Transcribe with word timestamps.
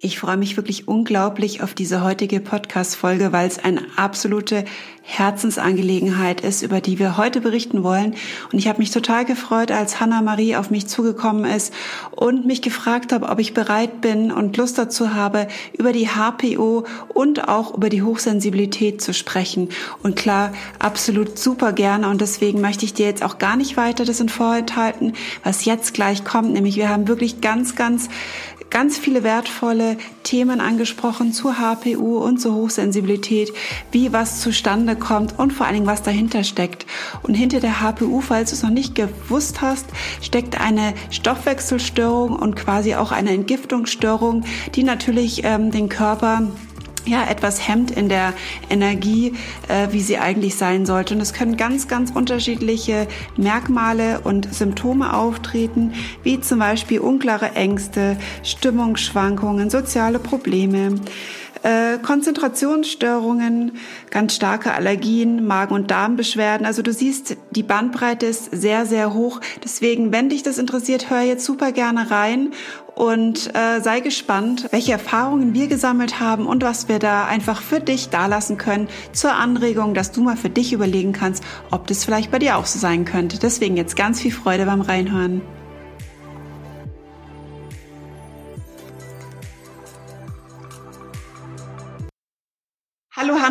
Ich 0.00 0.18
freue 0.18 0.36
mich 0.36 0.56
wirklich 0.56 0.86
unglaublich 0.86 1.62
auf 1.62 1.72
diese 1.72 2.02
heutige 2.02 2.40
Podcast-Folge, 2.40 3.32
weil 3.32 3.46
es 3.48 3.58
eine 3.58 3.80
absolute 3.96 4.64
Herzensangelegenheit 5.02 6.40
ist, 6.40 6.62
über 6.62 6.80
die 6.80 6.98
wir 6.98 7.16
heute 7.16 7.40
berichten 7.40 7.82
wollen. 7.82 8.14
Und 8.52 8.58
ich 8.58 8.68
habe 8.68 8.78
mich 8.78 8.90
total 8.90 9.24
gefreut, 9.24 9.70
als 9.70 10.00
Hanna 10.00 10.20
Marie 10.20 10.56
auf 10.56 10.70
mich 10.70 10.88
zugekommen 10.88 11.44
ist 11.44 11.72
und 12.10 12.44
mich 12.44 12.60
gefragt 12.60 13.12
habe, 13.12 13.28
ob 13.28 13.38
ich 13.38 13.54
bereit 13.54 14.00
bin 14.00 14.32
und 14.32 14.56
Lust 14.56 14.78
dazu 14.78 15.14
habe, 15.14 15.46
über 15.78 15.92
die 15.92 16.08
HPO 16.08 16.84
und 17.08 17.48
auch 17.48 17.74
über 17.74 17.88
die 17.88 18.02
Hochsensibilität 18.02 19.00
zu 19.00 19.14
sprechen. 19.14 19.68
Und 20.02 20.16
klar, 20.16 20.52
absolut 20.78 21.38
super 21.38 21.72
gerne. 21.72 22.08
Und 22.08 22.20
deswegen 22.20 22.60
möchte 22.60 22.84
ich 22.84 22.94
dir 22.94 23.06
jetzt 23.06 23.22
auch 23.22 23.38
gar 23.38 23.56
nicht 23.56 23.76
weiter 23.76 24.04
das 24.04 24.20
in 24.20 24.28
Vorenthalten, 24.28 25.12
was 25.44 25.64
jetzt 25.64 25.94
gleich 25.94 26.24
kommt. 26.24 26.52
Nämlich 26.52 26.76
wir 26.76 26.88
haben 26.88 27.08
wirklich 27.08 27.40
ganz, 27.40 27.76
ganz 27.76 28.08
ganz 28.70 28.98
viele 28.98 29.22
wertvolle 29.22 29.96
Themen 30.22 30.60
angesprochen 30.60 31.32
zur 31.32 31.58
HPU 31.58 32.18
und 32.18 32.38
zur 32.38 32.54
Hochsensibilität, 32.54 33.52
wie 33.92 34.12
was 34.12 34.40
zustande 34.40 34.96
kommt 34.96 35.38
und 35.38 35.52
vor 35.52 35.66
allen 35.66 35.74
Dingen, 35.76 35.86
was 35.86 36.02
dahinter 36.02 36.44
steckt. 36.44 36.86
Und 37.22 37.34
hinter 37.34 37.60
der 37.60 37.80
HPU, 37.80 38.20
falls 38.20 38.50
du 38.50 38.56
es 38.56 38.62
noch 38.62 38.70
nicht 38.70 38.94
gewusst 38.94 39.60
hast, 39.60 39.86
steckt 40.20 40.60
eine 40.60 40.94
Stoffwechselstörung 41.10 42.34
und 42.36 42.56
quasi 42.56 42.94
auch 42.94 43.12
eine 43.12 43.30
Entgiftungsstörung, 43.30 44.44
die 44.74 44.82
natürlich 44.82 45.42
ähm, 45.44 45.70
den 45.70 45.88
Körper 45.88 46.42
ja, 47.06 47.24
etwas 47.28 47.66
hemmt 47.66 47.90
in 47.90 48.08
der 48.08 48.32
Energie, 48.70 49.34
äh, 49.68 49.88
wie 49.90 50.00
sie 50.00 50.18
eigentlich 50.18 50.56
sein 50.56 50.86
sollte. 50.86 51.14
Und 51.14 51.20
es 51.20 51.32
können 51.32 51.56
ganz, 51.56 51.88
ganz 51.88 52.10
unterschiedliche 52.10 53.06
Merkmale 53.36 54.20
und 54.20 54.52
Symptome 54.54 55.14
auftreten, 55.14 55.92
wie 56.22 56.40
zum 56.40 56.58
Beispiel 56.58 57.00
unklare 57.00 57.52
Ängste, 57.52 58.16
Stimmungsschwankungen, 58.42 59.70
soziale 59.70 60.18
Probleme 60.18 60.98
äh, 61.64 61.98
Konzentrationsstörungen, 61.98 63.72
ganz 64.10 64.34
starke 64.34 64.74
Allergien, 64.74 65.46
Magen- 65.46 65.74
und 65.74 65.90
Darmbeschwerden. 65.90 66.66
Also 66.66 66.82
du 66.82 66.92
siehst, 66.92 67.36
die 67.52 67.62
Bandbreite 67.62 68.26
ist 68.26 68.50
sehr, 68.52 68.84
sehr 68.84 69.14
hoch. 69.14 69.40
Deswegen, 69.64 70.12
wenn 70.12 70.28
dich 70.28 70.42
das 70.42 70.58
interessiert, 70.58 71.08
hör 71.08 71.22
jetzt 71.22 71.44
super 71.44 71.72
gerne 71.72 72.10
rein 72.10 72.52
und 72.94 73.54
äh, 73.54 73.80
sei 73.80 74.00
gespannt, 74.00 74.68
welche 74.70 74.92
Erfahrungen 74.92 75.54
wir 75.54 75.66
gesammelt 75.66 76.20
haben 76.20 76.46
und 76.46 76.62
was 76.62 76.88
wir 76.88 76.98
da 76.98 77.26
einfach 77.26 77.60
für 77.60 77.80
dich 77.80 78.08
dalassen 78.08 78.58
können 78.58 78.88
zur 79.12 79.34
Anregung, 79.34 79.94
dass 79.94 80.12
du 80.12 80.22
mal 80.22 80.36
für 80.36 80.50
dich 80.50 80.72
überlegen 80.72 81.12
kannst, 81.12 81.42
ob 81.70 81.86
das 81.86 82.04
vielleicht 82.04 82.30
bei 82.30 82.38
dir 82.38 82.56
auch 82.56 82.66
so 82.66 82.78
sein 82.78 83.04
könnte. 83.04 83.38
Deswegen 83.38 83.76
jetzt 83.76 83.96
ganz 83.96 84.20
viel 84.20 84.32
Freude 84.32 84.66
beim 84.66 84.80
Reinhören. 84.80 85.42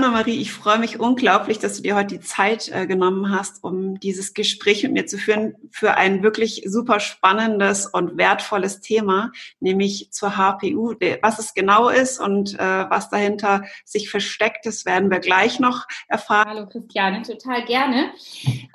Hallo 0.03 0.15
Hanna-Marie, 0.15 0.41
ich 0.41 0.51
freue 0.51 0.79
mich 0.79 0.99
unglaublich, 0.99 1.59
dass 1.59 1.77
du 1.77 1.81
dir 1.81 1.95
heute 1.95 2.17
die 2.17 2.19
Zeit 2.19 2.69
äh, 2.73 2.85
genommen 2.87 3.31
hast, 3.31 3.63
um 3.63 4.01
dieses 4.01 4.33
Gespräch 4.33 4.83
mit 4.83 4.91
mir 4.91 5.05
zu 5.05 5.17
führen 5.17 5.55
für 5.71 5.95
ein 5.95 6.23
wirklich 6.23 6.63
super 6.65 6.99
spannendes 6.99 7.85
und 7.85 8.17
wertvolles 8.17 8.81
Thema, 8.81 9.31
nämlich 9.61 10.11
zur 10.11 10.35
HPU. 10.35 10.95
Was 11.21 11.39
es 11.39 11.53
genau 11.53 11.87
ist 11.87 12.19
und 12.19 12.53
äh, 12.55 12.59
was 12.89 13.09
dahinter 13.11 13.63
sich 13.85 14.09
versteckt, 14.09 14.65
das 14.65 14.85
werden 14.85 15.09
wir 15.09 15.19
gleich 15.19 15.61
noch 15.61 15.85
erfahren. 16.09 16.49
Hallo 16.49 16.67
Christiane, 16.67 17.21
total 17.21 17.63
gerne. 17.63 18.11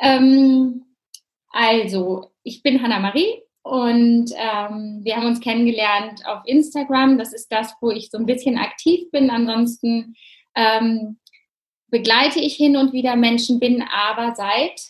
Ähm, 0.01 0.87
also, 1.51 2.33
ich 2.43 2.63
bin 2.63 2.83
Hanna-Marie, 2.83 3.43
und 3.69 4.31
ähm, 4.35 5.01
wir 5.03 5.17
haben 5.17 5.27
uns 5.27 5.41
kennengelernt 5.41 6.23
auf 6.25 6.41
Instagram. 6.47 7.19
Das 7.19 7.35
ist 7.35 7.53
das, 7.53 7.75
wo 7.83 7.91
ich 7.91 8.09
so 8.09 8.17
ein 8.17 8.25
bisschen 8.25 8.57
aktiv 8.57 9.11
bin. 9.11 9.29
Ansonsten 9.29 10.15
ähm, 10.59 11.19
begleite 11.89 12.41
ich 12.41 12.57
hin 12.57 12.77
und 12.77 12.93
wieder 12.93 13.17
Menschen, 13.17 13.61
bin 13.61 13.83
aber 13.83 14.35
seit 14.35 14.81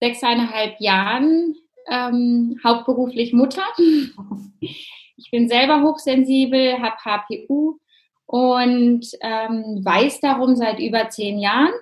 sechseinhalb 0.00 0.80
Jahren 0.80 1.54
ähm, 1.88 2.58
hauptberuflich 2.64 3.32
Mutter. 3.32 3.64
Ich 5.16 5.30
bin 5.30 5.48
selber 5.48 5.82
hochsensibel, 5.82 6.82
habe 6.82 6.96
HPU 6.96 7.78
und 8.26 9.06
ähm, 9.20 9.80
weiß 9.84 10.18
darum 10.18 10.56
seit 10.56 10.80
über 10.80 11.08
zehn 11.08 11.38
Jahren. 11.38 11.72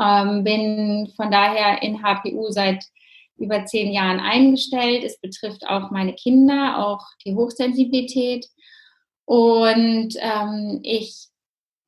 Ähm, 0.00 0.42
bin 0.42 1.12
von 1.14 1.30
daher 1.30 1.82
in 1.82 2.02
HPU 2.02 2.50
seit 2.50 2.86
über 3.36 3.66
zehn 3.66 3.92
Jahren 3.92 4.18
eingestellt. 4.18 5.04
Es 5.04 5.20
betrifft 5.20 5.66
auch 5.66 5.90
meine 5.90 6.14
Kinder, 6.14 6.78
auch 6.78 7.04
die 7.26 7.34
Hochsensibilität. 7.34 8.46
Und 9.26 10.14
ähm, 10.20 10.80
ich 10.82 11.29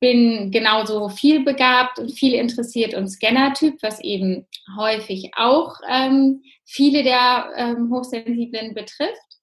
bin 0.03 0.51
genauso 0.51 1.07
viel 1.07 1.45
begabt 1.45 1.97
und 1.97 2.11
viel 2.11 2.33
interessiert 2.33 2.93
und 2.93 3.07
Scanner-Typ, 3.07 3.81
was 3.81 4.01
eben 4.01 4.45
häufig 4.77 5.31
auch 5.37 5.77
ähm, 5.89 6.43
viele 6.65 7.03
der 7.03 7.49
ähm, 7.55 7.89
Hochsensiblen 7.89 8.73
betrifft. 8.73 9.39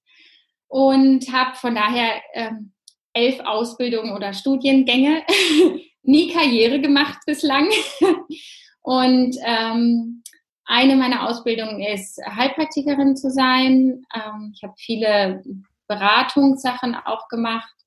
Und 0.67 1.33
habe 1.33 1.55
von 1.55 1.73
daher 1.73 2.21
ähm, 2.35 2.73
elf 3.13 3.39
Ausbildungen 3.39 4.15
oder 4.15 4.33
Studiengänge, 4.33 5.23
nie 6.03 6.31
Karriere 6.31 6.79
gemacht 6.79 7.17
bislang. 7.25 7.67
und 8.83 9.35
ähm, 9.43 10.21
eine 10.65 10.95
meiner 10.95 11.27
Ausbildungen 11.27 11.81
ist, 11.81 12.21
Heilpraktikerin 12.23 13.17
zu 13.17 13.31
sein. 13.31 14.05
Ähm, 14.13 14.53
ich 14.53 14.61
habe 14.61 14.75
viele 14.77 15.41
Beratungssachen 15.87 16.93
auch 16.93 17.27
gemacht 17.29 17.80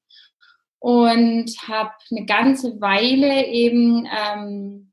und 0.85 1.47
habe 1.67 1.93
eine 2.11 2.27
ganze 2.27 2.79
Weile 2.79 3.47
eben 3.47 4.07
ähm, 4.07 4.93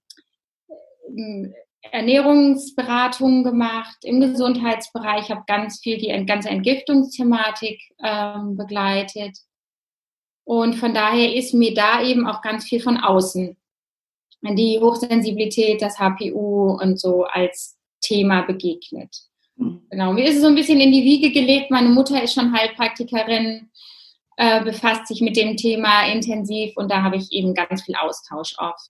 Ernährungsberatungen 1.82 3.44
gemacht 3.44 3.98
im 4.04 4.22
Gesundheitsbereich, 4.22 5.30
habe 5.30 5.44
ganz 5.48 5.82
viel 5.82 5.98
die 5.98 6.08
ganze 6.26 6.48
Entgiftungsthematik 6.48 7.82
ähm, 8.02 8.56
begleitet. 8.56 9.38
Und 10.46 10.76
von 10.76 10.94
daher 10.94 11.36
ist 11.36 11.54
mir 11.54 11.74
da 11.74 12.02
eben 12.02 12.26
auch 12.26 12.42
ganz 12.42 12.64
viel 12.64 12.80
von 12.80 12.96
außen 12.96 13.58
die 14.44 14.80
Hochsensibilität, 14.80 15.82
das 15.82 16.00
HPU 16.00 16.78
und 16.82 17.02
so 17.02 17.26
als 17.26 17.78
Thema 18.00 18.44
begegnet. 18.44 19.14
Mhm. 19.58 19.82
Genau, 19.90 20.14
mir 20.14 20.24
ist 20.24 20.36
es 20.36 20.42
so 20.42 20.48
ein 20.48 20.56
bisschen 20.56 20.80
in 20.80 20.94
die 20.94 21.04
Wiege 21.04 21.32
gelegt. 21.32 21.70
Meine 21.70 21.90
Mutter 21.90 22.24
ist 22.24 22.34
schon 22.34 22.54
Heilpraktikerin 22.54 23.70
äh, 24.42 24.64
befasst 24.64 25.06
sich 25.06 25.22
mit 25.22 25.38
dem 25.38 25.56
Thema 25.56 26.08
intensiv 26.08 26.76
und 26.76 26.90
da 26.90 27.04
habe 27.04 27.16
ich 27.16 27.32
eben 27.32 27.54
ganz 27.54 27.84
viel 27.84 27.96
Austausch 27.96 28.56
oft. 28.58 28.90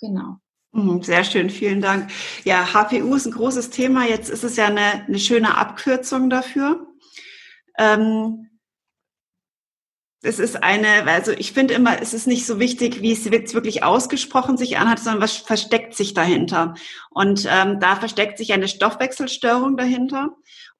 Genau. 0.00 0.36
Mhm, 0.72 1.02
sehr 1.02 1.24
schön, 1.24 1.50
vielen 1.50 1.82
Dank. 1.82 2.10
Ja, 2.44 2.72
HPU 2.72 3.14
ist 3.14 3.26
ein 3.26 3.32
großes 3.32 3.68
Thema. 3.68 4.06
Jetzt 4.06 4.30
ist 4.30 4.44
es 4.44 4.56
ja 4.56 4.64
eine, 4.64 5.04
eine 5.06 5.18
schöne 5.18 5.58
Abkürzung 5.58 6.30
dafür. 6.30 6.86
Ähm, 7.76 8.48
es 10.22 10.38
ist 10.38 10.62
eine, 10.62 11.06
also 11.06 11.32
ich 11.32 11.52
finde 11.52 11.74
immer, 11.74 12.00
es 12.00 12.14
ist 12.14 12.26
nicht 12.26 12.46
so 12.46 12.58
wichtig, 12.58 13.02
wie 13.02 13.12
es 13.12 13.30
wirklich 13.30 13.82
ausgesprochen 13.82 14.56
sich 14.56 14.78
anhat, 14.78 15.00
sondern 15.00 15.22
was 15.22 15.36
versteckt 15.36 15.94
sich 15.96 16.14
dahinter. 16.14 16.72
Und 17.10 17.46
ähm, 17.46 17.78
da 17.78 17.96
versteckt 17.96 18.38
sich 18.38 18.54
eine 18.54 18.68
Stoffwechselstörung 18.68 19.76
dahinter 19.76 20.30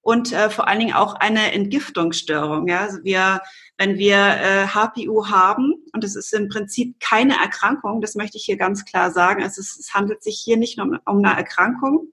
und 0.01 0.33
äh, 0.33 0.49
vor 0.49 0.67
allen 0.67 0.81
Dingen 0.81 0.95
auch 0.95 1.15
eine 1.15 1.53
Entgiftungsstörung. 1.53 2.69
Ja? 2.69 2.81
Also 2.81 3.05
wir 3.05 3.43
wenn 3.79 3.97
wir 3.97 4.17
äh, 4.17 4.67
HPU 4.67 5.29
haben, 5.29 5.75
und 5.93 6.05
es 6.05 6.17
ist 6.17 6.35
im 6.35 6.49
Prinzip 6.49 6.99
keine 7.01 7.41
Erkrankung, 7.41 8.01
das 8.01 8.17
möchte 8.17 8.37
ich 8.37 8.45
hier 8.45 8.57
ganz 8.57 8.85
klar 8.85 9.13
sagen, 9.13 9.41
es, 9.41 9.57
es 9.57 9.95
handelt 9.95 10.23
sich 10.23 10.41
hier 10.45 10.57
nicht 10.57 10.77
nur 10.77 10.87
um, 10.87 10.99
um 11.07 11.25
eine 11.25 11.37
Erkrankung, 11.37 12.13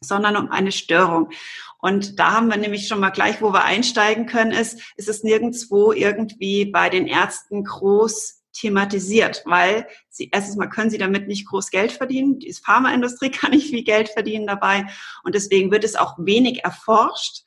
sondern 0.00 0.36
um 0.36 0.50
eine 0.50 0.72
Störung. 0.72 1.30
Und 1.78 2.18
da 2.18 2.32
haben 2.32 2.48
wir 2.48 2.56
nämlich 2.56 2.88
schon 2.88 3.00
mal 3.00 3.10
gleich, 3.10 3.42
wo 3.42 3.52
wir 3.52 3.64
einsteigen 3.64 4.26
können, 4.26 4.52
ist, 4.52 4.80
ist 4.96 5.08
es 5.08 5.22
nirgendwo 5.22 5.92
irgendwie 5.92 6.64
bei 6.64 6.88
den 6.88 7.06
Ärzten 7.06 7.64
groß 7.64 8.42
thematisiert, 8.52 9.42
weil 9.46 9.86
sie, 10.08 10.30
erstens 10.32 10.56
mal 10.56 10.68
können 10.68 10.90
sie 10.90 10.98
damit 10.98 11.26
nicht 11.26 11.46
groß 11.48 11.70
Geld 11.70 11.92
verdienen. 11.92 12.38
Die 12.38 12.52
Pharmaindustrie 12.52 13.30
kann 13.32 13.50
nicht 13.50 13.68
viel 13.68 13.84
Geld 13.84 14.08
verdienen 14.08 14.46
dabei. 14.46 14.86
Und 15.24 15.34
deswegen 15.34 15.70
wird 15.70 15.84
es 15.84 15.96
auch 15.96 16.16
wenig 16.18 16.64
erforscht 16.64 17.44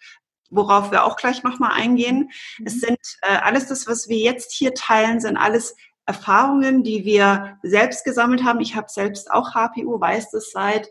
worauf 0.49 0.91
wir 0.91 1.05
auch 1.05 1.17
gleich 1.17 1.43
nochmal 1.43 1.71
eingehen. 1.73 2.29
Mhm. 2.57 2.65
Es 2.65 2.79
sind 2.79 2.99
äh, 3.21 3.37
alles 3.37 3.67
das, 3.67 3.87
was 3.87 4.07
wir 4.07 4.17
jetzt 4.17 4.53
hier 4.53 4.73
teilen, 4.73 5.19
sind 5.19 5.37
alles 5.37 5.75
Erfahrungen, 6.05 6.83
die 6.83 7.03
wir 7.03 7.57
selbst 7.63 8.05
gesammelt 8.05 8.43
haben. 8.43 8.59
Ich 8.59 8.75
habe 8.75 8.87
selbst 8.89 9.31
auch 9.31 9.53
HPU, 9.55 9.99
weiß 9.99 10.31
das 10.31 10.51
seit 10.51 10.87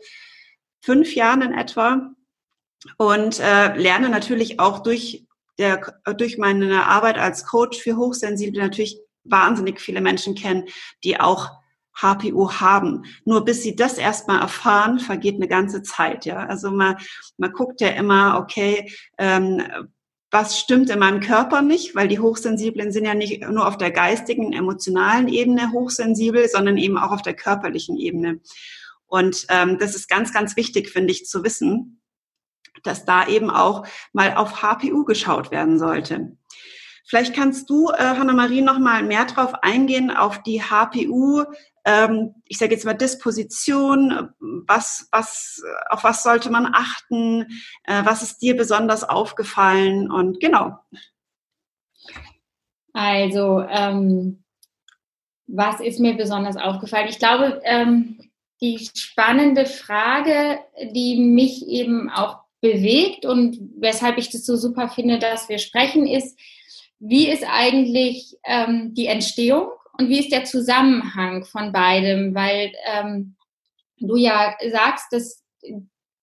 fünf 0.81 1.15
Jahren 1.15 1.43
in 1.43 1.55
etwa 1.55 2.11
und 2.99 3.41
äh, 3.41 3.77
lerne 3.77 4.09
natürlich 4.09 4.61
auch 4.61 4.81
durch, 4.81 5.27
der, 5.59 6.01
durch 6.17 6.37
meine 6.37 6.87
Arbeit 6.87 7.19
als 7.19 7.47
Coach 7.47 7.79
für 7.79 7.97
Hochsensible 7.97 8.61
natürlich 8.61 8.99
wahnsinnig 9.23 9.81
viele 9.81 10.01
Menschen 10.01 10.35
kennen, 10.35 10.69
die 11.03 11.19
auch 11.19 11.51
HPU 11.95 12.53
haben. 12.53 13.05
Nur 13.25 13.45
bis 13.45 13.63
sie 13.63 13.77
das 13.77 13.99
erstmal 13.99 14.41
erfahren, 14.41 14.99
vergeht 14.99 15.37
eine 15.37 15.49
ganze 15.49 15.83
Zeit. 15.83 16.25
Ja, 16.25 16.47
also 16.47 16.71
man, 16.71 16.97
man 17.37 17.53
guckt 17.53 17.81
ja 17.81 17.89
immer, 17.89 18.39
okay, 18.39 18.93
ähm, 19.19 19.63
was 20.31 20.59
stimmt 20.59 20.91
in 20.91 20.99
meinem 20.99 21.21
Körper 21.21 21.63
nicht, 21.63 21.95
weil 21.95 22.09
die 22.09 22.19
Hochsensiblen 22.19 22.91
sind 22.91 23.05
ja 23.05 23.15
nicht 23.15 23.49
nur 23.49 23.69
auf 23.69 23.79
der 23.79 23.93
geistigen, 23.93 24.53
emotionalen 24.53 25.29
Ebene 25.29 25.71
hochsensibel, 25.71 26.49
sondern 26.49 26.77
eben 26.77 26.99
auch 26.99 27.13
auf 27.13 27.23
der 27.23 27.35
körperlichen 27.35 27.97
Ebene. 27.97 28.41
Und 29.07 29.47
ähm, 29.49 29.79
das 29.79 29.95
ist 29.95 30.09
ganz, 30.09 30.33
ganz 30.33 30.57
wichtig, 30.57 30.91
finde 30.91 31.13
ich, 31.13 31.27
zu 31.27 31.45
wissen, 31.45 32.01
dass 32.83 33.05
da 33.05 33.29
eben 33.29 33.49
auch 33.49 33.87
mal 34.13 34.35
auf 34.35 34.61
HPU 34.61 35.05
geschaut 35.05 35.53
werden 35.53 35.79
sollte. 35.79 36.37
Vielleicht 37.07 37.35
kannst 37.35 37.71
du, 37.71 37.91
äh, 37.91 37.99
Hanna-Marie, 37.99 38.63
noch 38.63 38.81
mal 38.81 39.05
mehr 39.05 39.27
drauf 39.27 39.55
eingehen, 39.63 40.11
auf 40.11 40.43
die 40.43 40.63
HPU, 40.63 41.45
ähm, 41.85 42.35
ich 42.47 42.59
sage 42.59 42.73
jetzt 42.73 42.85
mal 42.85 42.95
Disposition, 42.95 44.31
was, 44.41 45.09
was, 45.13 45.63
auf 45.91 46.05
was 46.05 46.23
sollte 46.23 46.51
man 46.51 46.67
achten, 46.73 47.43
äh, 47.85 48.05
was 48.05 48.23
ist 48.23 48.39
dir 48.39 48.57
besonders 48.57 49.05
aufgefallen 49.05 50.11
und 50.11 50.41
genau. 50.41 50.79
Also, 52.93 53.61
ähm, 53.69 54.45
was 55.47 55.81
ist 55.81 56.01
mir 56.01 56.15
besonders 56.15 56.57
aufgefallen? 56.57 57.09
Ich 57.09 57.19
glaube, 57.19 57.61
ähm, 57.65 58.19
die 58.63 58.89
spannende 58.95 59.67
Frage, 59.67 60.59
die 60.93 61.21
mich 61.21 61.67
eben 61.69 62.09
auch 62.09 62.39
bewegt 62.61 63.27
und 63.27 63.59
weshalb 63.77 64.17
ich 64.17 64.31
das 64.31 64.47
so 64.47 64.57
super 64.57 64.89
finde, 64.89 65.19
dass 65.19 65.51
wir 65.51 65.59
sprechen, 65.59 66.07
ist, 66.07 66.39
wie 66.99 67.29
ist 67.29 67.45
eigentlich 67.47 68.39
ähm, 68.45 68.95
die 68.95 69.07
Entstehung 69.07 69.69
und 69.99 70.09
wie 70.09 70.19
ist 70.19 70.33
der 70.33 70.45
Zusammenhang 70.45 71.45
von 71.45 71.73
beidem? 71.73 72.35
Weil 72.35 72.73
ähm, 72.87 73.37
du 73.99 74.17
ja 74.17 74.57
sagst, 74.71 75.13
dass 75.13 75.43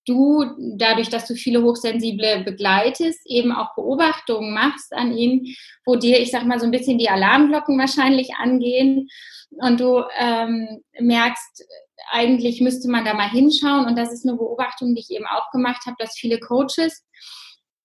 du 0.06 0.46
dadurch, 0.78 1.10
dass 1.10 1.28
du 1.28 1.36
viele 1.36 1.62
Hochsensible 1.64 2.44
begleitest, 2.44 3.20
eben 3.26 3.52
auch 3.52 3.76
Beobachtungen 3.76 4.54
machst 4.54 4.94
an 4.94 5.16
ihnen, 5.16 5.56
wo 5.86 5.96
dir, 5.96 6.20
ich 6.20 6.32
sag 6.32 6.46
mal, 6.46 6.60
so 6.60 6.66
ein 6.66 6.72
bisschen 6.72 6.98
die 6.98 7.10
Alarmglocken 7.10 7.78
wahrscheinlich 7.78 8.36
angehen 8.36 9.08
und 9.52 9.80
du 9.80 10.04
ähm, 10.18 10.82
merkst, 11.00 11.66
eigentlich 12.12 12.62
müsste 12.62 12.90
man 12.90 13.06
da 13.06 13.14
mal 13.14 13.30
hinschauen. 13.30 13.86
Und 13.86 13.98
das 13.98 14.12
ist 14.12 14.28
eine 14.28 14.38
Beobachtung, 14.38 14.96
die 14.96 15.02
ich 15.02 15.12
eben 15.12 15.28
auch 15.28 15.52
gemacht 15.52 15.86
habe, 15.86 15.96
dass 16.00 16.18
viele 16.18 16.40
Coaches 16.40 17.06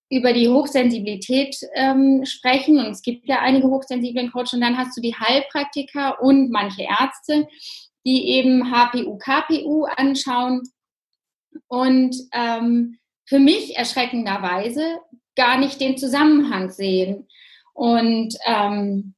über 0.09 0.33
die 0.33 0.49
Hochsensibilität 0.49 1.57
ähm, 1.75 2.25
sprechen. 2.25 2.79
Und 2.79 2.87
es 2.87 3.03
gibt 3.03 3.29
ja 3.29 3.41
einige 3.41 3.69
hochsensiblen 3.69 4.31
Coaches. 4.31 4.55
Und 4.55 4.61
dann 4.61 4.79
hast 4.79 4.97
du 4.97 5.01
die 5.01 5.15
Heilpraktiker 5.15 6.23
und 6.23 6.51
manche 6.51 6.83
Ärzte, 6.83 7.49
die 8.05 8.31
eben 8.31 8.71
HPU, 8.71 9.19
KPU 9.19 9.85
anschauen. 9.85 10.63
Und 11.69 12.17
ähm, 12.33 12.99
für 13.25 13.41
mich 13.41 13.77
erschreckenderweise 13.77 15.01
gar 15.35 15.59
nicht 15.59 15.81
den 15.81 15.99
Zusammenhang 15.99 16.71
sehen. 16.71 17.27
Und 17.73 18.37
ähm, 18.47 19.15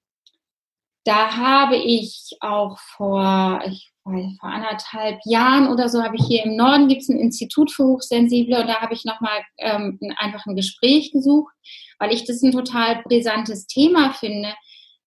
da 1.05 1.37
habe 1.37 1.77
ich 1.77 2.37
auch 2.41 2.79
vor, 2.79 3.63
ich 3.67 3.93
vor 4.41 4.49
anderthalb 4.51 5.19
Jahren 5.25 5.69
oder 5.69 5.89
so 5.89 6.03
habe 6.03 6.17
ich 6.17 6.25
hier 6.27 6.45
im 6.45 6.57
Norden 6.57 6.89
gibt 6.89 7.03
es 7.03 7.09
ein 7.09 7.19
Institut 7.19 7.71
für 7.71 7.85
Hochsensible 7.85 8.61
und 8.61 8.67
da 8.67 8.81
habe 8.81 8.95
ich 8.95 9.05
nochmal 9.05 9.41
ähm, 9.59 9.99
einfach 10.17 10.45
ein 10.47 10.57
Gespräch 10.57 11.13
gesucht, 11.13 11.53
weil 11.99 12.13
ich 12.13 12.25
das 12.25 12.43
ein 12.43 12.53
total 12.53 13.03
brisantes 13.03 13.67
Thema 13.67 14.13
finde, 14.13 14.55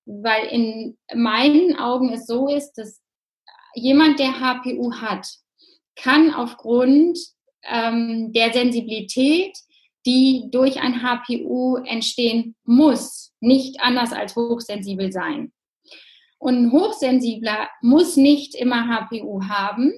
weil 0.06 0.46
in 0.48 0.98
meinen 1.14 1.78
Augen 1.78 2.12
es 2.14 2.26
so 2.26 2.48
ist, 2.48 2.74
dass 2.74 3.02
jemand, 3.74 4.20
der 4.20 4.40
HPU 4.40 4.94
hat, 4.94 5.28
kann 5.96 6.34
aufgrund 6.34 7.18
ähm, 7.64 8.32
der 8.34 8.54
Sensibilität, 8.54 9.58
die 10.06 10.48
durch 10.52 10.82
ein 10.82 11.04
HPU 11.04 11.78
entstehen 11.78 12.56
muss, 12.64 13.34
nicht 13.40 13.82
anders 13.82 14.14
als 14.14 14.36
hochsensibel 14.36 15.12
sein. 15.12 15.52
Und 16.42 16.56
ein 16.56 16.72
Hochsensibler 16.72 17.70
muss 17.82 18.18
nicht 18.18 18.56
immer 18.56 18.88
HPU 18.88 19.44
haben. 19.48 19.94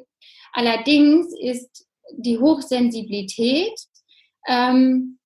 Allerdings 0.51 1.34
ist 1.40 1.88
die 2.18 2.38
Hochsensibilität 2.38 3.74
ähm, 4.45 5.19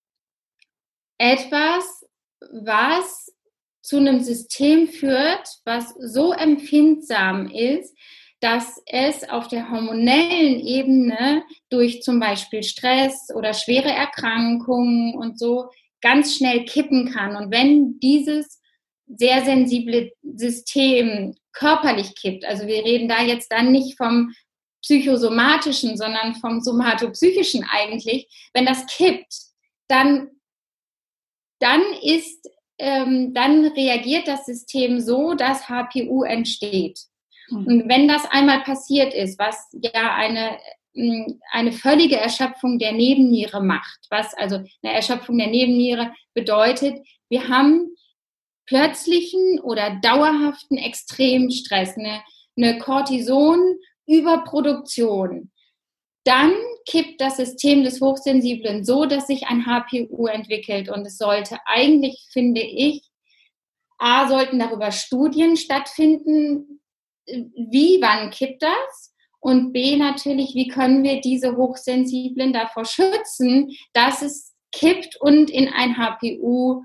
etwas, 1.18 2.06
was 2.52 3.34
zu 3.82 3.98
einem 3.98 4.20
System 4.20 4.88
führt, 4.88 5.50
was 5.66 5.96
so 6.00 6.34
empfindsam 6.34 7.50
ist, 7.50 7.98
dass 8.40 8.80
es 8.86 9.28
auf 9.28 9.48
der 9.48 9.72
hormonellen 9.72 10.60
Ebene 10.60 11.44
durch 11.72 12.04
zum 12.04 12.20
Beispiel 12.20 12.62
Stress 12.62 13.30
oder 13.34 13.56
schwere 13.56 13.90
Erkrankungen 13.90 15.16
und 15.16 15.40
so 15.40 15.72
ganz 16.00 16.36
schnell 16.36 16.64
kippen 16.66 17.12
kann. 17.12 17.36
Und 17.36 17.52
wenn 17.52 18.00
dieses 18.00 18.62
sehr 19.08 19.44
sensible 19.46 20.12
System 20.22 21.36
körperlich 21.54 22.16
kippt, 22.16 22.46
also 22.46 22.68
wir 22.68 22.84
reden 22.84 23.08
da 23.08 23.24
jetzt 23.24 23.52
dann 23.52 23.72
nicht 23.72 23.98
vom 23.98 24.34
psychosomatischen, 24.82 25.98
sondern 25.98 26.36
vom 26.36 26.62
somatopsychischen 26.62 27.66
eigentlich, 27.70 28.28
wenn 28.54 28.66
das 28.66 28.86
kippt, 28.86 29.34
dann, 29.88 30.30
dann 31.60 31.82
ist, 32.04 32.48
ähm, 32.78 33.34
dann 33.34 33.66
reagiert 33.66 34.28
das 34.28 34.46
System 34.46 35.00
so, 35.00 35.34
dass 35.34 35.68
HPU 35.68 36.24
entsteht. 36.24 37.00
Mhm. 37.50 37.68
Und 37.68 37.90
wenn 37.90 38.08
das 38.08 38.26
einmal 38.26 38.62
passiert 38.62 39.14
ist, 39.14 39.40
was 39.40 39.70
ja 39.74 40.16
eine 40.16 40.58
hm, 40.98 41.40
eine 41.52 41.72
völlige 41.74 42.18
Erschöpfung 42.18 42.80
der 42.80 42.92
Nebenniere 42.92 43.64
macht, 43.64 44.00
was 44.10 44.34
also 44.34 44.56
eine 44.82 44.94
Erschöpfung 44.94 45.38
der 45.38 45.48
Nebenniere 45.48 46.12
bedeutet, 46.34 46.96
wir 47.30 47.50
haben 47.50 47.96
plötzlichen 48.68 49.60
oder 49.62 50.00
dauerhaften 50.02 50.78
Extremstress, 50.78 51.98
eine, 51.98 52.22
eine 52.56 52.78
Cortison-Überproduktion, 52.80 55.52
dann 56.24 56.54
kippt 56.86 57.20
das 57.22 57.38
System 57.38 57.84
des 57.84 58.02
Hochsensiblen 58.02 58.84
so, 58.84 59.06
dass 59.06 59.28
sich 59.28 59.46
ein 59.48 59.66
HPU 59.66 60.28
entwickelt. 60.28 60.90
Und 60.90 61.08
es 61.08 61.18
sollte 61.18 61.58
eigentlich, 61.66 62.28
finde 62.32 62.62
ich, 62.62 63.02
A, 63.98 64.28
sollten 64.28 64.60
darüber 64.60 64.92
Studien 64.92 65.56
stattfinden, 65.56 66.82
wie, 67.26 68.00
wann 68.02 68.30
kippt 68.30 68.62
das? 68.62 69.16
Und 69.40 69.72
B, 69.72 69.96
natürlich, 69.96 70.54
wie 70.56 70.68
können 70.68 71.04
wir 71.04 71.22
diese 71.22 71.56
Hochsensiblen 71.56 72.52
davor 72.54 72.84
schützen, 72.86 73.72
dass 73.94 74.22
es 74.22 74.54
kippt 74.74 75.16
und 75.22 75.50
in 75.50 75.70
ein 75.70 75.98
HPU 75.98 76.84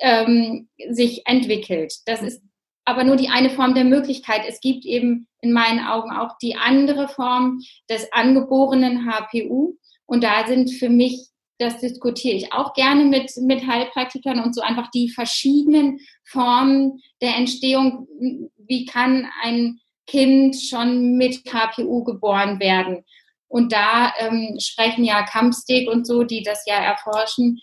ähm, 0.00 0.68
sich 0.90 1.22
entwickelt. 1.26 1.94
Das 2.06 2.22
ist 2.22 2.42
aber 2.84 3.04
nur 3.04 3.16
die 3.16 3.28
eine 3.28 3.50
Form 3.50 3.74
der 3.74 3.84
Möglichkeit. 3.84 4.42
Es 4.48 4.60
gibt 4.60 4.84
eben 4.84 5.28
in 5.40 5.52
meinen 5.52 5.80
Augen 5.80 6.10
auch 6.10 6.36
die 6.42 6.56
andere 6.56 7.08
Form 7.08 7.60
des 7.88 8.12
angeborenen 8.12 9.06
HPU. 9.06 9.76
Und 10.06 10.24
da 10.24 10.46
sind 10.46 10.70
für 10.70 10.88
mich, 10.88 11.28
das 11.58 11.78
diskutiere 11.78 12.34
ich 12.34 12.52
auch 12.52 12.72
gerne 12.74 13.04
mit, 13.04 13.30
mit 13.36 13.66
Heilpraktikern 13.66 14.40
und 14.40 14.54
so 14.54 14.60
einfach 14.60 14.90
die 14.90 15.08
verschiedenen 15.08 16.00
Formen 16.24 17.00
der 17.22 17.36
Entstehung. 17.36 18.08
Wie 18.56 18.86
kann 18.86 19.28
ein 19.42 19.78
Kind 20.06 20.56
schon 20.60 21.16
mit 21.16 21.44
HPU 21.44 22.02
geboren 22.02 22.58
werden? 22.58 23.04
Und 23.46 23.72
da 23.72 24.12
ähm, 24.18 24.56
sprechen 24.60 25.04
ja 25.04 25.22
Kampfsteg 25.22 25.88
und 25.88 26.06
so, 26.06 26.24
die 26.24 26.42
das 26.42 26.64
ja 26.66 26.76
erforschen, 26.76 27.60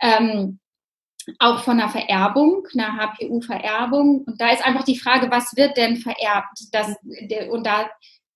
ähm, 0.00 0.58
auch 1.38 1.62
von 1.62 1.80
einer 1.80 1.88
Vererbung, 1.88 2.66
einer 2.72 2.96
HPU-Vererbung. 2.96 4.24
Und 4.26 4.40
da 4.40 4.50
ist 4.50 4.64
einfach 4.64 4.84
die 4.84 4.98
Frage, 4.98 5.30
was 5.30 5.56
wird 5.56 5.76
denn 5.76 5.96
vererbt? 5.96 6.58
Das, 6.72 6.94
und 7.50 7.66
da, 7.66 7.88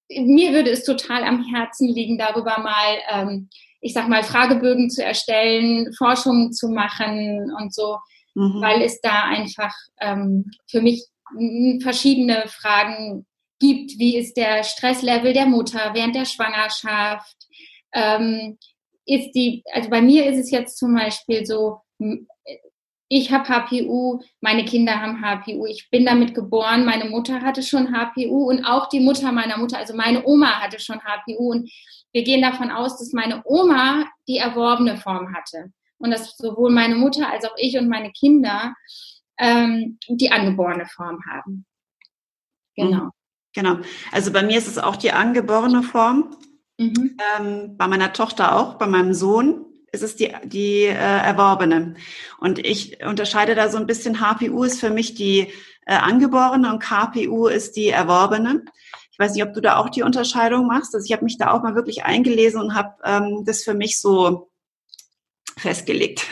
mir 0.08 0.52
würde 0.52 0.70
es 0.70 0.84
total 0.84 1.25
am 1.25 1.44
Herzen 1.44 1.88
liegen, 1.88 2.18
darüber 2.18 2.58
mal, 2.58 2.99
ähm, 3.11 3.49
ich 3.80 3.94
sag 3.94 4.08
mal, 4.08 4.22
Fragebögen 4.22 4.90
zu 4.90 5.04
erstellen, 5.04 5.92
Forschungen 5.94 6.52
zu 6.52 6.68
machen 6.68 7.52
und 7.61 7.75
so, 7.75 7.99
mhm. 8.34 8.61
weil 8.61 8.82
es 8.82 9.00
da 9.00 9.25
einfach 9.25 9.75
ähm, 10.00 10.50
für 10.68 10.82
mich 10.82 11.06
verschiedene 11.82 12.44
Fragen 12.46 13.26
gibt. 13.58 13.99
Wie 13.99 14.16
ist 14.16 14.37
der 14.37 14.64
Stresslevel 14.64 15.32
der 15.32 15.46
Mutter 15.46 15.92
während 15.94 16.14
der 16.14 16.26
Schwangerschaft? 16.26 17.37
Ähm, 17.94 18.58
ist 19.04 19.32
die, 19.32 19.64
also 19.72 19.90
bei 19.90 20.00
mir 20.00 20.26
ist 20.26 20.38
es 20.38 20.50
jetzt 20.50 20.78
zum 20.78 20.94
Beispiel 20.94 21.44
so, 21.44 21.80
ich 23.14 23.31
habe 23.31 23.47
HPU, 23.47 24.23
meine 24.40 24.64
Kinder 24.64 24.99
haben 24.99 25.21
HPU, 25.21 25.66
ich 25.66 25.90
bin 25.90 26.07
damit 26.07 26.35
geboren, 26.35 26.87
meine 26.87 27.11
Mutter 27.11 27.42
hatte 27.42 27.62
schon 27.62 27.92
HPU 27.92 28.49
und 28.49 28.64
auch 28.64 28.88
die 28.88 29.00
Mutter 29.00 29.31
meiner 29.33 29.59
Mutter, 29.59 29.76
also 29.76 29.95
meine 29.95 30.25
Oma 30.25 30.62
hatte 30.62 30.81
schon 30.81 30.99
HPU 31.00 31.50
und 31.50 31.71
wir 32.12 32.23
gehen 32.23 32.40
davon 32.40 32.71
aus, 32.71 32.99
dass 32.99 33.12
meine 33.12 33.42
Oma 33.45 34.07
die 34.26 34.38
erworbene 34.38 34.97
Form 34.97 35.35
hatte 35.35 35.73
und 35.99 36.11
dass 36.11 36.38
sowohl 36.38 36.71
meine 36.71 36.95
Mutter 36.95 37.31
als 37.31 37.45
auch 37.45 37.54
ich 37.59 37.76
und 37.76 37.88
meine 37.88 38.12
Kinder 38.12 38.75
ähm, 39.37 39.99
die 40.09 40.33
angeborene 40.33 40.87
Form 40.87 41.19
haben. 41.31 41.66
Genau. 42.76 43.04
Mhm. 43.04 43.11
Genau. 43.54 43.76
Also 44.11 44.33
bei 44.33 44.42
mir 44.42 44.57
ist 44.57 44.69
es 44.69 44.78
auch 44.78 44.97
die 44.97 45.12
angeborene 45.12 45.83
Form. 45.83 46.35
Mhm. 46.78 47.19
Ähm, 47.38 47.76
bei 47.76 47.87
meiner 47.88 48.14
Tochter 48.14 48.57
auch, 48.57 48.78
bei 48.78 48.87
meinem 48.87 49.12
Sohn 49.12 49.62
ist 49.92 50.02
es 50.02 50.16
die, 50.16 50.32
die 50.44 50.84
äh, 50.84 50.94
erworbene. 50.94 51.94
Und 52.38 52.58
ich 52.58 53.04
unterscheide 53.04 53.54
da 53.54 53.68
so 53.68 53.76
ein 53.76 53.87
bisschen, 53.87 54.20
HPU 54.20 54.64
ist 54.64 54.80
für 54.80 54.90
mich 54.90 55.14
die 55.14 55.52
äh, 55.87 55.94
angeborene 55.94 56.72
und 56.72 56.82
KPU 56.82 57.46
ist 57.46 57.76
die 57.76 57.88
erworbene. 57.88 58.64
Ich 59.12 59.18
weiß 59.18 59.34
nicht, 59.34 59.44
ob 59.44 59.52
du 59.52 59.61
da 59.61 59.76
auch 59.76 59.90
die 59.90 60.02
Unterscheidung 60.02 60.66
machst. 60.66 60.94
Also 60.94 61.04
ich 61.04 61.12
habe 61.12 61.25
mich 61.25 61.37
da 61.37 61.52
auch 61.52 61.62
mal 61.62 61.75
wirklich 61.75 62.04
eingelesen 62.04 62.61
und 62.61 62.75
habe 62.75 62.94
ähm, 63.04 63.44
das 63.44 63.62
für 63.62 63.75
mich 63.75 64.00
so 64.00 64.50
festgelegt. 65.58 66.26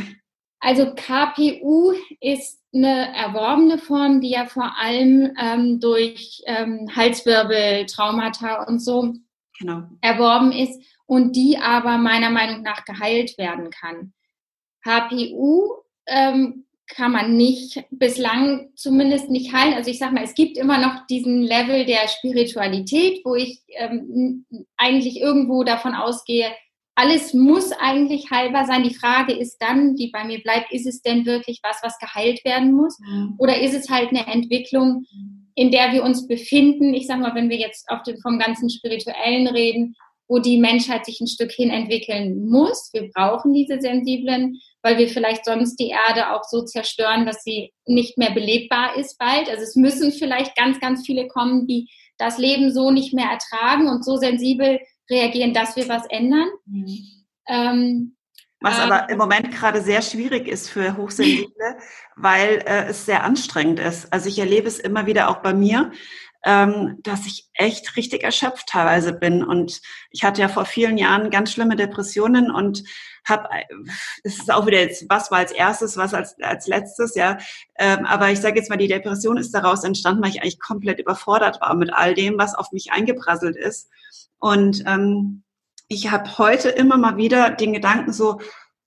Also 0.61 0.95
KPU 0.95 1.93
ist 2.21 2.61
eine 2.73 3.15
erworbene 3.15 3.79
Form, 3.79 4.21
die 4.21 4.31
ja 4.31 4.47
vor 4.47 4.77
allem 4.79 5.35
ähm, 5.41 5.81
durch 5.81 6.43
ähm, 6.47 6.89
Halswirbel, 6.95 7.87
Traumata 7.87 8.65
und 8.65 8.79
so 8.79 9.15
genau. 9.59 9.83
erworben 10.01 10.53
ist 10.53 10.81
und 11.11 11.35
die 11.35 11.59
aber 11.59 11.99
meiner 11.99 12.31
Meinung 12.31 12.63
nach 12.63 12.85
geheilt 12.85 13.37
werden 13.37 13.71
kann. 13.71 14.13
HPU 14.85 15.73
ähm, 16.07 16.67
kann 16.87 17.11
man 17.11 17.37
nicht, 17.37 17.83
bislang 17.91 18.69
zumindest 18.77 19.29
nicht 19.29 19.53
heilen. 19.53 19.75
Also 19.75 19.91
ich 19.91 19.99
sage 19.99 20.15
mal, 20.15 20.23
es 20.23 20.35
gibt 20.35 20.57
immer 20.57 20.79
noch 20.79 21.09
diesen 21.09 21.43
Level 21.43 21.85
der 21.85 22.07
Spiritualität, 22.07 23.23
wo 23.25 23.35
ich 23.35 23.61
ähm, 23.71 24.47
eigentlich 24.77 25.21
irgendwo 25.21 25.65
davon 25.65 25.95
ausgehe, 25.95 26.47
alles 26.95 27.35
muss 27.35 27.73
eigentlich 27.73 28.31
heilbar 28.31 28.67
sein. 28.67 28.85
Die 28.85 28.95
Frage 28.95 29.33
ist 29.33 29.59
dann, 29.59 29.97
die 29.97 30.13
bei 30.13 30.23
mir 30.23 30.41
bleibt, 30.41 30.71
ist 30.71 30.87
es 30.87 31.03
denn 31.03 31.27
wirklich 31.27 31.59
was, 31.65 31.79
was 31.83 31.99
geheilt 31.99 32.45
werden 32.45 32.73
muss? 32.73 32.97
Mhm. 33.01 33.35
Oder 33.39 33.61
ist 33.61 33.75
es 33.75 33.91
halt 33.91 34.11
eine 34.11 34.29
Entwicklung, 34.29 35.07
in 35.57 35.73
der 35.73 35.93
wir 35.93 36.05
uns 36.05 36.29
befinden? 36.29 36.95
Ich 36.95 37.09
sage 37.09 37.21
mal, 37.21 37.35
wenn 37.35 37.51
wir 37.51 37.59
jetzt 37.59 37.89
auf 37.91 38.05
den, 38.05 38.21
vom 38.21 38.39
ganzen 38.39 38.71
Spirituellen 38.71 39.49
reden, 39.49 39.97
wo 40.31 40.39
die 40.39 40.59
Menschheit 40.59 41.05
sich 41.05 41.21
ein 41.21 41.27
Stück 41.27 41.51
hin 41.51 41.71
entwickeln 41.71 42.49
muss. 42.49 42.91
Wir 42.93 43.11
brauchen 43.13 43.53
diese 43.53 43.81
sensiblen, 43.81 44.61
weil 44.81 44.97
wir 44.97 45.09
vielleicht 45.09 45.45
sonst 45.45 45.75
die 45.77 45.89
Erde 45.89 46.33
auch 46.33 46.45
so 46.45 46.63
zerstören, 46.63 47.27
dass 47.27 47.43
sie 47.43 47.73
nicht 47.85 48.17
mehr 48.17 48.31
belebbar 48.31 48.97
ist 48.97 49.19
bald. 49.19 49.51
Also 49.51 49.65
es 49.65 49.75
müssen 49.75 50.13
vielleicht 50.13 50.55
ganz, 50.55 50.79
ganz 50.79 51.05
viele 51.05 51.27
kommen, 51.27 51.67
die 51.67 51.91
das 52.17 52.39
Leben 52.39 52.73
so 52.73 52.93
nicht 52.93 53.13
mehr 53.13 53.27
ertragen 53.27 53.89
und 53.89 54.05
so 54.05 54.19
sensibel 54.19 54.79
reagieren, 55.11 55.53
dass 55.53 55.75
wir 55.75 55.89
was 55.89 56.07
ändern. 56.09 56.49
Mhm. 56.65 56.99
Ähm, 57.49 58.17
was 58.61 58.79
aber 58.79 59.09
im 59.09 59.19
Moment 59.19 59.51
gerade 59.51 59.81
sehr 59.81 60.03
schwierig 60.03 60.47
ist 60.47 60.69
für 60.69 60.97
Hochsensible, 60.97 61.79
weil 62.15 62.63
äh, 62.67 62.85
es 62.91 63.05
sehr 63.05 63.25
anstrengend 63.25 63.81
ist. 63.81 64.13
Also 64.13 64.29
ich 64.29 64.39
erlebe 64.39 64.69
es 64.69 64.79
immer 64.79 65.07
wieder 65.07 65.29
auch 65.29 65.39
bei 65.39 65.55
mir, 65.55 65.91
ähm, 66.45 66.99
dass 67.03 67.27
ich 67.27 67.49
echt 67.55 67.97
richtig 67.97 68.23
erschöpft 68.25 68.69
teilweise 68.69 69.13
bin. 69.13 69.45
Und 69.45 69.81
ich 70.11 70.25
hatte 70.25 70.41
ja 70.41 70.49
vor 70.49 70.65
vielen 70.65 70.97
Jahren 70.97 71.31
ganz 71.31 71.53
schlimme 71.53 71.77
Depressionen 71.77 72.51
und 72.51 72.83
habe, 73.29 73.49
es 74.25 74.39
ist 74.39 74.51
auch 74.51 74.67
wieder 74.67 74.81
jetzt, 74.81 75.05
was 75.09 75.31
war 75.31 75.39
als 75.39 75.53
erstes, 75.53 75.97
was 75.97 76.15
als, 76.15 76.37
als 76.41 76.67
letztes, 76.67 77.15
ja. 77.15 77.39
Ähm, 77.79 78.07
aber 78.07 78.31
ich 78.31 78.41
sage 78.41 78.59
jetzt 78.59 78.71
mal, 78.71 78.77
die 78.77 78.89
Depression 78.89 79.37
ist 79.37 79.53
daraus 79.53 79.85
entstanden, 79.85 80.23
weil 80.23 80.31
ich 80.31 80.43
eigentlich 80.43 80.61
komplett 80.61 80.99
überfordert 80.99 81.61
war 81.61 81.75
mit 81.75 81.93
all 81.93 82.15
dem, 82.15 82.39
was 82.39 82.55
auf 82.55 82.73
mich 82.73 82.93
eingeprasselt 82.93 83.57
ist. 83.57 83.91
Und 84.39 84.83
ähm, 84.87 85.43
ich 85.89 86.11
habe 86.11 86.39
heute 86.39 86.71
immer 86.71 86.97
mal 86.97 87.17
wieder 87.17 87.51
den 87.51 87.73
Gedanken 87.73 88.13
so, 88.13 88.41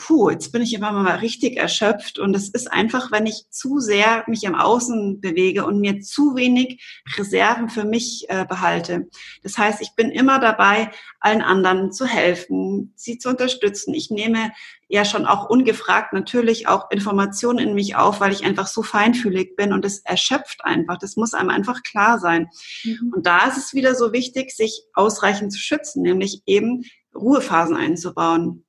puh, 0.03 0.29
jetzt 0.29 0.51
bin 0.51 0.61
ich 0.61 0.73
immer 0.73 0.91
mal 0.91 1.15
richtig 1.15 1.55
erschöpft 1.55 2.19
und 2.19 2.35
es 2.35 2.49
ist 2.49 2.69
einfach, 2.69 3.09
wenn 3.13 3.25
ich 3.25 3.45
zu 3.49 3.79
sehr 3.79 4.25
mich 4.27 4.43
im 4.43 4.53
Außen 4.53 5.21
bewege 5.21 5.65
und 5.65 5.79
mir 5.79 6.01
zu 6.01 6.35
wenig 6.35 6.83
Reserven 7.17 7.69
für 7.69 7.85
mich 7.85 8.25
äh, 8.27 8.45
behalte. 8.45 9.07
Das 9.43 9.57
heißt, 9.57 9.81
ich 9.81 9.95
bin 9.95 10.11
immer 10.11 10.39
dabei, 10.39 10.91
allen 11.21 11.41
anderen 11.41 11.93
zu 11.93 12.05
helfen, 12.05 12.91
sie 12.97 13.17
zu 13.17 13.29
unterstützen. 13.29 13.93
Ich 13.93 14.09
nehme 14.09 14.51
ja 14.89 15.05
schon 15.05 15.25
auch 15.25 15.49
ungefragt 15.49 16.11
natürlich 16.11 16.67
auch 16.67 16.91
Informationen 16.91 17.59
in 17.59 17.73
mich 17.73 17.95
auf, 17.95 18.19
weil 18.19 18.33
ich 18.33 18.43
einfach 18.43 18.67
so 18.67 18.83
feinfühlig 18.83 19.55
bin 19.55 19.71
und 19.71 19.85
es 19.85 19.99
erschöpft 19.99 20.65
einfach. 20.65 20.97
Das 20.97 21.15
muss 21.15 21.33
einem 21.33 21.49
einfach 21.49 21.81
klar 21.81 22.19
sein. 22.19 22.49
Mhm. 22.83 23.13
Und 23.15 23.25
da 23.25 23.47
ist 23.47 23.57
es 23.57 23.73
wieder 23.73 23.95
so 23.95 24.11
wichtig, 24.11 24.51
sich 24.51 24.83
ausreichend 24.95 25.53
zu 25.53 25.59
schützen, 25.59 26.01
nämlich 26.01 26.41
eben 26.45 26.83
Ruhephasen 27.15 27.77
einzubauen. 27.77 28.65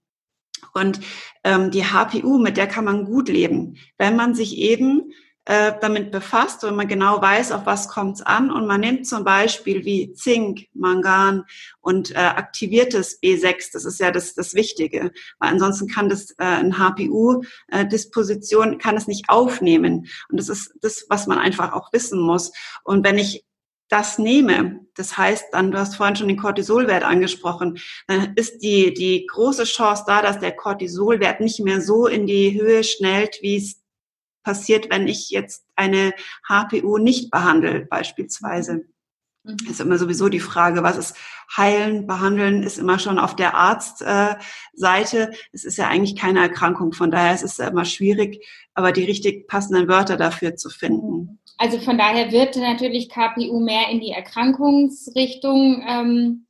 Und 0.72 1.00
ähm, 1.44 1.70
die 1.70 1.84
HPU, 1.84 2.38
mit 2.38 2.56
der 2.56 2.66
kann 2.66 2.84
man 2.84 3.04
gut 3.04 3.28
leben, 3.28 3.76
wenn 3.98 4.16
man 4.16 4.34
sich 4.34 4.56
eben 4.56 5.12
äh, 5.46 5.72
damit 5.80 6.10
befasst 6.10 6.64
und 6.64 6.74
man 6.74 6.88
genau 6.88 7.20
weiß, 7.20 7.52
auf 7.52 7.66
was 7.66 7.88
kommt 7.88 8.16
es 8.16 8.22
an. 8.22 8.50
Und 8.50 8.66
man 8.66 8.80
nimmt 8.80 9.06
zum 9.06 9.24
Beispiel 9.24 9.84
wie 9.84 10.14
Zink, 10.14 10.68
Mangan 10.72 11.44
und 11.80 12.12
äh, 12.12 12.14
aktiviertes 12.14 13.20
B6. 13.22 13.70
Das 13.72 13.84
ist 13.84 14.00
ja 14.00 14.10
das, 14.10 14.34
das 14.34 14.54
Wichtige. 14.54 15.12
Weil 15.38 15.50
ansonsten 15.50 15.88
kann 15.88 16.08
das 16.08 16.30
äh, 16.38 16.44
ein 16.44 16.78
HPU-Disposition, 16.78 18.74
äh, 18.74 18.78
kann 18.78 18.96
es 18.96 19.06
nicht 19.06 19.28
aufnehmen. 19.28 20.06
Und 20.30 20.40
das 20.40 20.48
ist 20.48 20.72
das, 20.80 21.04
was 21.10 21.26
man 21.26 21.38
einfach 21.38 21.74
auch 21.74 21.92
wissen 21.92 22.20
muss. 22.20 22.52
Und 22.82 23.04
wenn 23.04 23.18
ich 23.18 23.44
das 23.88 24.18
nehme, 24.18 24.80
das 24.94 25.16
heißt 25.16 25.46
dann, 25.52 25.70
du 25.70 25.78
hast 25.78 25.96
vorhin 25.96 26.16
schon 26.16 26.28
den 26.28 26.36
Cortisolwert 26.36 27.04
angesprochen, 27.04 27.78
dann 28.06 28.34
ist 28.34 28.60
die, 28.60 28.94
die 28.94 29.26
große 29.26 29.64
Chance 29.64 30.04
da, 30.06 30.22
dass 30.22 30.38
der 30.38 30.52
Cortisolwert 30.52 31.40
nicht 31.40 31.60
mehr 31.60 31.80
so 31.80 32.06
in 32.06 32.26
die 32.26 32.60
Höhe 32.60 32.84
schnellt, 32.84 33.38
wie 33.42 33.56
es 33.56 33.82
passiert, 34.42 34.90
wenn 34.90 35.08
ich 35.08 35.30
jetzt 35.30 35.64
eine 35.74 36.12
HPU 36.48 36.98
nicht 36.98 37.30
behandle, 37.30 37.86
beispielsweise. 37.86 38.84
Mhm. 39.44 39.56
Ist 39.70 39.80
immer 39.80 39.98
sowieso 39.98 40.28
die 40.28 40.40
Frage, 40.40 40.82
was 40.82 40.96
ist 40.96 41.16
heilen, 41.56 42.06
behandeln, 42.06 42.62
ist 42.62 42.78
immer 42.78 42.98
schon 42.98 43.18
auf 43.18 43.36
der 43.36 43.54
Arztseite. 43.54 45.32
Es 45.52 45.64
ist 45.64 45.78
ja 45.78 45.88
eigentlich 45.88 46.16
keine 46.16 46.40
Erkrankung, 46.40 46.92
von 46.92 47.10
daher 47.10 47.34
ist 47.34 47.44
es 47.44 47.58
immer 47.58 47.84
schwierig, 47.84 48.44
aber 48.74 48.90
die 48.92 49.04
richtig 49.04 49.46
passenden 49.46 49.88
Wörter 49.88 50.16
dafür 50.16 50.56
zu 50.56 50.68
finden 50.70 51.38
also 51.56 51.78
von 51.78 51.98
daher 51.98 52.32
wird 52.32 52.56
natürlich 52.56 53.08
KPU 53.08 53.60
mehr 53.60 53.88
in 53.90 54.00
die 54.00 54.10
Erkrankungsrichtung 54.10 55.84
ähm, 55.86 56.46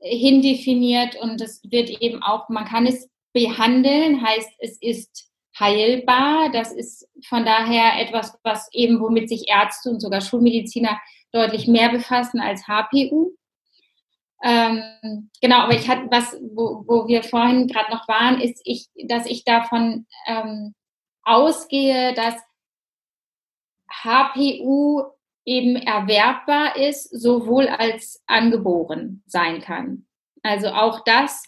hin 0.00 0.42
definiert 0.42 1.16
und 1.20 1.40
es 1.40 1.60
wird 1.64 1.90
eben 2.00 2.22
auch, 2.22 2.48
man 2.48 2.64
kann 2.64 2.86
es 2.86 3.10
behandeln, 3.32 4.24
heißt 4.24 4.50
es 4.60 4.78
ist 4.80 5.30
heilbar. 5.58 6.50
Das 6.52 6.72
ist 6.72 7.08
von 7.28 7.44
daher 7.44 8.00
etwas, 8.00 8.38
was 8.42 8.68
eben, 8.72 9.00
womit 9.00 9.28
sich 9.28 9.48
Ärzte 9.48 9.90
und 9.90 10.00
sogar 10.00 10.20
Schulmediziner 10.20 10.98
deutlich 11.32 11.66
mehr 11.66 11.90
befassen 11.90 12.40
als 12.40 12.66
HPU. 12.66 13.32
Ähm, 14.42 15.30
genau, 15.40 15.60
aber 15.60 15.74
ich 15.74 15.88
hatte 15.88 16.06
was, 16.10 16.36
wo, 16.40 16.84
wo 16.86 17.08
wir 17.08 17.22
vorhin 17.22 17.68
gerade 17.68 17.90
noch 17.90 18.06
waren, 18.06 18.40
ist 18.40 18.60
ich, 18.64 18.88
dass 19.08 19.26
ich 19.26 19.44
davon 19.44 20.06
ähm, 20.26 20.74
ausgehe, 21.22 22.14
dass 22.14 22.34
HPU 23.90 25.04
eben 25.44 25.76
erwerbbar 25.76 26.76
ist, 26.76 27.08
sowohl 27.10 27.68
als 27.68 28.22
angeboren 28.26 29.22
sein 29.26 29.60
kann. 29.60 30.06
Also 30.42 30.68
auch 30.68 31.02
das, 31.04 31.44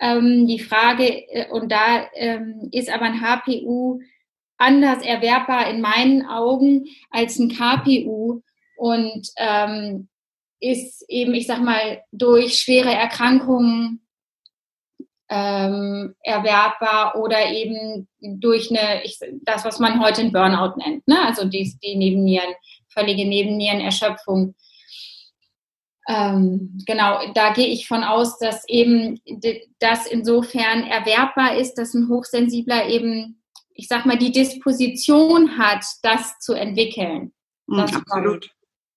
ähm, 0.00 0.46
die 0.46 0.58
Frage, 0.58 1.06
äh, 1.28 1.48
und 1.50 1.70
da 1.70 2.06
ähm, 2.14 2.68
ist 2.72 2.90
aber 2.90 3.04
ein 3.04 3.20
HPU 3.20 4.00
anders 4.58 5.02
erwerbbar 5.02 5.68
in 5.70 5.80
meinen 5.80 6.26
Augen 6.26 6.86
als 7.10 7.38
ein 7.38 7.50
KPU 7.50 8.42
und 8.82 9.28
ähm, 9.36 10.08
ist 10.58 11.04
eben, 11.08 11.34
ich 11.34 11.46
sag 11.46 11.60
mal, 11.60 12.02
durch 12.10 12.58
schwere 12.58 12.92
Erkrankungen 12.92 14.04
ähm, 15.28 16.16
erwerbbar 16.20 17.14
oder 17.14 17.48
eben 17.52 18.08
durch 18.20 18.70
eine, 18.70 19.04
ich, 19.04 19.20
das, 19.42 19.64
was 19.64 19.78
man 19.78 20.02
heute 20.02 20.22
ein 20.22 20.32
Burnout 20.32 20.78
nennt, 20.78 21.06
ne? 21.06 21.24
also 21.24 21.44
die, 21.44 21.72
die 21.80 21.94
Nebennieren, 21.94 22.54
völlige 22.88 23.24
Nebennierenerschöpfung. 23.24 24.56
Ähm, 26.08 26.76
genau, 26.84 27.20
da 27.34 27.52
gehe 27.52 27.68
ich 27.68 27.86
von 27.86 28.02
aus, 28.02 28.36
dass 28.38 28.68
eben 28.68 29.20
das 29.78 30.08
insofern 30.08 30.88
erwerbbar 30.88 31.56
ist, 31.56 31.74
dass 31.74 31.94
ein 31.94 32.08
Hochsensibler 32.08 32.88
eben, 32.88 33.40
ich 33.74 33.86
sag 33.86 34.06
mal, 34.06 34.18
die 34.18 34.32
Disposition 34.32 35.56
hat, 35.56 35.84
das 36.02 36.40
zu 36.40 36.54
entwickeln. 36.54 37.32
Mhm, 37.68 37.76
das 37.76 37.94
Absolut. 37.94 38.50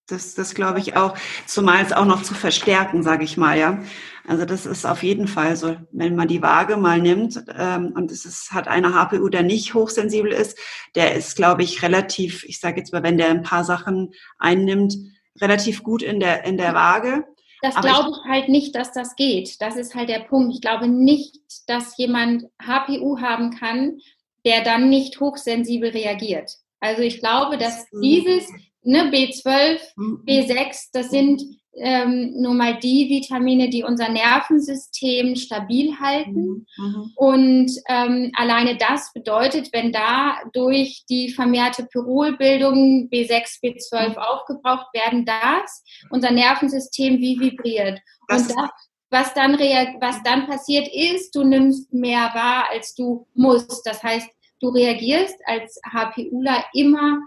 Das, 0.08 0.34
das 0.34 0.54
glaube 0.54 0.78
ich 0.78 0.96
auch, 0.96 1.16
zumal 1.46 1.82
es 1.82 1.92
auch 1.92 2.04
noch 2.04 2.22
zu 2.22 2.34
verstärken, 2.34 3.02
sage 3.02 3.24
ich 3.24 3.36
mal, 3.36 3.58
ja. 3.58 3.82
Also 4.28 4.44
das 4.44 4.66
ist 4.66 4.84
auf 4.84 5.02
jeden 5.02 5.28
Fall 5.28 5.56
so, 5.56 5.76
wenn 5.92 6.16
man 6.16 6.28
die 6.28 6.42
Waage 6.42 6.76
mal 6.76 7.00
nimmt 7.00 7.44
ähm, 7.56 7.92
und 7.94 8.10
es 8.10 8.24
ist, 8.24 8.52
hat 8.52 8.68
eine 8.68 8.92
HPU, 8.92 9.28
der 9.28 9.42
nicht 9.42 9.74
hochsensibel 9.74 10.32
ist, 10.32 10.58
der 10.94 11.14
ist, 11.14 11.36
glaube 11.36 11.62
ich, 11.62 11.82
relativ, 11.82 12.44
ich 12.44 12.60
sage 12.60 12.78
jetzt 12.78 12.92
mal, 12.92 13.02
wenn 13.02 13.18
der 13.18 13.30
ein 13.30 13.42
paar 13.42 13.64
Sachen 13.64 14.12
einnimmt, 14.38 14.94
relativ 15.40 15.82
gut 15.82 16.02
in 16.02 16.20
der 16.20 16.44
in 16.44 16.56
der 16.56 16.74
Waage. 16.74 17.24
Das 17.62 17.74
glaube 17.76 18.10
ich, 18.10 18.16
ich 18.16 18.30
halt 18.30 18.48
nicht, 18.48 18.74
dass 18.74 18.92
das 18.92 19.16
geht. 19.16 19.60
Das 19.60 19.76
ist 19.76 19.94
halt 19.94 20.08
der 20.08 20.20
Punkt. 20.20 20.54
Ich 20.54 20.60
glaube 20.60 20.88
nicht, 20.88 21.40
dass 21.66 21.96
jemand 21.96 22.44
HPU 22.62 23.20
haben 23.20 23.50
kann, 23.56 23.98
der 24.44 24.62
dann 24.62 24.88
nicht 24.88 25.20
hochsensibel 25.20 25.90
reagiert. 25.90 26.52
Also 26.80 27.02
ich 27.02 27.20
glaube, 27.20 27.58
dass 27.58 27.86
dieses 28.02 28.48
ne, 28.86 29.10
B12, 29.10 29.80
mhm. 29.96 30.22
B6, 30.26 30.88
das 30.92 31.10
sind 31.10 31.42
ähm, 31.78 32.32
nur 32.40 32.54
mal 32.54 32.78
die 32.78 33.08
Vitamine, 33.08 33.68
die 33.68 33.84
unser 33.84 34.08
Nervensystem 34.08 35.36
stabil 35.36 35.98
halten. 35.98 36.66
Mhm. 36.76 36.84
mhm. 36.84 37.12
Und 37.16 37.70
ähm, 37.88 38.32
alleine 38.34 38.76
das 38.76 39.12
bedeutet, 39.12 39.72
wenn 39.72 39.92
da 39.92 40.38
durch 40.52 41.04
die 41.08 41.30
vermehrte 41.30 41.86
Pyrolbildung 41.86 43.08
B6, 43.10 43.60
B12 43.62 44.10
mhm. 44.10 44.18
aufgebraucht 44.18 44.92
werden, 44.94 45.24
dass 45.26 45.84
unser 46.10 46.30
Nervensystem 46.30 47.18
wie 47.18 47.38
vibriert. 47.38 48.00
Das 48.28 48.42
Und 48.42 48.56
das, 48.56 48.70
was 49.10 49.34
dann, 49.34 49.54
was 49.54 50.22
dann 50.22 50.46
passiert 50.46 50.88
ist, 50.92 51.34
du 51.34 51.44
nimmst 51.44 51.92
mehr 51.92 52.30
wahr, 52.34 52.66
als 52.70 52.94
du 52.94 53.26
musst. 53.34 53.86
Das 53.86 54.02
heißt, 54.02 54.28
du 54.60 54.68
reagierst 54.70 55.36
als 55.46 55.78
HPUler 55.84 56.64
immer 56.72 57.20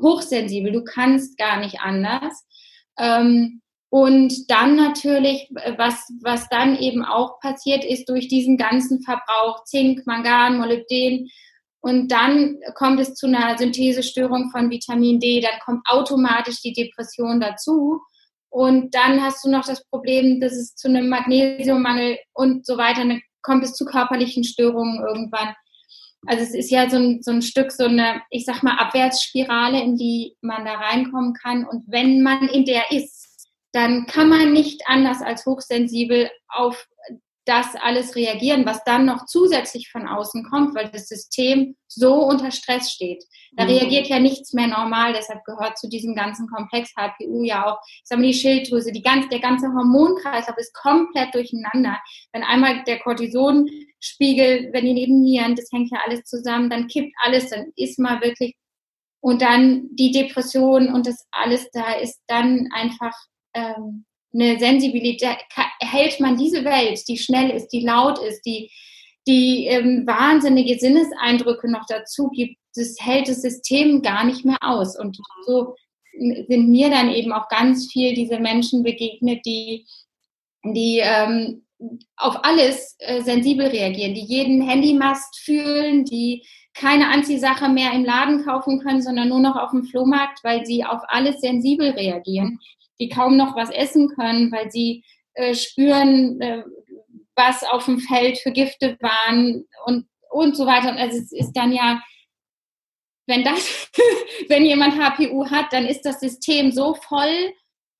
hochsensibel. 0.00 0.72
Du 0.72 0.84
kannst 0.84 1.36
gar 1.38 1.60
nicht 1.60 1.80
anders. 1.80 2.44
Ähm, 2.98 3.60
und 3.88 4.50
dann 4.50 4.76
natürlich, 4.76 5.48
was, 5.76 6.06
was 6.22 6.48
dann 6.48 6.76
eben 6.76 7.04
auch 7.04 7.40
passiert 7.40 7.84
ist 7.84 8.08
durch 8.08 8.28
diesen 8.28 8.56
ganzen 8.56 9.02
Verbrauch 9.02 9.64
Zink, 9.64 10.06
Mangan, 10.06 10.58
Molybden. 10.58 11.30
Und 11.80 12.10
dann 12.10 12.58
kommt 12.74 13.00
es 13.00 13.14
zu 13.14 13.26
einer 13.26 13.56
Synthesestörung 13.56 14.50
von 14.50 14.70
Vitamin 14.70 15.20
D. 15.20 15.40
Dann 15.40 15.58
kommt 15.64 15.86
automatisch 15.88 16.60
die 16.60 16.72
Depression 16.72 17.40
dazu. 17.40 18.00
Und 18.48 18.94
dann 18.94 19.22
hast 19.22 19.44
du 19.44 19.50
noch 19.50 19.64
das 19.64 19.86
Problem, 19.88 20.40
dass 20.40 20.52
es 20.52 20.74
zu 20.74 20.88
einem 20.88 21.08
Magnesiummangel 21.08 22.18
und 22.32 22.66
so 22.66 22.76
weiter, 22.76 23.04
dann 23.04 23.20
kommt 23.42 23.64
es 23.64 23.74
zu 23.74 23.84
körperlichen 23.84 24.44
Störungen 24.44 25.04
irgendwann. 25.06 25.54
Also 26.26 26.42
es 26.42 26.54
ist 26.54 26.70
ja 26.70 26.88
so 26.88 26.96
ein, 26.96 27.22
so 27.22 27.30
ein 27.30 27.42
Stück, 27.42 27.72
so 27.72 27.84
eine, 27.84 28.22
ich 28.30 28.44
sag 28.44 28.62
mal, 28.62 28.76
Abwärtsspirale, 28.76 29.80
in 29.80 29.96
die 29.96 30.36
man 30.40 30.64
da 30.64 30.74
reinkommen 30.74 31.34
kann. 31.34 31.64
Und 31.64 31.84
wenn 31.86 32.22
man 32.22 32.48
in 32.48 32.64
der 32.64 32.90
ist, 32.90 33.48
dann 33.72 34.06
kann 34.06 34.28
man 34.28 34.52
nicht 34.52 34.82
anders 34.86 35.20
als 35.22 35.44
hochsensibel 35.44 36.30
auf 36.48 36.88
das 37.46 37.76
alles 37.80 38.16
reagieren, 38.16 38.66
was 38.66 38.82
dann 38.84 39.06
noch 39.06 39.24
zusätzlich 39.26 39.88
von 39.90 40.08
außen 40.08 40.44
kommt, 40.50 40.74
weil 40.74 40.90
das 40.90 41.06
System 41.06 41.76
so 41.86 42.14
unter 42.24 42.50
Stress 42.50 42.90
steht. 42.90 43.24
Da 43.52 43.64
mhm. 43.64 43.70
reagiert 43.70 44.08
ja 44.08 44.18
nichts 44.18 44.52
mehr 44.52 44.66
normal, 44.66 45.12
deshalb 45.12 45.44
gehört 45.44 45.78
zu 45.78 45.88
diesem 45.88 46.16
ganzen 46.16 46.48
Komplex 46.48 46.92
HPU 46.96 47.44
ja 47.44 47.66
auch, 47.66 47.78
ich 47.86 48.02
sag 48.04 48.18
mal, 48.18 48.26
die 48.26 48.34
Schilddrüse, 48.34 48.90
die 48.90 49.02
ganze, 49.02 49.28
der 49.28 49.38
ganze 49.38 49.68
Hormonkreislauf 49.68 50.58
ist 50.58 50.74
komplett 50.74 51.34
durcheinander. 51.34 51.98
Wenn 52.32 52.42
einmal 52.42 52.82
der 52.82 52.98
Cortisonspiegel, 52.98 54.70
wenn 54.72 54.84
die 54.84 54.94
Nebennieren, 54.94 55.54
das 55.54 55.70
hängt 55.72 55.92
ja 55.92 56.00
alles 56.04 56.24
zusammen, 56.24 56.68
dann 56.68 56.88
kippt 56.88 57.14
alles, 57.22 57.50
dann 57.50 57.72
ist 57.76 58.00
mal 58.00 58.20
wirklich, 58.22 58.56
und 59.20 59.40
dann 59.40 59.88
die 59.92 60.10
Depression 60.10 60.92
und 60.92 61.06
das 61.06 61.26
alles 61.30 61.70
da 61.70 61.92
ist 61.94 62.20
dann 62.26 62.68
einfach, 62.72 63.14
ähm, 63.54 64.05
eine 64.38 64.58
Sensibilität, 64.58 65.38
hält 65.80 66.20
man 66.20 66.36
diese 66.36 66.64
Welt, 66.64 67.00
die 67.08 67.16
schnell 67.16 67.50
ist, 67.50 67.68
die 67.68 67.80
laut 67.80 68.18
ist, 68.18 68.42
die, 68.42 68.70
die 69.26 69.66
ähm, 69.66 70.06
wahnsinnige 70.06 70.78
Sinneseindrücke 70.78 71.70
noch 71.70 71.86
dazu 71.88 72.28
gibt, 72.28 72.56
das 72.74 72.96
hält 73.00 73.28
das 73.28 73.42
System 73.42 74.02
gar 74.02 74.24
nicht 74.24 74.44
mehr 74.44 74.58
aus. 74.60 74.98
Und 74.98 75.18
so 75.46 75.74
sind 76.48 76.68
mir 76.68 76.90
dann 76.90 77.10
eben 77.10 77.32
auch 77.32 77.48
ganz 77.48 77.90
viel 77.90 78.14
diese 78.14 78.38
Menschen 78.38 78.82
begegnet, 78.82 79.44
die, 79.46 79.86
die 80.64 81.00
ähm, 81.02 81.64
auf 82.16 82.44
alles 82.44 82.96
äh, 82.98 83.22
sensibel 83.22 83.66
reagieren, 83.66 84.14
die 84.14 84.24
jeden 84.24 84.66
Handymast 84.66 85.38
fühlen, 85.40 86.04
die 86.04 86.46
keine 86.74 87.08
Anziehsache 87.08 87.68
mehr 87.70 87.92
im 87.92 88.04
Laden 88.04 88.44
kaufen 88.44 88.80
können, 88.80 89.02
sondern 89.02 89.28
nur 89.30 89.40
noch 89.40 89.56
auf 89.56 89.70
dem 89.70 89.84
Flohmarkt, 89.84 90.44
weil 90.44 90.66
sie 90.66 90.84
auf 90.84 91.00
alles 91.08 91.40
sensibel 91.40 91.90
reagieren 91.90 92.58
die 93.00 93.08
kaum 93.08 93.36
noch 93.36 93.56
was 93.56 93.70
essen 93.70 94.08
können, 94.14 94.50
weil 94.52 94.70
sie 94.70 95.04
äh, 95.34 95.54
spüren, 95.54 96.40
äh, 96.40 96.64
was 97.34 97.62
auf 97.64 97.84
dem 97.84 98.00
Feld 98.00 98.38
für 98.38 98.50
Gifte 98.50 98.96
waren 99.00 99.66
und, 99.84 100.06
und 100.30 100.56
so 100.56 100.66
weiter. 100.66 100.96
Also 100.96 101.18
es 101.18 101.32
ist 101.32 101.52
dann 101.52 101.72
ja, 101.72 102.00
wenn 103.26 103.44
das, 103.44 103.90
wenn 104.48 104.64
jemand 104.64 104.94
HPU 104.94 105.50
hat, 105.50 105.72
dann 105.72 105.86
ist 105.86 106.02
das 106.02 106.20
System 106.20 106.72
so 106.72 106.94
voll 106.94 107.52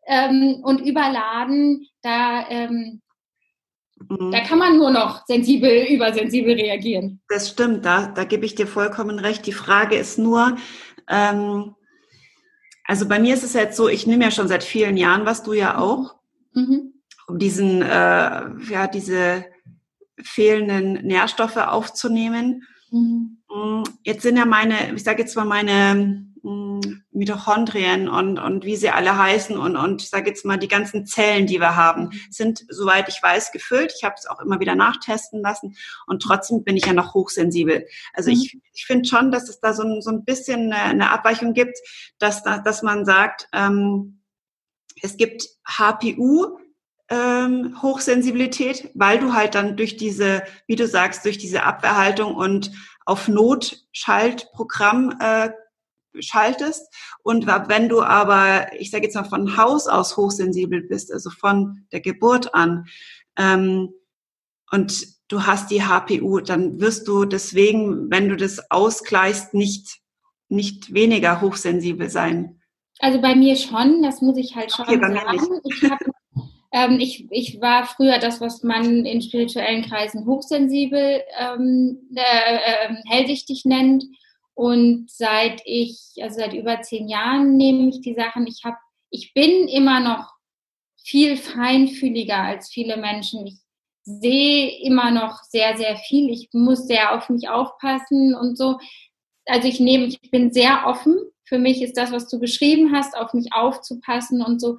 ähm, 0.07 0.61
und 0.63 0.81
überladen, 0.81 1.87
da, 2.03 2.49
ähm, 2.49 3.03
mhm. 4.09 4.31
da 4.31 4.41
kann 4.41 4.59
man 4.59 4.79
nur 4.79 4.91
noch 4.91 5.27
sensibel, 5.27 5.87
übersensibel 5.91 6.55
reagieren. 6.55 7.21
Das 7.29 7.51
stimmt, 7.51 7.85
da, 7.85 8.07
da 8.07 8.25
gebe 8.25 8.47
ich 8.47 8.55
dir 8.55 8.67
vollkommen 8.67 9.19
recht. 9.19 9.47
Die 9.47 9.53
Frage 9.53 9.97
ist 9.97 10.19
nur, 10.19 10.57
ähm, 11.11 11.75
also 12.87 13.09
bei 13.09 13.19
mir 13.19 13.35
ist 13.35 13.45
es 13.45 13.55
jetzt 13.55 13.77
so, 13.77 13.89
ich 13.89 14.07
nehme 14.07 14.25
ja 14.25 14.31
schon 14.31 14.49
seit 14.49 14.65
vielen 14.65 14.97
Jahren, 14.97 15.27
was 15.27 15.43
du 15.43 15.53
ja 15.53 15.79
auch, 15.79 16.17
mhm. 16.55 16.95
um 17.27 17.39
diesen, 17.39 17.83
äh, 17.83 17.87
ja, 18.71 18.87
diese 18.93 19.45
fehlenden 20.23 21.07
Nährstoffe 21.07 21.57
aufzunehmen. 21.57 22.65
Mhm. 22.91 23.39
Mm, 23.51 23.83
jetzt 24.03 24.23
sind 24.23 24.37
ja 24.37 24.47
meine, 24.47 24.95
ich 24.95 25.03
sage 25.03 25.23
jetzt 25.23 25.37
mal 25.37 25.45
meine 25.45 26.27
Mitochondrien 27.11 28.09
und, 28.09 28.39
und 28.39 28.65
wie 28.65 28.77
sie 28.77 28.91
alle 28.91 29.19
heißen 29.19 29.57
und, 29.57 29.77
und 29.77 30.03
ich 30.03 30.11
sage 30.11 30.29
jetzt 30.31 30.45
mal 30.45 30.59
die 30.59 30.69
ganzen 30.69 31.07
Zellen, 31.07 31.47
die 31.47 31.59
wir 31.59 31.77
haben, 31.77 32.11
sind, 32.31 32.65
soweit 32.69 33.09
ich 33.09 33.23
weiß, 33.23 33.53
gefüllt. 33.53 33.93
Ich 33.97 34.05
habe 34.05 34.15
es 34.17 34.27
auch 34.27 34.41
immer 34.41 34.61
wieder 34.61 34.75
nachtesten 34.75 35.41
lassen 35.41 35.77
und 36.07 36.23
trotzdem 36.23 36.63
bin 36.63 36.77
ich 36.77 36.87
ja 36.87 36.93
noch 36.93 37.15
hochsensibel. 37.15 37.87
Also 38.13 38.31
mhm. 38.31 38.37
ich, 38.37 38.59
ich 38.73 38.87
finde 38.87 39.09
schon, 39.09 39.31
dass 39.31 39.49
es 39.49 39.61
da 39.61 39.73
so 39.73 39.83
ein, 39.83 40.03
so 40.03 40.11
ein 40.11 40.25
bisschen 40.25 40.73
eine, 40.73 40.83
eine 40.83 41.11
Abweichung 41.11 41.53
gibt, 41.53 41.79
dass, 42.19 42.43
dass 42.43 42.83
man 42.83 43.05
sagt, 43.05 43.49
ähm, 43.53 44.23
es 45.03 45.17
gibt 45.17 45.49
HPU, 45.67 46.59
ähm, 47.09 47.81
Hochsensibilität, 47.83 48.91
weil 48.95 49.19
du 49.19 49.33
halt 49.33 49.55
dann 49.55 49.77
durch 49.77 49.97
diese, 49.97 50.43
wie 50.67 50.77
du 50.77 50.87
sagst, 50.87 51.25
durch 51.25 51.39
diese 51.39 51.63
Abwehrhaltung 51.63 52.35
und 52.35 52.73
auf 53.05 53.29
Notschaltprogramm 53.29 55.17
äh, 55.21 55.51
schaltest. 56.21 56.83
Und 57.23 57.47
wenn 57.47 57.89
du 57.89 58.03
aber, 58.03 58.73
ich 58.79 58.91
sage 58.91 59.05
jetzt 59.05 59.15
mal, 59.15 59.25
von 59.25 59.57
Haus 59.57 59.87
aus 59.87 60.17
hochsensibel 60.17 60.83
bist, 60.83 61.13
also 61.13 61.31
von 61.31 61.87
der 61.93 62.01
Geburt 62.01 62.55
an, 62.55 62.87
ähm, 63.39 63.91
und 64.73 65.07
du 65.29 65.47
hast 65.47 65.71
die 65.71 65.83
HPU, 65.83 66.41
dann 66.41 66.81
wirst 66.81 67.07
du 67.07 67.25
deswegen, 67.25 68.11
wenn 68.11 68.29
du 68.29 68.37
das 68.37 68.71
ausgleichst, 68.71 69.55
nicht, 69.55 70.01
nicht 70.49 70.93
weniger 70.93 71.41
hochsensibel 71.41 72.11
sein. 72.11 72.61
Also 72.99 73.21
bei 73.21 73.35
mir 73.35 73.57
schon, 73.57 74.03
das 74.03 74.23
muss 74.23 74.39
ich 74.39 74.57
halt 74.57 74.73
schon 74.73 74.87
okay, 74.87 74.99
sagen. 74.99 75.61
Ich 75.65 75.91
habe 75.91 76.05
ähm, 76.73 76.99
ich, 77.01 77.27
ich 77.31 77.61
war 77.61 77.87
früher 77.87 78.19
das, 78.19 78.41
was 78.41 78.63
man 78.63 79.07
in 79.07 79.23
spirituellen 79.23 79.83
Kreisen 79.83 80.27
hochsensibel 80.27 81.23
ähm, 81.39 81.99
äh, 82.15 82.21
äh, 82.21 82.95
hellsichtig 83.09 83.65
nennt. 83.65 84.05
Und 84.57 85.11
seit 85.11 85.61
ich, 85.65 86.15
also 86.21 86.39
seit 86.39 86.55
über 86.55 86.81
zehn 86.81 87.09
Jahren 87.09 87.57
nehme 87.57 87.89
ich 87.91 88.01
die 88.01 88.15
Sachen. 88.15 88.47
Ich 88.47 88.63
habe, 88.65 88.77
ich 89.11 89.35
bin 89.35 89.69
immer 89.69 90.01
noch 90.01 90.33
viel 91.05 91.37
feinfühliger 91.37 92.39
als 92.39 92.71
viele 92.71 92.97
Menschen. 92.97 93.47
Ich 93.47 93.59
sehe 94.05 94.83
immer 94.83 95.11
noch 95.11 95.43
sehr, 95.43 95.77
sehr 95.77 95.97
viel. 95.97 96.31
Ich 96.31 96.49
muss 96.53 96.87
sehr 96.87 97.15
auf 97.15 97.29
mich 97.29 97.49
aufpassen 97.49 98.35
und 98.35 98.57
so. 98.57 98.79
Also 99.45 99.69
ich 99.69 99.79
nehme, 99.79 100.07
ich 100.07 100.21
bin 100.31 100.53
sehr 100.53 100.87
offen. 100.87 101.17
Für 101.45 101.59
mich 101.59 101.83
ist 101.83 101.97
das, 101.97 102.11
was 102.11 102.27
du 102.29 102.41
beschrieben 102.41 102.93
hast, 102.97 103.17
auf 103.17 103.35
mich 103.35 103.53
aufzupassen 103.53 104.43
und 104.43 104.61
so 104.61 104.79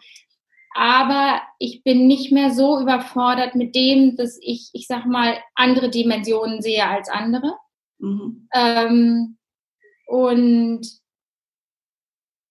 aber 0.78 1.42
ich 1.58 1.84
bin 1.84 2.06
nicht 2.06 2.32
mehr 2.32 2.52
so 2.52 2.80
überfordert 2.80 3.56
mit 3.56 3.74
dem, 3.74 4.16
dass 4.16 4.38
ich, 4.40 4.70
ich 4.74 4.86
sag 4.86 5.08
mal, 5.08 5.40
andere 5.56 5.90
Dimensionen 5.90 6.62
sehe 6.62 6.86
als 6.86 7.10
andere. 7.10 7.58
Mhm. 7.98 8.48
Ähm, 8.54 9.38
und 10.08 10.88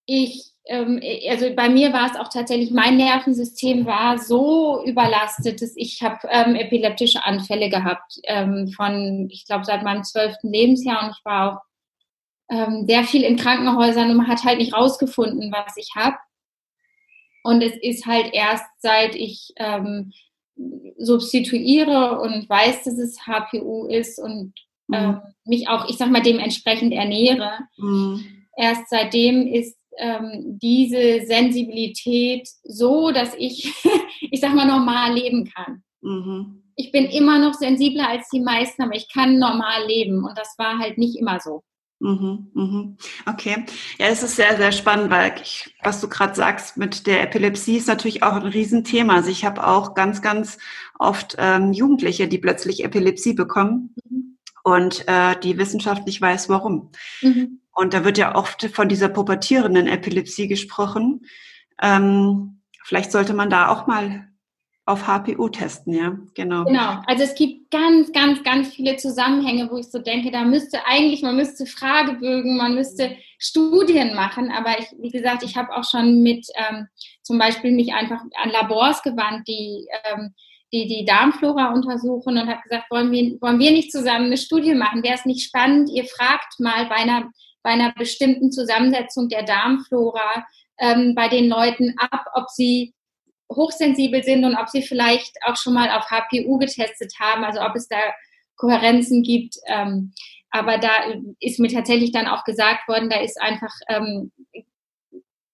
ich, 0.05 0.53
ähm, 0.65 1.01
also 1.29 1.53
bei 1.55 1.69
mir 1.69 1.91
war 1.91 2.09
es 2.09 2.17
auch 2.17 2.29
tatsächlich, 2.29 2.71
mein 2.71 2.97
Nervensystem 2.97 3.85
war 3.85 4.19
so 4.19 4.83
überlastet, 4.85 5.61
dass 5.61 5.75
ich 5.75 6.01
habe 6.01 6.19
ähm, 6.29 6.55
epileptische 6.55 7.25
Anfälle 7.25 7.69
gehabt 7.69 8.19
ähm, 8.23 8.69
von, 8.69 9.27
ich 9.31 9.45
glaube, 9.45 9.65
seit 9.65 9.83
meinem 9.83 10.03
zwölften 10.03 10.51
Lebensjahr 10.51 11.03
und 11.03 11.15
ich 11.17 11.25
war 11.25 11.51
auch 11.51 11.61
ähm, 12.49 12.85
sehr 12.87 13.03
viel 13.03 13.23
in 13.23 13.37
Krankenhäusern 13.37 14.11
und 14.11 14.17
man 14.17 14.27
hat 14.27 14.43
halt 14.43 14.59
nicht 14.59 14.73
rausgefunden, 14.73 15.51
was 15.51 15.75
ich 15.77 15.89
habe. 15.95 16.17
Und 17.43 17.61
es 17.61 17.75
ist 17.81 18.05
halt 18.05 18.33
erst 18.33 18.65
seit 18.79 19.15
ich 19.15 19.53
ähm, 19.57 20.13
substituiere 20.97 22.19
und 22.19 22.49
weiß, 22.49 22.83
dass 22.83 22.97
es 22.97 23.25
HPU 23.25 23.87
ist 23.87 24.19
und 24.19 24.53
mhm. 24.87 24.95
ähm, 24.95 25.21
mich 25.45 25.69
auch, 25.69 25.87
ich 25.89 25.97
sag 25.97 26.11
mal, 26.11 26.21
dementsprechend 26.21 26.93
ernähre. 26.93 27.59
Mhm. 27.77 28.23
Erst 28.57 28.89
seitdem 28.89 29.47
ist 29.47 29.77
ähm, 29.97 30.57
diese 30.61 31.25
Sensibilität 31.25 32.47
so, 32.63 33.11
dass 33.11 33.33
ich, 33.37 33.73
ich 34.31 34.39
sag 34.39 34.53
mal, 34.53 34.67
normal 34.67 35.13
leben 35.13 35.49
kann. 35.53 35.83
Mhm. 36.01 36.63
Ich 36.75 36.91
bin 36.91 37.05
immer 37.05 37.39
noch 37.39 37.55
sensibler 37.55 38.07
als 38.07 38.29
die 38.29 38.39
meisten, 38.39 38.83
aber 38.83 38.95
ich 38.95 39.11
kann 39.11 39.39
normal 39.39 39.87
leben 39.87 40.23
und 40.23 40.37
das 40.37 40.55
war 40.57 40.77
halt 40.77 40.97
nicht 40.97 41.17
immer 41.17 41.39
so. 41.39 41.63
Mhm, 41.99 42.51
mhm. 42.53 42.97
Okay, 43.25 43.65
ja, 43.97 44.05
es 44.05 44.21
ist 44.21 44.35
sehr, 44.35 44.55
sehr 44.55 44.71
spannend, 44.71 45.09
weil 45.09 45.33
ich, 45.41 45.73
was 45.81 45.99
du 45.99 46.07
gerade 46.07 46.35
sagst 46.35 46.77
mit 46.77 47.07
der 47.07 47.23
Epilepsie 47.23 47.77
ist 47.77 47.87
natürlich 47.87 48.21
auch 48.21 48.33
ein 48.33 48.43
Riesenthema. 48.43 49.15
Also 49.15 49.31
ich 49.31 49.45
habe 49.45 49.65
auch 49.65 49.95
ganz, 49.95 50.21
ganz 50.21 50.59
oft 50.99 51.35
ähm, 51.39 51.73
Jugendliche, 51.73 52.27
die 52.27 52.37
plötzlich 52.37 52.83
Epilepsie 52.83 53.33
bekommen. 53.33 53.95
Und 54.67 55.07
äh, 55.07 55.39
die 55.39 55.57
Wissenschaft 55.57 56.05
nicht 56.05 56.19
weiß, 56.19 56.49
warum. 56.49 56.91
Mhm. 57.21 57.61
Und 57.71 57.93
da 57.93 58.03
wird 58.03 58.17
ja 58.17 58.35
oft 58.35 58.65
von 58.73 58.89
dieser 58.89 59.07
pubertierenden 59.07 59.87
Epilepsie 59.87 60.49
gesprochen. 60.49 61.21
Ähm, 61.81 62.59
vielleicht 62.83 63.13
sollte 63.13 63.33
man 63.33 63.49
da 63.49 63.69
auch 63.69 63.87
mal 63.87 64.27
auf 64.85 65.07
HPU 65.07 65.47
testen, 65.47 65.93
ja, 65.93 66.17
genau. 66.33 66.65
Genau, 66.65 67.01
also 67.07 67.23
es 67.23 67.35
gibt 67.35 67.71
ganz, 67.71 68.11
ganz, 68.11 68.43
ganz 68.43 68.73
viele 68.73 68.97
Zusammenhänge, 68.97 69.69
wo 69.71 69.77
ich 69.77 69.89
so 69.89 69.99
denke, 69.99 70.31
da 70.31 70.43
müsste 70.43 70.85
eigentlich, 70.85 71.21
man 71.21 71.37
müsste 71.37 71.65
Fragebögen, 71.65 72.57
man 72.57 72.75
müsste 72.75 73.15
Studien 73.39 74.15
machen, 74.15 74.51
aber 74.51 74.79
ich, 74.79 74.87
wie 74.99 75.11
gesagt, 75.11 75.43
ich 75.43 75.55
habe 75.55 75.73
auch 75.73 75.89
schon 75.89 76.23
mit 76.23 76.45
ähm, 76.55 76.87
zum 77.21 77.37
Beispiel 77.37 77.71
mich 77.71 77.93
einfach 77.93 78.19
an 78.35 78.49
Labors 78.49 79.01
gewandt, 79.01 79.47
die 79.47 79.87
ähm, 80.11 80.33
die, 80.73 80.87
die 80.87 81.05
Darmflora 81.05 81.73
untersuchen 81.73 82.37
und 82.37 82.47
habe 82.47 82.61
gesagt, 82.61 82.91
wollen 82.91 83.11
wir, 83.11 83.39
wollen 83.41 83.59
wir 83.59 83.71
nicht 83.71 83.91
zusammen 83.91 84.25
eine 84.25 84.37
Studie 84.37 84.75
machen? 84.75 85.03
Wäre 85.03 85.15
es 85.15 85.25
nicht 85.25 85.45
spannend? 85.45 85.89
Ihr 85.89 86.05
fragt 86.05 86.59
mal 86.59 86.85
bei 86.87 86.95
einer, 86.95 87.29
bei 87.63 87.71
einer 87.71 87.93
bestimmten 87.93 88.51
Zusammensetzung 88.51 89.29
der 89.29 89.43
Darmflora 89.43 90.45
ähm, 90.79 91.15
bei 91.15 91.29
den 91.29 91.47
Leuten 91.47 91.95
ab, 91.97 92.25
ob 92.33 92.49
sie 92.49 92.93
hochsensibel 93.51 94.23
sind 94.23 94.43
und 94.43 94.55
ob 94.55 94.67
sie 94.67 94.81
vielleicht 94.81 95.37
auch 95.45 95.55
schon 95.55 95.73
mal 95.73 95.89
auf 95.91 96.09
HPU 96.09 96.57
getestet 96.57 97.13
haben, 97.19 97.45
also 97.45 97.61
ob 97.61 97.75
es 97.75 97.87
da 97.87 97.97
Kohärenzen 98.57 99.23
gibt. 99.23 99.55
Ähm, 99.67 100.13
aber 100.49 100.77
da 100.77 100.89
ist 101.39 101.59
mir 101.59 101.69
tatsächlich 101.69 102.11
dann 102.11 102.27
auch 102.27 102.43
gesagt 102.43 102.87
worden, 102.87 103.09
da 103.09 103.19
ist 103.21 103.39
einfach 103.39 103.73
ähm, 103.89 104.31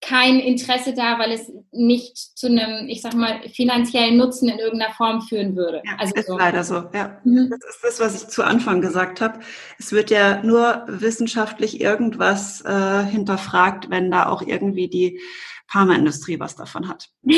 kein 0.07 0.39
Interesse 0.39 0.93
da, 0.93 1.17
weil 1.19 1.31
es 1.31 1.51
nicht 1.71 2.17
zu 2.17 2.47
einem, 2.47 2.87
ich 2.89 3.01
sag 3.01 3.13
mal, 3.13 3.41
finanziellen 3.49 4.17
Nutzen 4.17 4.49
in 4.49 4.59
irgendeiner 4.59 4.93
Form 4.93 5.21
führen 5.21 5.55
würde. 5.55 5.81
Ja, 5.85 5.93
also 5.97 6.13
ist 6.15 6.27
so. 6.27 6.37
leider 6.37 6.63
so, 6.63 6.75
ja. 6.93 7.19
Mhm. 7.23 7.49
Das 7.49 7.75
ist 7.75 7.83
das, 7.83 7.99
was 7.99 8.21
ich 8.21 8.29
zu 8.29 8.43
Anfang 8.43 8.81
gesagt 8.81 9.21
habe. 9.21 9.39
Es 9.79 9.91
wird 9.91 10.11
ja 10.11 10.43
nur 10.43 10.83
wissenschaftlich 10.87 11.79
irgendwas 11.79 12.61
äh, 12.61 13.03
hinterfragt, 13.05 13.89
wenn 13.89 14.11
da 14.11 14.27
auch 14.27 14.41
irgendwie 14.41 14.89
die 14.89 15.19
Pharmaindustrie 15.67 16.39
was 16.39 16.55
davon 16.55 16.87
hat. 16.87 17.09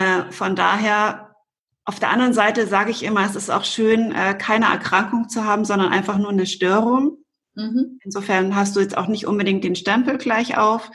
Äh, 0.00 0.32
von 0.32 0.56
daher, 0.56 1.36
auf 1.84 2.00
der 2.00 2.10
anderen 2.10 2.32
Seite 2.32 2.66
sage 2.66 2.90
ich 2.90 3.04
immer, 3.04 3.24
es 3.24 3.36
ist 3.36 3.50
auch 3.50 3.64
schön, 3.64 4.12
äh, 4.12 4.34
keine 4.34 4.66
Erkrankung 4.66 5.28
zu 5.28 5.44
haben, 5.44 5.64
sondern 5.64 5.92
einfach 5.92 6.18
nur 6.18 6.30
eine 6.30 6.46
Störung. 6.46 7.19
Mhm. 7.54 7.98
Insofern 8.04 8.54
hast 8.54 8.76
du 8.76 8.80
jetzt 8.80 8.96
auch 8.96 9.06
nicht 9.06 9.26
unbedingt 9.26 9.64
den 9.64 9.74
Stempel 9.74 10.18
gleich 10.18 10.56
auf. 10.56 10.90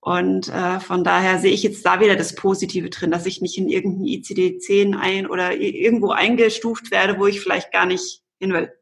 Und 0.00 0.48
äh, 0.48 0.80
von 0.80 1.04
daher 1.04 1.38
sehe 1.38 1.52
ich 1.52 1.62
jetzt 1.62 1.84
da 1.84 2.00
wieder 2.00 2.16
das 2.16 2.34
Positive 2.34 2.88
drin, 2.88 3.10
dass 3.10 3.26
ich 3.26 3.42
nicht 3.42 3.58
in 3.58 3.68
irgendein 3.68 4.06
ICD-10 4.06 4.98
ein 4.98 5.26
oder 5.26 5.54
irgendwo 5.56 6.10
eingestuft 6.10 6.90
werde, 6.90 7.18
wo 7.18 7.26
ich 7.26 7.40
vielleicht 7.40 7.70
gar 7.70 7.84
nicht 7.84 8.22
hin 8.38 8.52
will. 8.54 8.72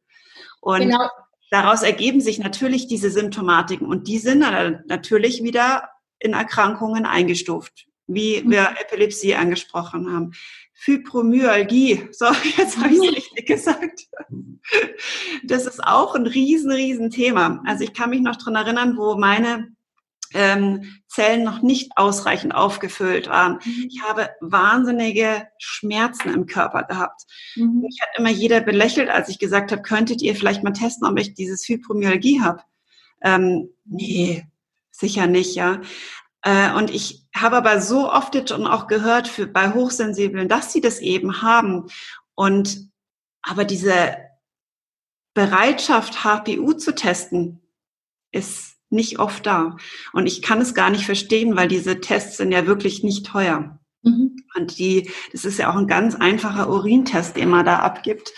Und 0.60 0.82
genau. 0.82 1.08
daraus 1.50 1.82
ergeben 1.82 2.20
sich 2.20 2.38
natürlich 2.38 2.86
diese 2.86 3.10
Symptomatiken 3.10 3.88
und 3.88 4.06
die 4.06 4.18
sind 4.18 4.40
dann 4.40 4.84
natürlich 4.86 5.42
wieder 5.42 5.88
in 6.20 6.34
Erkrankungen 6.34 7.04
eingestuft 7.04 7.88
wie 8.08 8.42
mhm. 8.42 8.50
wir 8.50 8.74
Epilepsie 8.80 9.36
angesprochen 9.36 10.12
haben. 10.12 10.32
Fibromyalgie, 10.80 12.08
so, 12.12 12.26
jetzt 12.56 12.78
habe 12.78 12.94
ich 12.94 12.98
es 12.98 13.16
richtig 13.16 13.46
gesagt. 13.46 14.06
Das 15.42 15.66
ist 15.66 15.82
auch 15.82 16.14
ein 16.14 16.26
riesen, 16.26 16.70
riesen 16.70 17.10
Thema. 17.10 17.62
Also 17.66 17.82
ich 17.82 17.92
kann 17.94 18.10
mich 18.10 18.20
noch 18.20 18.36
dran 18.36 18.54
erinnern, 18.54 18.96
wo 18.96 19.16
meine 19.16 19.68
ähm, 20.34 21.00
Zellen 21.08 21.42
noch 21.42 21.62
nicht 21.62 21.92
ausreichend 21.96 22.54
aufgefüllt 22.54 23.28
waren. 23.28 23.54
Mhm. 23.64 23.88
Ich 23.90 24.02
habe 24.02 24.30
wahnsinnige 24.40 25.48
Schmerzen 25.58 26.32
im 26.32 26.46
Körper 26.46 26.84
gehabt. 26.84 27.22
Mhm. 27.56 27.80
Mich 27.80 27.98
hat 28.00 28.10
immer 28.16 28.30
jeder 28.30 28.60
belächelt, 28.60 29.10
als 29.10 29.28
ich 29.28 29.40
gesagt 29.40 29.72
habe, 29.72 29.82
könntet 29.82 30.22
ihr 30.22 30.36
vielleicht 30.36 30.62
mal 30.62 30.72
testen, 30.72 31.08
ob 31.08 31.18
ich 31.18 31.34
dieses 31.34 31.64
Fibromyalgie 31.64 32.40
habe. 32.40 32.62
Ähm, 33.20 33.70
nee, 33.84 34.46
sicher 34.92 35.26
nicht, 35.26 35.56
ja. 35.56 35.80
Äh, 36.42 36.72
und 36.74 36.90
ich 36.90 37.27
habe 37.40 37.56
aber 37.56 37.80
so 37.80 38.10
oft 38.10 38.34
jetzt 38.34 38.50
schon 38.50 38.66
auch 38.66 38.86
gehört 38.86 39.28
für, 39.28 39.46
bei 39.46 39.72
Hochsensiblen, 39.72 40.48
dass 40.48 40.72
sie 40.72 40.80
das 40.80 41.00
eben 41.00 41.42
haben. 41.42 41.86
Und 42.34 42.90
aber 43.42 43.64
diese 43.64 44.16
Bereitschaft, 45.34 46.24
HPU 46.24 46.72
zu 46.72 46.94
testen, 46.94 47.60
ist 48.32 48.76
nicht 48.90 49.18
oft 49.18 49.46
da. 49.46 49.76
Und 50.12 50.26
ich 50.26 50.42
kann 50.42 50.60
es 50.60 50.74
gar 50.74 50.90
nicht 50.90 51.04
verstehen, 51.04 51.56
weil 51.56 51.68
diese 51.68 52.00
Tests 52.00 52.38
sind 52.38 52.52
ja 52.52 52.66
wirklich 52.66 53.02
nicht 53.02 53.26
teuer. 53.26 53.78
Mhm. 54.02 54.36
Und 54.56 54.78
die, 54.78 55.10
das 55.32 55.44
ist 55.44 55.58
ja 55.58 55.70
auch 55.70 55.76
ein 55.76 55.86
ganz 55.86 56.14
einfacher 56.14 56.68
Urintest, 56.68 57.36
den 57.36 57.50
man 57.50 57.64
da 57.64 57.80
abgibt. 57.80 58.32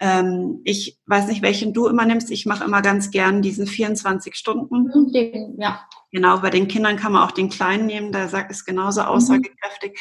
Ähm, 0.00 0.60
ich 0.64 0.98
weiß 1.06 1.28
nicht, 1.28 1.42
welchen 1.42 1.72
du 1.72 1.86
immer 1.86 2.06
nimmst. 2.06 2.30
Ich 2.30 2.46
mache 2.46 2.64
immer 2.64 2.82
ganz 2.82 3.10
gern 3.10 3.42
diesen 3.42 3.66
24 3.66 4.34
Stunden. 4.34 4.84
Mhm, 4.84 5.56
ja. 5.58 5.86
Genau, 6.10 6.38
bei 6.40 6.50
den 6.50 6.68
Kindern 6.68 6.96
kann 6.96 7.12
man 7.12 7.22
auch 7.22 7.32
den 7.32 7.50
kleinen 7.50 7.86
nehmen, 7.86 8.12
der 8.12 8.28
sagt, 8.28 8.50
ist 8.50 8.64
genauso 8.64 9.02
mhm. 9.02 9.08
aussagekräftig. 9.08 9.92
Mhm. 9.92 9.98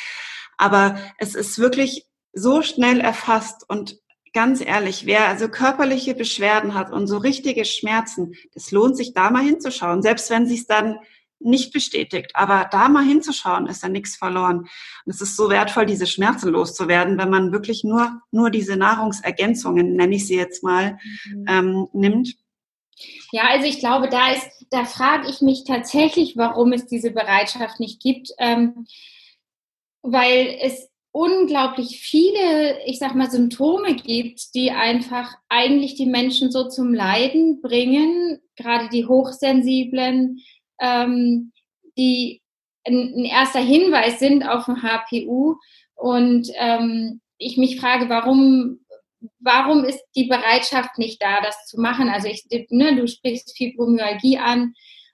Aber 0.58 0.98
es 1.18 1.36
ist 1.36 1.60
wirklich 1.60 2.06
so 2.34 2.62
schnell 2.62 3.00
erfasst 3.00 3.66
und 3.68 3.98
ganz 4.34 4.64
ehrlich, 4.64 5.06
wer 5.06 5.28
also 5.28 5.50
körperliche 5.50 6.14
Beschwerden 6.14 6.74
hat 6.76 6.92
und 6.92 7.08
so 7.08 7.18
richtige 7.18 7.66
Schmerzen, 7.66 8.34
das 8.54 8.72
lohnt 8.72 8.96
sich 8.96 9.14
da 9.14 9.32
mal 9.32 9.44
hinzuschauen, 9.44 10.02
selbst 10.02 10.30
wenn 10.30 10.46
sie 10.46 10.56
es 10.56 10.68
dann 10.68 11.00
nicht 11.40 11.74
bestätigt. 11.74 12.32
Aber 12.34 12.68
da 12.72 12.90
mal 12.90 13.04
hinzuschauen, 13.04 13.68
ist 13.68 13.84
ja 13.84 13.90
nichts 13.90 14.16
verloren. 14.16 14.60
Und 14.60 15.14
es 15.14 15.22
ist 15.22 15.36
so 15.36 15.50
wertvoll, 15.50 15.86
diese 15.86 16.08
Schmerzen 16.08 16.50
loszuwerden, 16.50 17.18
wenn 17.18 17.30
man 17.30 17.52
wirklich 17.52 17.84
nur, 17.84 18.22
nur 18.32 18.50
diese 18.50 18.76
Nahrungsergänzungen, 18.76 19.96
nenne 19.96 20.16
ich 20.16 20.28
sie 20.28 20.36
jetzt 20.36 20.64
mal, 20.64 20.98
mhm. 21.26 21.46
ähm, 21.48 21.88
nimmt. 21.94 22.36
Ja, 23.32 23.44
also 23.50 23.66
ich 23.66 23.80
glaube, 23.80 24.10
da 24.10 24.32
ist, 24.32 24.48
da 24.70 24.86
frage 24.86 25.30
ich 25.30 25.42
mich 25.42 25.64
tatsächlich, 25.64 26.38
warum 26.38 26.74
es 26.74 26.86
diese 26.88 27.12
Bereitschaft 27.12 27.80
nicht 27.80 28.02
gibt, 28.02 28.32
ähm, 28.40 28.86
weil 30.02 30.58
es 30.62 30.90
unglaublich 31.12 32.00
viele, 32.00 32.86
ich 32.86 33.00
sag 33.00 33.16
mal, 33.16 33.30
Symptome 33.30 33.96
gibt, 33.96 34.54
die 34.54 34.72
einfach 34.72 35.34
eigentlich 35.50 35.96
die 35.96 36.06
Menschen 36.06 36.52
so 36.52 36.68
zum 36.68 36.94
Leiden 36.94 37.62
bringen, 37.62 38.40
gerade 38.56 38.90
die 38.90 39.06
Hochsensiblen, 39.06 40.40
ähm, 40.80 41.52
die 41.98 42.42
ein, 42.86 43.26
erster 43.26 43.60
Hinweis 43.60 44.20
sind 44.20 44.48
auf 44.48 44.68
ein 44.68 44.84
HPU. 44.84 45.56
Und 45.96 46.50
ähm, 46.56 47.22
ich 47.38 47.58
mich 47.58 47.80
frage, 47.80 48.10
warum, 48.10 48.80
warum 49.40 49.84
ist 49.84 50.04
die 50.16 50.26
Bereitschaft 50.26 50.98
nicht 50.98 51.22
da, 51.22 51.42
das 51.42 51.66
zu 51.66 51.80
machen? 51.80 52.10
Also 52.10 52.28
ich, 52.28 52.46
ne, 52.70 52.96
du 52.96 53.08
sprichst 53.08 53.56
Fibromyalgie 53.58 54.38
an. 54.38 54.74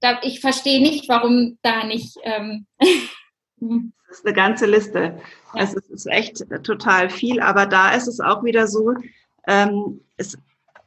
Da, 0.00 0.20
ich 0.22 0.40
verstehe 0.40 0.80
nicht, 0.80 1.08
warum 1.08 1.58
da 1.62 1.84
nicht. 1.84 2.16
Ähm 2.22 2.66
das 3.60 4.18
ist 4.18 4.26
eine 4.26 4.34
ganze 4.34 4.66
Liste. 4.66 5.20
Ja. 5.54 5.62
Es 5.62 5.74
ist 5.74 6.06
echt 6.06 6.44
total 6.62 7.10
viel, 7.10 7.40
aber 7.40 7.66
da 7.66 7.94
ist 7.94 8.06
es 8.06 8.20
auch 8.20 8.44
wieder 8.44 8.66
so, 8.66 8.94
ähm, 9.46 10.00
es 10.16 10.38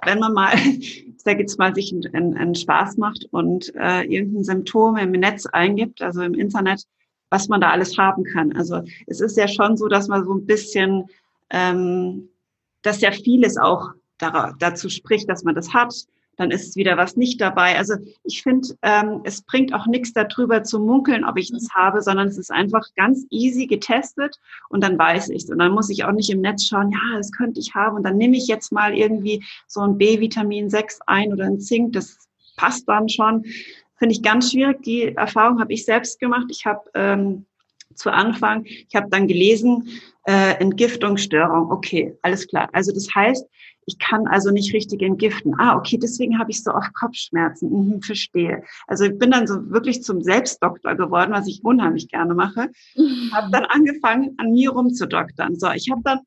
wenn 0.03 0.19
man 0.19 0.33
mal, 0.33 0.55
sag 1.17 1.39
jetzt 1.39 1.59
mal, 1.59 1.73
sich 1.73 1.93
einen, 1.93 2.37
einen 2.37 2.55
Spaß 2.55 2.97
macht 2.97 3.25
und 3.31 3.73
äh, 3.75 4.03
irgendein 4.03 4.43
Symptom 4.43 4.97
im 4.97 5.11
Netz 5.11 5.45
eingibt, 5.45 6.01
also 6.01 6.21
im 6.21 6.33
Internet, 6.33 6.83
was 7.31 7.47
man 7.47 7.61
da 7.61 7.71
alles 7.71 7.97
haben 7.97 8.23
kann. 8.23 8.55
Also 8.55 8.83
es 9.07 9.19
ist 9.19 9.37
ja 9.37 9.47
schon 9.47 9.75
so, 9.75 9.87
dass 9.87 10.07
man 10.07 10.23
so 10.23 10.33
ein 10.35 10.45
bisschen, 10.45 11.05
ähm, 11.49 12.29
dass 12.83 13.01
ja 13.01 13.11
vieles 13.11 13.57
auch 13.57 13.89
dazu 14.59 14.89
spricht, 14.89 15.27
dass 15.27 15.43
man 15.43 15.55
das 15.55 15.73
hat 15.73 16.05
dann 16.41 16.51
ist 16.51 16.75
wieder 16.75 16.97
was 16.97 17.15
nicht 17.15 17.39
dabei. 17.39 17.77
Also 17.77 17.95
ich 18.23 18.41
finde, 18.41 18.69
ähm, 18.81 19.21
es 19.23 19.43
bringt 19.43 19.73
auch 19.73 19.85
nichts 19.85 20.13
darüber 20.13 20.63
zu 20.63 20.79
munkeln, 20.79 21.23
ob 21.23 21.37
ich 21.37 21.51
das 21.51 21.69
habe, 21.73 22.01
sondern 22.01 22.27
es 22.27 22.37
ist 22.37 22.51
einfach 22.51 22.87
ganz 22.95 23.25
easy 23.29 23.67
getestet 23.67 24.39
und 24.69 24.83
dann 24.83 24.97
weiß 24.97 25.29
ich 25.29 25.43
es. 25.43 25.49
Und 25.49 25.59
dann 25.59 25.71
muss 25.71 25.89
ich 25.89 26.03
auch 26.03 26.11
nicht 26.11 26.29
im 26.29 26.41
Netz 26.41 26.65
schauen, 26.65 26.91
ja, 26.91 27.17
das 27.17 27.31
könnte 27.31 27.59
ich 27.59 27.75
haben 27.75 27.97
und 27.97 28.03
dann 28.03 28.17
nehme 28.17 28.37
ich 28.37 28.47
jetzt 28.47 28.71
mal 28.71 28.95
irgendwie 28.95 29.43
so 29.67 29.81
ein 29.81 29.97
B-Vitamin 29.97 30.69
6 30.69 30.99
ein 31.05 31.31
oder 31.31 31.45
ein 31.45 31.59
Zink, 31.59 31.93
das 31.93 32.17
passt 32.55 32.87
dann 32.87 33.07
schon. 33.07 33.45
Finde 34.01 34.15
ich 34.15 34.23
ganz 34.23 34.51
schwierig. 34.51 34.81
Die 34.81 35.15
Erfahrung 35.15 35.59
habe 35.59 35.71
ich 35.73 35.85
selbst 35.85 36.19
gemacht. 36.19 36.47
Ich 36.49 36.65
habe 36.65 36.81
ähm, 36.95 37.45
zu 37.93 38.09
Anfang, 38.09 38.65
ich 38.65 38.95
habe 38.95 39.09
dann 39.11 39.27
gelesen, 39.27 39.89
äh, 40.25 40.55
Entgiftungsstörung. 40.55 41.69
Okay, 41.71 42.17
alles 42.23 42.47
klar. 42.47 42.67
Also 42.73 42.91
das 42.91 43.13
heißt, 43.13 43.45
ich 43.85 43.99
kann 43.99 44.25
also 44.25 44.49
nicht 44.49 44.73
richtig 44.73 45.03
entgiften. 45.03 45.53
Ah, 45.59 45.75
okay, 45.75 45.99
deswegen 46.01 46.39
habe 46.39 46.49
ich 46.49 46.63
so 46.63 46.71
oft 46.71 46.91
Kopfschmerzen. 46.95 47.69
Mhm, 47.69 48.01
verstehe. 48.01 48.63
Also 48.87 49.03
ich 49.03 49.19
bin 49.19 49.29
dann 49.29 49.45
so 49.45 49.69
wirklich 49.69 50.01
zum 50.01 50.23
Selbstdoktor 50.23 50.95
geworden, 50.95 51.31
was 51.31 51.47
ich 51.47 51.63
unheimlich 51.63 52.07
gerne 52.07 52.33
mache. 52.33 52.69
Mhm. 52.95 53.31
Habe 53.33 53.51
dann 53.51 53.65
angefangen, 53.65 54.33
an 54.37 54.51
mir 54.51 54.71
rumzudoktern. 54.71 55.59
So, 55.59 55.69
ich 55.69 55.91
habe 55.91 56.01
dann 56.03 56.21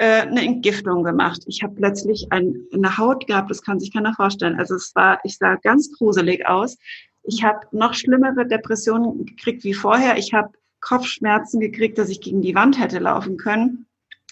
äh, 0.00 0.22
eine 0.22 0.42
Entgiftung 0.42 1.04
gemacht. 1.04 1.42
Ich 1.46 1.62
habe 1.62 1.74
plötzlich 1.74 2.26
ein, 2.30 2.56
eine 2.72 2.96
Haut 2.96 3.26
gehabt, 3.26 3.50
das 3.50 3.60
kann 3.60 3.78
sich 3.78 3.92
keiner 3.92 4.14
vorstellen. 4.14 4.58
Also 4.58 4.74
es 4.74 4.92
war, 4.94 5.20
ich 5.24 5.36
sah 5.36 5.56
ganz 5.56 5.92
gruselig 5.92 6.48
aus. 6.48 6.78
Ich 7.22 7.44
habe 7.44 7.66
noch 7.72 7.94
schlimmere 7.94 8.46
Depressionen 8.46 9.26
gekriegt 9.26 9.64
wie 9.64 9.74
vorher. 9.74 10.16
Ich 10.16 10.32
habe 10.32 10.52
Kopfschmerzen 10.80 11.60
gekriegt, 11.60 11.98
dass 11.98 12.08
ich 12.08 12.20
gegen 12.20 12.42
die 12.42 12.54
Wand 12.54 12.78
hätte 12.78 12.98
laufen 12.98 13.36
können. 13.36 13.86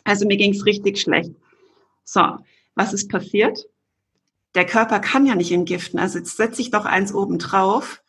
Also 0.04 0.26
mir 0.26 0.36
ging 0.36 0.54
es 0.54 0.64
richtig 0.64 0.98
schlecht. 0.98 1.32
So, 2.04 2.22
was 2.74 2.92
ist 2.92 3.10
passiert? 3.10 3.66
Der 4.54 4.64
Körper 4.64 4.98
kann 5.00 5.26
ja 5.26 5.34
nicht 5.34 5.52
entgiften. 5.52 5.98
Also 6.00 6.18
jetzt 6.18 6.36
setze 6.36 6.62
ich 6.62 6.70
doch 6.70 6.86
eins 6.86 7.12
oben 7.12 7.38
drauf 7.38 8.02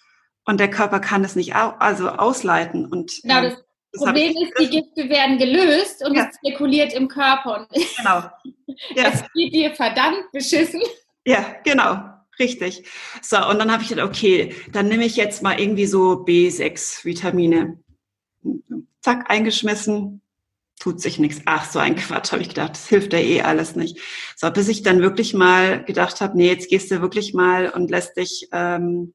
und 0.46 0.60
der 0.60 0.70
Körper 0.70 1.00
kann 1.00 1.24
es 1.24 1.36
nicht 1.36 1.56
au 1.56 1.74
also 1.80 2.10
ausleiten. 2.10 2.86
Und, 2.86 3.20
genau, 3.22 3.42
das, 3.42 3.64
das 3.92 4.04
Problem 4.04 4.32
ist, 4.32 4.54
die 4.60 4.70
Gifte 4.70 5.10
werden 5.10 5.38
gelöst 5.38 6.06
und 6.06 6.16
ja. 6.16 6.30
es 6.30 6.38
zirkuliert 6.40 6.94
im 6.94 7.08
Körper. 7.08 7.60
Und 7.60 7.70
genau. 7.98 8.24
Ja. 8.96 9.10
Es 9.12 9.24
geht 9.34 9.52
dir 9.52 9.76
verdammt 9.76 10.32
beschissen. 10.32 10.82
Ja, 11.26 11.56
genau. 11.66 12.00
Richtig. 12.40 12.84
So, 13.22 13.38
und 13.48 13.60
dann 13.60 13.72
habe 13.72 13.84
ich 13.84 13.90
gedacht, 13.90 14.08
okay, 14.08 14.56
dann 14.72 14.88
nehme 14.88 15.06
ich 15.06 15.18
jetzt 15.18 15.44
mal 15.44 15.60
irgendwie 15.60 15.86
so 15.86 16.24
B6-Vitamine. 16.26 17.84
Zack, 19.02 19.30
eingeschmissen, 19.30 20.22
tut 20.80 21.02
sich 21.02 21.20
nichts. 21.20 21.42
Ach, 21.46 21.70
so 21.70 21.80
ein 21.80 21.98
Quatsch, 21.98 22.32
habe 22.32 22.42
ich 22.42 22.50
gedacht, 22.50 22.72
das 22.72 22.88
hilft 22.88 23.12
ja 23.12 23.20
eh 23.20 23.42
alles 23.42 23.76
nicht. 23.76 24.00
So, 24.38 24.50
bis 24.52 24.70
ich 24.70 24.84
dann 24.84 25.02
wirklich 25.02 25.34
mal 25.34 25.84
gedacht 25.84 26.22
habe, 26.22 26.38
nee, 26.38 26.48
jetzt 26.48 26.70
gehst 26.70 26.90
du 26.90 27.02
wirklich 27.02 27.34
mal 27.34 27.70
und 27.70 27.92
lässt 27.92 28.16
dich 28.16 28.48
ähm, 28.54 29.14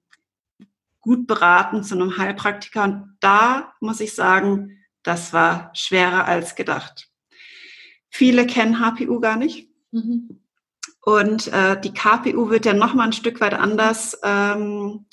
gut 1.00 1.26
beraten 1.26 1.82
zu 1.82 1.94
einem 1.94 2.18
Heilpraktiker. 2.18 2.84
Und 2.84 3.16
da 3.20 3.72
muss 3.80 4.00
ich 4.00 4.14
sagen, 4.14 4.84
das 5.02 5.32
war 5.32 5.70
schwerer 5.74 6.26
als 6.26 6.54
gedacht. 6.54 7.08
Viele 8.10 8.46
kennen 8.46 8.80
HPU 8.80 9.18
gar 9.20 9.36
nicht. 9.36 9.68
Mhm. 9.90 10.43
Und 11.04 11.52
äh, 11.52 11.78
die 11.80 11.92
KPU 11.92 12.48
wird 12.48 12.64
ja 12.64 12.72
noch 12.72 12.94
mal 12.94 13.04
ein 13.04 13.12
Stück 13.12 13.40
weit 13.40 13.54
anders 13.54 14.18
ähm, 14.22 15.06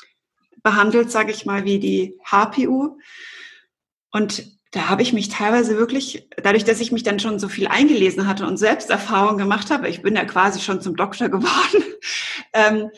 behandelt, 0.63 1.11
sage 1.11 1.31
ich 1.31 1.45
mal, 1.45 1.65
wie 1.65 1.79
die 1.79 2.17
HPU. 2.23 2.97
Und 4.11 4.57
da 4.71 4.87
habe 4.87 5.01
ich 5.01 5.11
mich 5.11 5.27
teilweise 5.27 5.77
wirklich, 5.77 6.29
dadurch, 6.41 6.63
dass 6.63 6.79
ich 6.79 6.93
mich 6.93 7.03
dann 7.03 7.19
schon 7.19 7.39
so 7.39 7.49
viel 7.49 7.67
eingelesen 7.67 8.25
hatte 8.25 8.47
und 8.47 8.55
Selbsterfahrung 8.57 9.37
gemacht 9.37 9.69
habe, 9.69 9.89
ich 9.89 10.01
bin 10.01 10.15
ja 10.15 10.23
quasi 10.23 10.61
schon 10.61 10.81
zum 10.81 10.95
Doktor 10.95 11.27
geworden, 11.29 11.83
ähm, 12.53 12.89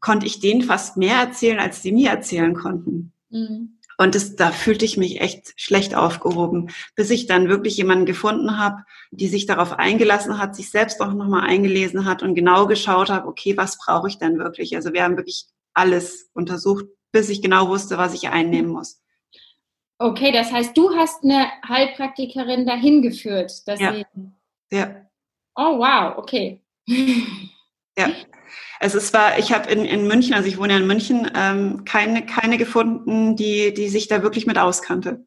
konnte 0.00 0.26
ich 0.26 0.38
denen 0.38 0.62
fast 0.62 0.96
mehr 0.96 1.16
erzählen, 1.16 1.58
als 1.58 1.82
sie 1.82 1.90
mir 1.90 2.10
erzählen 2.10 2.54
konnten. 2.54 3.12
Mhm. 3.30 3.78
Und 3.96 4.14
das, 4.14 4.36
da 4.36 4.50
fühlte 4.50 4.84
ich 4.84 4.96
mich 4.96 5.20
echt 5.20 5.52
schlecht 5.56 5.94
aufgehoben, 5.94 6.70
bis 6.96 7.10
ich 7.10 7.26
dann 7.26 7.48
wirklich 7.48 7.76
jemanden 7.76 8.06
gefunden 8.06 8.58
habe, 8.58 8.82
die 9.10 9.28
sich 9.28 9.46
darauf 9.46 9.72
eingelassen 9.72 10.38
hat, 10.38 10.56
sich 10.56 10.70
selbst 10.70 11.00
auch 11.00 11.12
nochmal 11.12 11.48
eingelesen 11.48 12.04
hat 12.04 12.22
und 12.22 12.34
genau 12.34 12.66
geschaut 12.66 13.10
habe, 13.10 13.28
okay, 13.28 13.56
was 13.56 13.78
brauche 13.78 14.08
ich 14.08 14.18
denn 14.18 14.38
wirklich? 14.38 14.74
Also 14.74 14.92
wir 14.92 15.04
haben 15.04 15.16
wirklich 15.16 15.46
alles 15.74 16.30
untersucht, 16.34 16.86
bis 17.12 17.28
ich 17.28 17.42
genau 17.42 17.68
wusste, 17.68 17.98
was 17.98 18.14
ich 18.14 18.28
einnehmen 18.28 18.70
muss. 18.70 19.00
Okay, 19.98 20.32
das 20.32 20.52
heißt, 20.52 20.76
du 20.76 20.94
hast 20.94 21.22
eine 21.22 21.46
Heilpraktikerin 21.68 22.66
dahin 22.66 23.02
geführt. 23.02 23.52
Dass 23.66 23.80
ja. 23.80 23.94
Sie... 23.94 24.04
ja. 24.72 25.06
Oh, 25.54 25.78
wow, 25.78 26.18
okay. 26.18 26.60
ja. 26.86 28.08
Also 28.80 28.98
es 28.98 29.12
war, 29.12 29.38
ich 29.38 29.52
habe 29.52 29.70
in, 29.70 29.84
in 29.84 30.06
München, 30.06 30.34
also 30.34 30.48
ich 30.48 30.58
wohne 30.58 30.72
ja 30.72 30.78
in 30.78 30.86
München, 30.86 31.30
ähm, 31.34 31.84
keine, 31.84 32.26
keine 32.26 32.58
gefunden, 32.58 33.36
die, 33.36 33.72
die 33.74 33.88
sich 33.88 34.08
da 34.08 34.22
wirklich 34.22 34.46
mit 34.46 34.58
auskannte. 34.58 35.26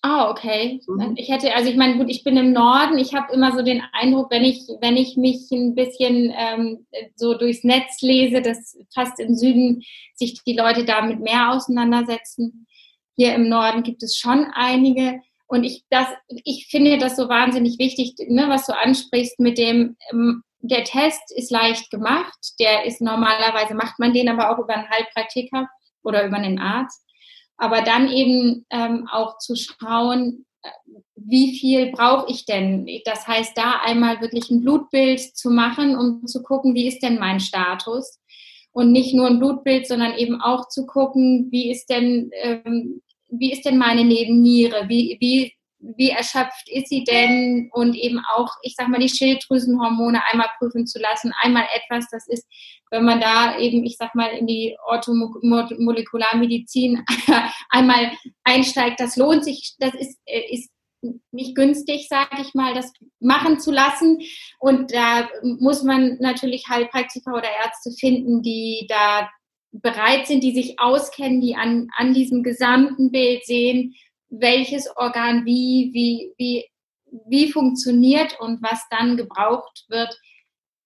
Ah, 0.00 0.26
oh, 0.26 0.30
okay. 0.30 0.80
Mhm. 0.86 1.14
Ich 1.16 1.28
hätte, 1.28 1.52
also 1.54 1.68
ich 1.68 1.76
meine, 1.76 1.98
gut, 1.98 2.08
ich 2.08 2.22
bin 2.22 2.36
im 2.36 2.52
Norden. 2.52 2.98
Ich 2.98 3.14
habe 3.14 3.32
immer 3.32 3.52
so 3.52 3.62
den 3.62 3.82
Eindruck, 3.92 4.30
wenn 4.30 4.44
ich, 4.44 4.68
wenn 4.80 4.96
ich 4.96 5.16
mich 5.16 5.50
ein 5.50 5.74
bisschen 5.74 6.32
ähm, 6.36 6.86
so 7.16 7.34
durchs 7.34 7.64
Netz 7.64 8.00
lese, 8.00 8.40
dass 8.40 8.78
fast 8.94 9.18
im 9.18 9.34
Süden 9.34 9.82
sich 10.14 10.40
die 10.44 10.56
Leute 10.56 10.84
damit 10.84 11.18
mehr 11.20 11.50
auseinandersetzen. 11.50 12.66
Hier 13.16 13.34
im 13.34 13.48
Norden 13.48 13.82
gibt 13.82 14.04
es 14.04 14.16
schon 14.16 14.46
einige. 14.54 15.20
Und 15.48 15.64
ich, 15.64 15.82
das, 15.90 16.06
ich 16.44 16.68
finde 16.70 16.98
das 16.98 17.16
so 17.16 17.28
wahnsinnig 17.28 17.80
wichtig, 17.80 18.14
ne, 18.28 18.48
was 18.48 18.66
du 18.66 18.78
ansprichst 18.78 19.40
mit 19.40 19.58
dem, 19.58 19.96
ähm, 20.12 20.44
der 20.60 20.84
Test 20.84 21.32
ist 21.34 21.50
leicht 21.50 21.90
gemacht. 21.90 22.38
Der 22.58 22.84
ist 22.84 23.00
normalerweise, 23.00 23.74
macht 23.74 23.98
man 23.98 24.12
den 24.12 24.28
aber 24.28 24.50
auch 24.50 24.58
über 24.58 24.74
einen 24.74 24.90
Heilpraktiker 24.90 25.68
oder 26.02 26.26
über 26.26 26.36
einen 26.36 26.58
Arzt. 26.58 27.04
Aber 27.56 27.82
dann 27.82 28.08
eben 28.08 28.66
ähm, 28.70 29.08
auch 29.10 29.38
zu 29.38 29.54
schauen, 29.56 30.46
äh, 30.62 30.70
wie 31.16 31.58
viel 31.58 31.90
brauche 31.92 32.30
ich 32.30 32.44
denn? 32.44 32.88
Das 33.04 33.26
heißt, 33.26 33.56
da 33.56 33.80
einmal 33.84 34.20
wirklich 34.20 34.50
ein 34.50 34.62
Blutbild 34.62 35.20
zu 35.20 35.50
machen, 35.50 35.96
um 35.96 36.26
zu 36.26 36.42
gucken, 36.42 36.74
wie 36.74 36.88
ist 36.88 37.02
denn 37.02 37.18
mein 37.18 37.40
Status? 37.40 38.20
Und 38.70 38.92
nicht 38.92 39.14
nur 39.14 39.26
ein 39.26 39.40
Blutbild, 39.40 39.88
sondern 39.88 40.14
eben 40.14 40.40
auch 40.40 40.68
zu 40.68 40.86
gucken, 40.86 41.48
wie 41.50 41.70
ist 41.70 41.86
denn 41.86 42.30
ähm, 42.42 43.02
wie 43.30 43.52
ist 43.52 43.64
denn 43.64 43.78
meine 43.78 44.04
Nebenniere? 44.04 44.88
Wie, 44.88 45.16
wie, 45.20 45.52
wie 45.80 46.10
erschöpft 46.10 46.68
ist 46.68 46.88
sie 46.88 47.04
denn? 47.04 47.70
Und 47.72 47.94
eben 47.94 48.20
auch, 48.34 48.50
ich 48.62 48.74
sag 48.76 48.88
mal, 48.88 49.00
die 49.00 49.08
Schilddrüsenhormone 49.08 50.20
einmal 50.30 50.48
prüfen 50.58 50.86
zu 50.86 50.98
lassen. 50.98 51.32
Einmal 51.40 51.64
etwas, 51.74 52.06
das 52.10 52.26
ist, 52.28 52.46
wenn 52.90 53.04
man 53.04 53.20
da 53.20 53.58
eben, 53.58 53.84
ich 53.84 53.96
sag 53.96 54.14
mal, 54.14 54.28
in 54.28 54.46
die 54.46 54.76
Orthomolekularmedizin 54.86 57.04
einmal 57.70 58.12
einsteigt, 58.44 59.00
das 59.00 59.16
lohnt 59.16 59.44
sich, 59.44 59.74
das 59.78 59.94
ist, 59.94 60.18
äh, 60.26 60.52
ist 60.52 60.70
nicht 61.30 61.54
günstig, 61.54 62.08
sage 62.08 62.42
ich 62.42 62.54
mal, 62.54 62.74
das 62.74 62.92
machen 63.20 63.60
zu 63.60 63.70
lassen. 63.70 64.20
Und 64.58 64.92
da 64.92 65.28
muss 65.42 65.84
man 65.84 66.16
natürlich 66.20 66.68
Heilpraktiker 66.68 67.34
oder 67.34 67.48
Ärzte 67.64 67.92
finden, 67.92 68.42
die 68.42 68.86
da 68.88 69.30
bereit 69.70 70.26
sind, 70.26 70.42
die 70.42 70.54
sich 70.54 70.80
auskennen, 70.80 71.40
die 71.40 71.54
an, 71.54 71.86
an 71.96 72.14
diesem 72.14 72.42
gesamten 72.42 73.12
Bild 73.12 73.44
sehen, 73.44 73.94
welches 74.30 74.88
Organ 74.96 75.44
wie, 75.44 75.90
wie, 75.92 76.32
wie, 76.36 76.64
wie 77.26 77.50
funktioniert 77.50 78.38
und 78.40 78.62
was 78.62 78.82
dann 78.90 79.16
gebraucht 79.16 79.84
wird. 79.88 80.18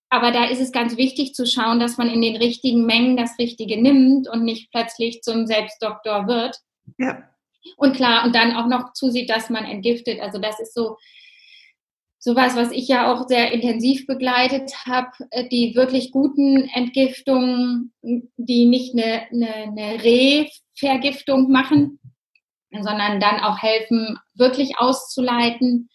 Aber 0.09 0.31
da 0.31 0.45
ist 0.45 0.61
es 0.61 0.73
ganz 0.73 0.97
wichtig 0.97 1.35
zu 1.35 1.47
schauen, 1.47 1.81
dass 1.81 1.97
man 1.97 2.09
in 2.11 2.21
den 2.21 2.37
richtigen 2.37 2.85
Mengen 2.85 3.17
das 3.17 3.39
Richtige 3.39 3.81
nimmt 3.81 4.29
und 4.29 4.45
nicht 4.45 4.71
plötzlich 4.71 5.23
zum 5.23 5.47
Selbstdoktor 5.47 6.27
wird. 6.27 6.59
Ja. 6.99 7.23
Und 7.77 7.97
klar, 7.97 8.25
und 8.25 8.35
dann 8.35 8.55
auch 8.55 8.67
noch 8.67 8.93
zusieht, 8.93 9.31
dass 9.31 9.49
man 9.49 9.65
entgiftet. 9.65 10.21
Also 10.21 10.39
das 10.39 10.61
ist 10.61 10.75
so 10.75 10.97
sowas, 12.25 12.55
was 12.55 12.71
ich 12.71 12.87
ja 12.87 13.13
auch 13.13 13.27
sehr 13.27 13.53
intensiv 13.53 14.07
begleitet 14.07 14.73
habe, 14.87 15.11
äh, 15.31 15.49
die 15.49 15.75
wirklich 15.75 16.13
guten 16.13 16.69
Entgiftungen, 16.69 17.93
die 18.01 18.67
nicht 18.67 18.95
eine, 18.95 19.27
eine, 19.31 19.55
eine 19.55 20.05
Revergiftung 20.05 21.51
machen, 21.51 21.99
sondern 22.81 23.21
dann 23.21 23.41
auch 23.41 23.59
helfen, 23.59 24.19
wirklich 24.35 24.79
auszuleiten. 24.79 25.91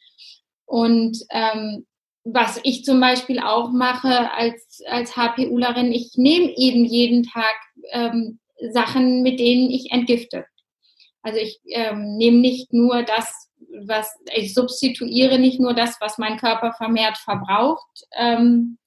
Und 0.66 1.18
ähm, 1.32 1.86
was 2.24 2.60
ich 2.64 2.84
zum 2.84 3.00
Beispiel 3.00 3.40
auch 3.40 3.72
mache 3.72 4.32
als, 4.32 4.82
als 4.90 5.16
HPUlerin, 5.16 5.92
ich 5.92 6.12
nehme 6.16 6.54
eben 6.58 6.86
jeden 6.86 7.24
Tag 7.24 7.56
ähm, 7.92 8.40
Sachen, 8.72 9.22
mit 9.24 9.40
denen 9.40 9.70
ich 9.70 9.92
entgifte. 9.92 10.46
Also 11.22 11.40
ich 11.40 11.60
ähm, 11.70 12.18
nehme 12.18 12.38
nicht 12.38 12.74
nur 12.74 13.04
das, 13.04 13.50
was 13.86 14.14
ich 14.34 14.54
substituiere 14.54 15.40
nicht 15.40 15.60
nur 15.60 15.74
das, 15.74 15.98
was 16.00 16.18
mein 16.18 16.38
Körper 16.38 16.74
vermehrt 16.74 17.18
verbraucht, 17.18 18.06
ähm, 18.18 18.78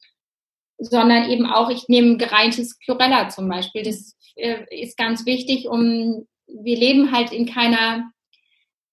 sondern 0.78 1.30
eben 1.30 1.46
auch, 1.46 1.70
ich 1.70 1.88
nehme 1.88 2.16
gereintes 2.16 2.78
Chlorella 2.78 3.28
zum 3.28 3.48
Beispiel. 3.48 3.82
Das 3.82 4.16
äh, 4.36 4.64
ist 4.70 4.96
ganz 4.96 5.26
wichtig, 5.26 5.68
um, 5.68 6.26
wir 6.62 6.76
leben 6.76 7.12
halt 7.12 7.32
in 7.32 7.46
keiner, 7.46 8.10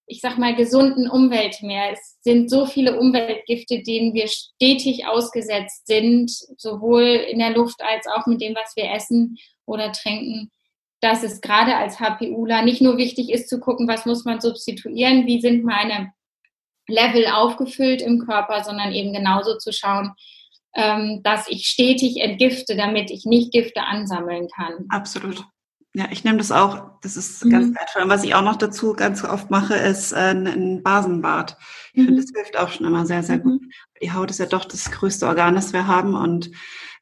ich 0.06 0.22
sag 0.22 0.38
mal, 0.38 0.56
gesunden 0.56 1.10
Umwelt 1.10 1.62
mehr. 1.62 1.92
Es 1.92 2.18
sind 2.22 2.50
so 2.50 2.66
viele 2.66 3.00
Umweltgifte, 3.00 3.82
denen 3.84 4.14
wir 4.14 4.28
stetig 4.28 5.06
ausgesetzt 5.06 5.88
sind, 5.88 6.32
sowohl 6.58 7.04
in 7.04 7.40
der 7.40 7.52
Luft 7.52 7.82
als 7.82 8.08
auch 8.08 8.26
mit 8.26 8.42
dem, 8.42 8.56
was 8.56 8.76
wir 8.76 8.92
essen 8.92 9.38
oder 9.66 9.92
trinken, 9.92 10.52
dass 11.02 11.24
es 11.24 11.42
gerade 11.42 11.76
als 11.76 12.00
HPUler 12.00 12.64
nicht 12.64 12.82
nur 12.82 12.98
wichtig 12.98 13.30
ist 13.32 13.50
zu 13.50 13.60
gucken, 13.60 13.88
was 13.88 14.06
muss 14.06 14.26
man 14.26 14.42
substituieren, 14.42 15.28
wie 15.28 15.42
sind 15.42 15.64
meine 15.64 16.14
Level 16.88 17.28
aufgefüllt 17.28 18.02
im 18.02 18.26
Körper, 18.26 18.64
sondern 18.64 18.94
eben 18.94 19.14
genauso 19.14 19.58
zu 19.58 19.72
schauen, 19.74 20.14
ähm, 20.74 21.22
dass 21.24 21.48
ich 21.50 21.68
stetig 21.68 22.22
entgifte, 22.22 22.76
damit 22.76 23.12
ich 23.12 23.26
nicht 23.26 23.52
Gifte 23.52 23.84
ansammeln 23.84 24.48
kann. 24.48 24.86
Absolut. 24.90 25.44
Ja, 25.98 26.06
ich 26.12 26.24
nehme 26.24 26.38
das 26.38 26.52
auch. 26.52 26.92
Das 27.02 27.18
ist 27.18 27.44
mhm. 27.44 27.50
ganz 27.50 27.76
wertvoll. 27.76 28.04
Und 28.04 28.10
was 28.10 28.24
ich 28.24 28.36
auch 28.36 28.44
noch 28.44 28.58
dazu 28.58 28.94
ganz 28.94 29.24
oft 29.24 29.50
mache, 29.50 29.74
ist 29.74 30.12
äh, 30.12 30.36
ein 30.36 30.84
Basenbad. 30.84 31.58
Ich 31.92 32.04
mhm. 32.04 32.06
finde, 32.06 32.22
das 32.22 32.32
hilft 32.36 32.56
auch 32.56 32.70
schon 32.70 32.86
immer 32.86 33.08
sehr, 33.08 33.24
sehr 33.24 33.40
gut. 33.40 33.64
Mhm. 33.64 33.72
Die 34.04 34.14
Haut 34.14 34.30
ist 34.30 34.40
ja 34.40 34.46
doch 34.46 34.66
das 34.66 34.92
größte 34.92 35.26
Organ, 35.26 35.56
das 35.56 35.74
wir 35.74 35.88
haben 35.88 36.14
und 36.14 36.52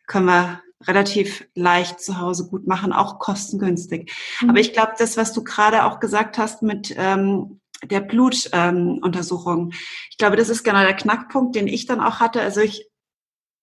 können 0.08 0.28
wir 0.28 0.62
relativ 0.84 1.46
leicht 1.56 2.00
zu 2.00 2.22
Hause 2.22 2.48
gut 2.48 2.68
machen, 2.68 2.94
auch 2.94 3.20
kostengünstig. 3.20 4.14
Mhm. 4.40 4.52
Aber 4.52 4.60
ich 4.60 4.72
glaube, 4.72 4.94
das, 4.98 5.18
was 5.18 5.34
du 5.34 5.44
gerade 5.44 5.84
auch 5.84 6.00
gesagt 6.00 6.38
hast 6.38 6.62
mit 6.62 6.96
ähm, 6.98 7.60
der 7.84 8.00
Blutuntersuchung, 8.00 9.72
ähm, 9.72 9.78
ich 10.10 10.18
glaube, 10.18 10.38
das 10.38 10.48
ist 10.48 10.64
genau 10.64 10.80
der 10.80 10.96
Knackpunkt, 10.96 11.54
den 11.54 11.68
ich 11.68 11.86
dann 11.86 12.00
auch 12.00 12.22
hatte. 12.22 12.40
Also 12.40 12.62
ich 12.62 12.90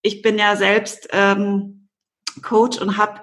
ich 0.03 0.21
bin 0.21 0.37
ja 0.37 0.57
selbst 0.57 1.09
ähm, 1.12 1.88
Coach 2.42 2.79
und 2.79 2.99
habe 2.99 3.21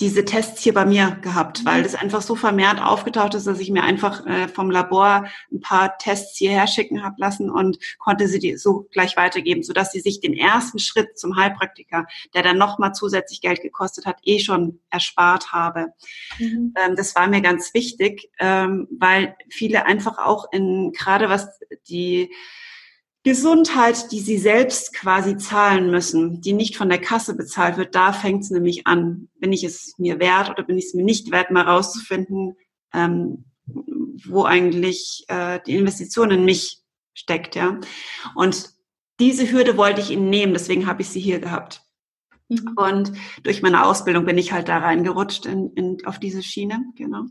diese 0.00 0.24
Tests 0.24 0.62
hier 0.62 0.74
bei 0.74 0.84
mir 0.84 1.18
gehabt, 1.22 1.64
weil 1.64 1.80
mhm. 1.80 1.82
das 1.82 1.94
einfach 1.96 2.22
so 2.22 2.36
vermehrt 2.36 2.80
aufgetaucht 2.80 3.34
ist, 3.34 3.46
dass 3.48 3.58
ich 3.58 3.70
mir 3.70 3.82
einfach 3.82 4.24
äh, 4.26 4.46
vom 4.46 4.70
Labor 4.70 5.26
ein 5.52 5.60
paar 5.60 5.98
Tests 5.98 6.36
hierher 6.36 6.68
schicken 6.68 7.02
habe 7.02 7.16
lassen 7.18 7.50
und 7.50 7.78
konnte 7.98 8.28
sie 8.28 8.38
die 8.38 8.56
so 8.56 8.86
gleich 8.92 9.16
weitergeben, 9.16 9.64
sodass 9.64 9.90
sie 9.90 10.00
sich 10.00 10.20
den 10.20 10.34
ersten 10.34 10.78
Schritt 10.78 11.18
zum 11.18 11.36
Heilpraktiker, 11.36 12.06
der 12.32 12.42
dann 12.42 12.58
nochmal 12.58 12.94
zusätzlich 12.94 13.40
Geld 13.40 13.60
gekostet 13.60 14.06
hat, 14.06 14.18
eh 14.22 14.38
schon 14.38 14.78
erspart 14.90 15.52
habe. 15.52 15.88
Mhm. 16.38 16.74
Ähm, 16.76 16.94
das 16.94 17.16
war 17.16 17.26
mir 17.26 17.40
ganz 17.40 17.74
wichtig, 17.74 18.30
ähm, 18.38 18.86
weil 18.90 19.36
viele 19.48 19.84
einfach 19.84 20.18
auch 20.18 20.46
in, 20.52 20.92
gerade 20.92 21.28
was 21.28 21.58
die 21.88 22.30
Gesundheit, 23.28 24.10
die 24.10 24.20
sie 24.20 24.38
selbst 24.38 24.94
quasi 24.94 25.36
zahlen 25.36 25.90
müssen, 25.90 26.40
die 26.40 26.54
nicht 26.54 26.78
von 26.78 26.88
der 26.88 26.98
Kasse 26.98 27.36
bezahlt 27.36 27.76
wird, 27.76 27.94
da 27.94 28.14
fängt 28.14 28.42
es 28.42 28.50
nämlich 28.50 28.86
an. 28.86 29.28
Bin 29.38 29.52
ich 29.52 29.64
es 29.64 29.92
mir 29.98 30.18
wert 30.18 30.48
oder 30.48 30.62
bin 30.62 30.78
ich 30.78 30.86
es 30.86 30.94
mir 30.94 31.04
nicht 31.04 31.30
wert, 31.30 31.50
mal 31.50 31.64
rauszufinden, 31.64 32.56
ähm, 32.94 33.44
wo 34.24 34.44
eigentlich 34.44 35.26
äh, 35.28 35.60
die 35.66 35.76
Investition 35.76 36.30
in 36.30 36.46
mich 36.46 36.78
steckt, 37.12 37.54
ja. 37.54 37.78
Und 38.34 38.70
diese 39.20 39.52
Hürde 39.52 39.76
wollte 39.76 40.00
ich 40.00 40.10
ihnen 40.10 40.30
nehmen, 40.30 40.54
deswegen 40.54 40.86
habe 40.86 41.02
ich 41.02 41.10
sie 41.10 41.20
hier 41.20 41.38
gehabt. 41.38 41.82
Mhm. 42.48 42.72
Und 42.76 43.12
durch 43.42 43.60
meine 43.60 43.84
Ausbildung 43.84 44.24
bin 44.24 44.38
ich 44.38 44.52
halt 44.52 44.68
da 44.68 44.78
reingerutscht 44.78 45.44
in, 45.44 45.70
in, 45.74 46.06
auf 46.06 46.18
diese 46.18 46.42
Schiene, 46.42 46.82
genau. 46.96 47.24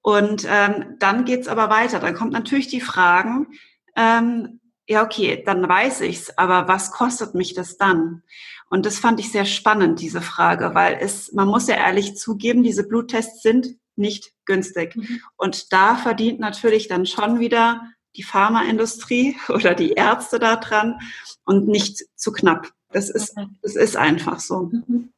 Und 0.00 0.46
ähm, 0.48 0.94
dann 1.00 1.24
geht's 1.24 1.48
aber 1.48 1.70
weiter. 1.70 1.98
Dann 1.98 2.14
kommt 2.14 2.34
natürlich 2.34 2.68
die 2.68 2.80
Fragen, 2.80 3.48
ähm, 3.96 4.60
ja, 4.86 5.02
okay, 5.02 5.42
dann 5.44 5.66
weiß 5.68 6.02
ich's, 6.02 6.36
aber 6.36 6.68
was 6.68 6.90
kostet 6.90 7.34
mich 7.34 7.54
das 7.54 7.78
dann? 7.78 8.22
Und 8.68 8.86
das 8.86 8.98
fand 8.98 9.20
ich 9.20 9.30
sehr 9.30 9.44
spannend, 9.44 10.00
diese 10.00 10.20
Frage, 10.20 10.74
weil 10.74 10.98
es, 11.00 11.32
man 11.32 11.48
muss 11.48 11.68
ja 11.68 11.76
ehrlich 11.76 12.16
zugeben, 12.16 12.62
diese 12.62 12.86
Bluttests 12.86 13.42
sind 13.42 13.76
nicht 13.96 14.32
günstig. 14.44 14.96
Mhm. 14.96 15.20
Und 15.36 15.72
da 15.72 15.96
verdient 15.96 16.40
natürlich 16.40 16.88
dann 16.88 17.06
schon 17.06 17.38
wieder 17.38 17.82
die 18.16 18.22
Pharmaindustrie 18.22 19.36
oder 19.48 19.74
die 19.74 19.92
Ärzte 19.92 20.38
da 20.38 20.56
dran 20.56 20.98
und 21.44 21.68
nicht 21.68 22.04
zu 22.16 22.32
knapp. 22.32 22.72
Das 22.90 23.10
ist, 23.10 23.34
das 23.62 23.76
ist 23.76 23.96
einfach 23.96 24.40
so. 24.40 24.70
Mhm. 24.72 25.12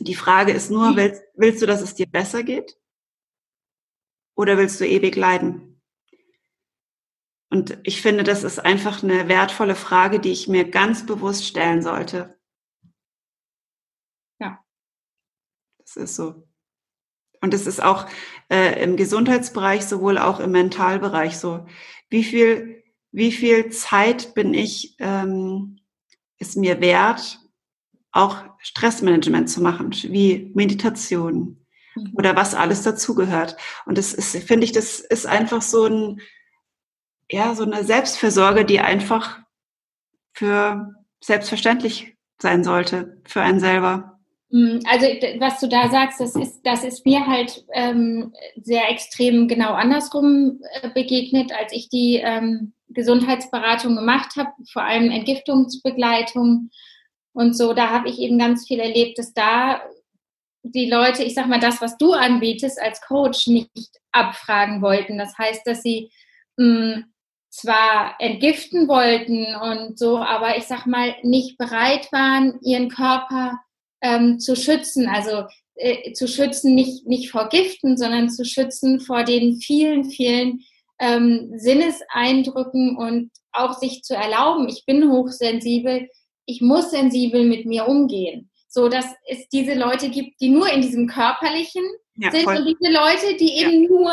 Die 0.00 0.14
Frage 0.14 0.52
ist 0.52 0.70
nur, 0.70 0.94
willst, 0.96 1.22
willst 1.34 1.60
du, 1.60 1.66
dass 1.66 1.82
es 1.82 1.94
dir 1.94 2.06
besser 2.06 2.42
geht? 2.42 2.78
Oder 4.36 4.56
willst 4.56 4.80
du 4.80 4.86
ewig 4.86 5.16
leiden? 5.16 5.77
Und 7.50 7.78
ich 7.82 8.02
finde, 8.02 8.24
das 8.24 8.44
ist 8.44 8.58
einfach 8.58 9.02
eine 9.02 9.28
wertvolle 9.28 9.74
Frage, 9.74 10.20
die 10.20 10.32
ich 10.32 10.48
mir 10.48 10.70
ganz 10.70 11.06
bewusst 11.06 11.46
stellen 11.46 11.82
sollte. 11.82 12.38
Ja. 14.38 14.62
Das 15.78 15.96
ist 15.96 16.16
so. 16.16 16.46
Und 17.40 17.54
es 17.54 17.66
ist 17.66 17.82
auch 17.82 18.06
äh, 18.50 18.82
im 18.82 18.96
Gesundheitsbereich, 18.96 19.86
sowohl 19.86 20.18
auch 20.18 20.40
im 20.40 20.50
Mentalbereich 20.50 21.38
so. 21.38 21.66
Wie 22.10 22.24
viel, 22.24 22.82
wie 23.12 23.32
viel 23.32 23.70
Zeit 23.70 24.34
bin 24.34 24.52
ich, 24.54 24.96
ähm, 24.98 25.78
ist 26.38 26.56
mir 26.56 26.80
wert, 26.80 27.40
auch 28.12 28.44
Stressmanagement 28.58 29.48
zu 29.48 29.62
machen, 29.62 29.92
wie 29.92 30.50
Meditation 30.54 31.64
mhm. 31.94 32.12
oder 32.14 32.36
was 32.36 32.54
alles 32.54 32.82
dazugehört. 32.82 33.56
Und 33.86 33.98
das 33.98 34.12
ist, 34.12 34.36
finde 34.44 34.64
ich, 34.64 34.72
das 34.72 35.00
ist 35.00 35.26
einfach 35.26 35.62
so 35.62 35.84
ein, 35.84 36.20
ja, 37.30 37.54
so 37.54 37.64
eine 37.64 37.84
Selbstfürsorge, 37.84 38.64
die 38.64 38.80
einfach 38.80 39.38
für 40.32 40.94
selbstverständlich 41.20 42.16
sein 42.40 42.64
sollte, 42.64 43.20
für 43.24 43.42
einen 43.42 43.60
selber. 43.60 44.18
Hm, 44.50 44.80
also 44.88 45.06
was 45.40 45.60
du 45.60 45.68
da 45.68 45.90
sagst, 45.90 46.20
das 46.20 46.34
ist, 46.34 46.60
das 46.62 46.84
ist 46.84 47.04
mir 47.04 47.26
halt 47.26 47.64
ähm, 47.74 48.32
sehr 48.56 48.88
extrem 48.90 49.46
genau 49.46 49.72
andersrum 49.72 50.60
äh, 50.80 50.88
begegnet, 50.90 51.52
als 51.52 51.72
ich 51.72 51.88
die 51.90 52.16
ähm, 52.16 52.72
Gesundheitsberatung 52.88 53.96
gemacht 53.96 54.36
habe, 54.36 54.50
vor 54.72 54.82
allem 54.82 55.10
Entgiftungsbegleitung 55.10 56.70
und 57.34 57.56
so. 57.56 57.74
Da 57.74 57.90
habe 57.90 58.08
ich 58.08 58.18
eben 58.18 58.38
ganz 58.38 58.66
viel 58.66 58.80
erlebt, 58.80 59.18
dass 59.18 59.34
da 59.34 59.82
die 60.62 60.88
Leute, 60.88 61.22
ich 61.24 61.34
sag 61.34 61.46
mal, 61.46 61.60
das, 61.60 61.82
was 61.82 61.98
du 61.98 62.12
anbietest 62.12 62.80
als 62.80 63.00
Coach, 63.02 63.48
nicht 63.48 63.70
abfragen 64.12 64.80
wollten. 64.80 65.18
Das 65.18 65.36
heißt, 65.36 65.66
dass 65.66 65.82
sie 65.82 66.10
mh, 66.56 66.94
hm, 66.94 67.04
zwar 67.58 68.14
entgiften 68.20 68.88
wollten 68.88 69.54
und 69.56 69.98
so, 69.98 70.18
aber 70.18 70.56
ich 70.56 70.64
sag 70.64 70.86
mal, 70.86 71.14
nicht 71.22 71.58
bereit 71.58 72.10
waren, 72.12 72.58
ihren 72.62 72.88
Körper 72.88 73.58
ähm, 74.00 74.38
zu 74.38 74.54
schützen. 74.54 75.08
Also 75.08 75.44
äh, 75.74 76.12
zu 76.12 76.28
schützen 76.28 76.74
nicht, 76.74 77.06
nicht 77.06 77.30
vor 77.30 77.48
Giften, 77.48 77.96
sondern 77.96 78.30
zu 78.30 78.44
schützen 78.44 79.00
vor 79.00 79.24
den 79.24 79.56
vielen, 79.56 80.04
vielen 80.04 80.60
ähm, 81.00 81.52
Sinneseindrücken 81.56 82.96
und 82.96 83.30
auch 83.52 83.78
sich 83.78 84.02
zu 84.02 84.14
erlauben, 84.14 84.68
ich 84.68 84.84
bin 84.86 85.10
hochsensibel, 85.10 86.08
ich 86.46 86.60
muss 86.60 86.90
sensibel 86.90 87.44
mit 87.44 87.66
mir 87.66 87.88
umgehen. 87.88 88.50
So 88.68 88.88
dass 88.88 89.06
es 89.26 89.48
diese 89.48 89.74
Leute 89.74 90.10
gibt, 90.10 90.40
die 90.40 90.50
nur 90.50 90.70
in 90.70 90.82
diesem 90.82 91.06
körperlichen 91.06 91.82
ja, 92.18 92.30
sind 92.30 92.46
und 92.46 92.64
diese 92.66 92.92
Leute, 92.92 93.36
die 93.38 93.56
eben 93.58 93.82
ja. 93.82 93.88
nur 93.88 94.12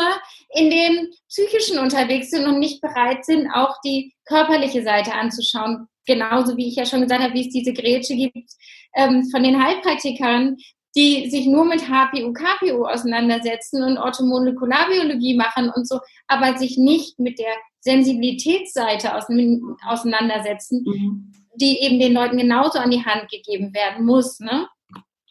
in 0.54 0.70
dem 0.70 1.08
psychischen 1.28 1.78
unterwegs 1.78 2.30
sind 2.30 2.46
und 2.46 2.58
nicht 2.58 2.80
bereit 2.80 3.24
sind, 3.24 3.48
auch 3.52 3.76
die 3.84 4.14
körperliche 4.24 4.82
Seite 4.82 5.12
anzuschauen. 5.12 5.88
Genauso 6.06 6.56
wie 6.56 6.68
ich 6.68 6.76
ja 6.76 6.86
schon 6.86 7.02
gesagt 7.02 7.22
habe, 7.22 7.34
wie 7.34 7.46
es 7.46 7.52
diese 7.52 7.72
Grätsche 7.72 8.14
gibt 8.14 8.50
ähm, 8.94 9.28
von 9.30 9.42
den 9.42 9.62
Heilpraktikern, 9.62 10.56
die 10.96 11.28
sich 11.28 11.46
nur 11.46 11.64
mit 11.64 11.88
HPU, 11.88 12.32
KPU 12.32 12.86
auseinandersetzen 12.86 13.82
und 13.82 13.98
Orthomolekularbiologie 13.98 15.36
machen 15.36 15.70
und 15.74 15.86
so, 15.86 16.00
aber 16.26 16.56
sich 16.56 16.78
nicht 16.78 17.18
mit 17.18 17.38
der 17.38 17.54
Sensibilitätsseite 17.80 19.14
auseinandersetzen, 19.14 20.84
mhm. 20.86 21.32
die 21.56 21.80
eben 21.80 22.00
den 22.00 22.14
Leuten 22.14 22.38
genauso 22.38 22.78
an 22.78 22.90
die 22.90 23.04
Hand 23.04 23.30
gegeben 23.30 23.74
werden 23.74 24.06
muss. 24.06 24.40
Ne? 24.40 24.68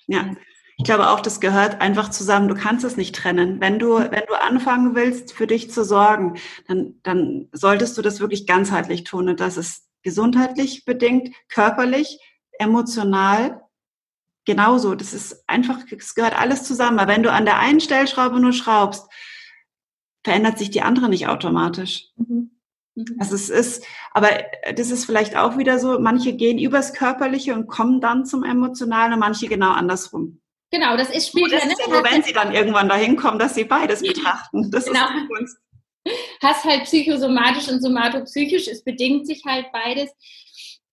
Ja, 0.08 0.36
ich 0.78 0.84
glaube 0.84 1.10
auch, 1.10 1.22
das 1.22 1.40
gehört 1.40 1.80
einfach 1.80 2.10
zusammen. 2.10 2.50
Du 2.50 2.56
kannst 2.56 2.84
es 2.84 2.98
nicht 2.98 3.16
trennen. 3.16 3.62
Wenn 3.62 3.80
du, 3.80 3.98
wenn 3.98 4.24
du 4.28 4.42
anfangen 4.42 4.94
willst, 4.94 5.32
für 5.32 5.48
dich 5.48 5.72
zu 5.72 5.86
sorgen, 5.86 6.38
dann, 6.68 7.00
dann 7.04 7.48
solltest 7.54 7.98
du 7.98 8.02
das 8.02 8.20
wirklich 8.20 8.46
ganzheitlich 8.46 9.06
tun. 9.06 9.30
Und 9.30 9.40
das 9.40 9.56
ist 9.56 9.88
gesundheitlich 10.04 10.84
bedingt, 10.84 11.34
körperlich, 11.48 12.20
emotional, 12.60 13.62
genauso. 14.44 14.96
Das 14.96 15.14
ist 15.14 15.48
einfach, 15.48 15.80
es 15.98 16.14
gehört 16.14 16.38
alles 16.38 16.64
zusammen. 16.64 17.00
Aber 17.00 17.12
wenn 17.12 17.24
du 17.24 17.32
an 17.32 17.46
der 17.46 17.58
einen 17.58 17.80
Stellschraube 17.80 18.42
nur 18.42 18.54
schraubst, 18.54 19.08
verändert 20.26 20.58
sich 20.58 20.71
die 20.71 20.82
andere 20.82 21.08
nicht 21.08 21.28
automatisch. 21.28 22.10
Mhm. 22.17 22.52
Mhm. 22.96 23.15
Also 23.19 23.36
es 23.36 23.50
ist, 23.50 23.86
aber 24.12 24.30
das 24.76 24.92
ist 24.92 25.06
vielleicht 25.06 25.38
auch 25.38 25.58
wieder 25.58 25.80
so, 25.80 26.00
manche 26.00 26.34
gehen 26.34 26.58
übers 26.58 26.94
Körperliche 26.94 27.54
und 27.54 27.67
kommen 27.67 28.02
dann 28.02 28.26
zum 28.26 28.44
Emotionalen 28.44 29.13
und 29.13 29.19
manche 29.19 29.48
genau 29.48 29.71
andersrum. 29.71 30.42
Genau, 30.72 30.98
das 30.98 31.10
ist 31.10 31.30
später. 31.30 31.58
Das 31.58 31.66
ist 31.66 31.80
ja 31.80 31.88
nur, 31.88 32.04
wenn 32.04 32.24
sie 32.24 32.34
dann 32.34 32.54
irgendwann 32.54 32.90
dahin 32.90 33.16
kommen, 33.16 33.40
dass 33.40 33.56
sie 33.56 33.63
beides 33.63 34.02
betrachten. 34.02 34.72
Das 34.72 34.86
genau. 34.86 35.06
ist 35.06 35.13
die 35.16 35.28
Kunst. 35.28 35.58
Hast 36.42 36.63
halt 36.66 36.84
psychosomatisch 36.84 37.68
und 37.68 37.82
somatopsychisch, 37.82 38.68
es 38.68 38.84
bedingt 38.84 39.26
sich 39.26 39.44
halt 39.46 39.72
beides. 39.72 40.12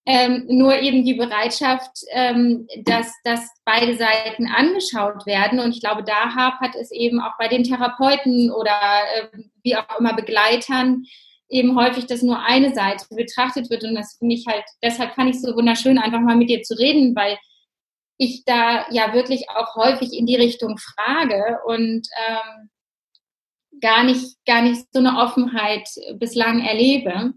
ähm, 0.05 0.45
nur 0.49 0.81
eben 0.81 1.05
die 1.05 1.15
Bereitschaft, 1.15 1.91
ähm, 2.11 2.67
dass, 2.85 3.13
dass 3.25 3.49
beide 3.65 3.97
Seiten 3.97 4.49
angeschaut 4.49 5.27
werden. 5.27 5.61
Und 5.61 5.75
ich 5.75 5.81
glaube, 5.81 6.03
da 6.03 6.35
hapert 6.35 6.75
es 6.75 6.91
eben 6.91 7.21
auch 7.21 7.37
bei 7.39 7.49
den 7.49 7.63
Therapeuten 7.63 8.51
oder 8.51 8.81
äh, 9.15 9.39
wie 9.63 9.77
auch 9.77 9.99
immer 9.99 10.15
Begleitern 10.15 11.05
eben 11.49 11.79
häufig, 11.79 12.07
dass 12.07 12.23
nur 12.23 12.41
eine 12.41 12.75
Seite 12.75 13.05
betrachtet 13.11 13.71
wird. 13.71 13.85
Und 13.85 13.95
das 13.95 14.17
finde 14.19 14.35
ich 14.35 14.47
halt, 14.47 14.65
deshalb 14.83 15.15
fand 15.15 15.31
ich 15.31 15.37
es 15.37 15.43
so 15.43 15.55
wunderschön, 15.55 15.99
einfach 15.99 16.21
mal 16.21 16.37
mit 16.37 16.51
dir 16.51 16.63
zu 16.63 16.75
reden, 16.75 17.15
weil 17.15 17.39
ich 18.23 18.45
da 18.45 18.87
ja 18.91 19.13
wirklich 19.13 19.51
auch 19.51 19.75
häufig 19.75 20.13
in 20.13 20.27
die 20.27 20.37
Richtung 20.37 20.79
frage 20.79 21.59
und 21.67 22.07
ähm, 22.29 22.71
gar 23.81 24.05
nicht, 24.05 24.37
gar 24.47 24.63
nicht 24.63 24.87
so 24.93 25.01
eine 25.01 25.19
Offenheit 25.19 25.89
bislang 26.15 26.65
erlebe. 26.65 27.35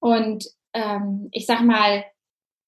Und 0.00 0.46
ähm, 0.72 1.28
ich 1.32 1.46
sag 1.46 1.62
mal, 1.62 2.04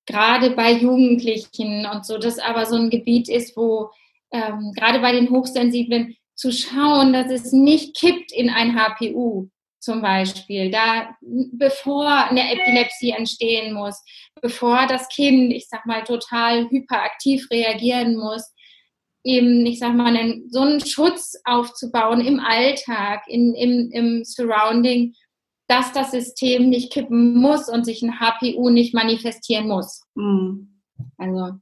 gerade 0.06 0.50
bei 0.50 0.72
Jugendlichen 0.72 1.86
und 1.86 2.04
so, 2.04 2.18
das 2.18 2.38
aber 2.38 2.66
so 2.66 2.76
ein 2.76 2.90
Gebiet 2.90 3.28
ist, 3.28 3.56
wo 3.56 3.90
ähm, 4.32 4.72
gerade 4.76 5.00
bei 5.00 5.12
den 5.12 5.30
Hochsensiblen 5.30 6.16
zu 6.34 6.52
schauen, 6.52 7.12
dass 7.12 7.30
es 7.30 7.52
nicht 7.52 7.96
kippt 7.96 8.32
in 8.32 8.50
ein 8.50 8.76
HPU 8.76 9.48
zum 9.82 10.00
Beispiel, 10.00 10.70
da 10.70 11.16
bevor 11.20 12.06
eine 12.06 12.52
Epilepsie 12.52 13.10
entstehen 13.10 13.74
muss, 13.74 14.00
bevor 14.40 14.86
das 14.86 15.08
Kind, 15.08 15.52
ich 15.52 15.68
sag 15.68 15.86
mal, 15.86 16.04
total 16.04 16.70
hyperaktiv 16.70 17.48
reagieren 17.50 18.16
muss, 18.16 18.54
eben, 19.24 19.66
ich 19.66 19.80
sag 19.80 19.94
mal, 19.94 20.16
einen, 20.16 20.48
so 20.50 20.60
einen 20.60 20.80
Schutz 20.80 21.34
aufzubauen 21.44 22.20
im 22.20 22.38
Alltag, 22.38 23.24
in, 23.26 23.54
im, 23.54 23.90
im 23.90 24.24
Surrounding, 24.24 25.14
dass 25.66 25.92
das 25.92 26.12
System 26.12 26.68
nicht 26.68 26.92
kippen 26.92 27.34
muss 27.34 27.68
und 27.68 27.84
sich 27.84 28.02
ein 28.02 28.20
HPU 28.20 28.70
nicht 28.70 28.94
manifestieren 28.94 29.66
muss. 29.66 30.04
Mhm. 30.14 30.80
Also. 31.18 31.56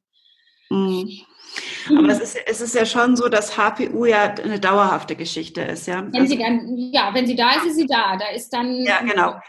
Mhm. 0.68 1.22
Aber 1.88 2.08
es 2.08 2.20
ist, 2.20 2.38
es 2.46 2.60
ist 2.60 2.74
ja 2.74 2.86
schon 2.86 3.16
so, 3.16 3.28
dass 3.28 3.56
HPU 3.56 4.04
ja 4.04 4.34
eine 4.34 4.60
dauerhafte 4.60 5.16
Geschichte 5.16 5.62
ist, 5.62 5.86
ja. 5.86 6.02
Wenn 6.02 6.22
also, 6.22 6.26
sie 6.26 6.38
dann, 6.38 6.76
ja, 6.76 7.10
wenn 7.12 7.26
sie 7.26 7.36
da 7.36 7.52
ist, 7.52 7.66
ist 7.66 7.76
sie 7.76 7.86
da. 7.86 8.16
Da 8.16 8.28
ist 8.28 8.50
dann. 8.50 8.84
Ja, 8.84 9.00
genau. 9.02 9.40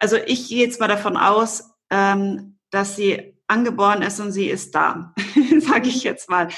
Also 0.00 0.16
ich 0.26 0.48
gehe 0.48 0.64
jetzt 0.64 0.80
mal 0.80 0.88
davon 0.88 1.16
aus, 1.16 1.72
ähm, 1.90 2.58
dass 2.70 2.96
sie 2.96 3.34
angeboren 3.46 4.02
ist 4.02 4.20
und 4.20 4.32
sie 4.32 4.48
ist 4.48 4.74
da, 4.74 5.14
sage 5.58 5.88
ich 5.88 6.02
jetzt 6.02 6.28
mal. 6.28 6.48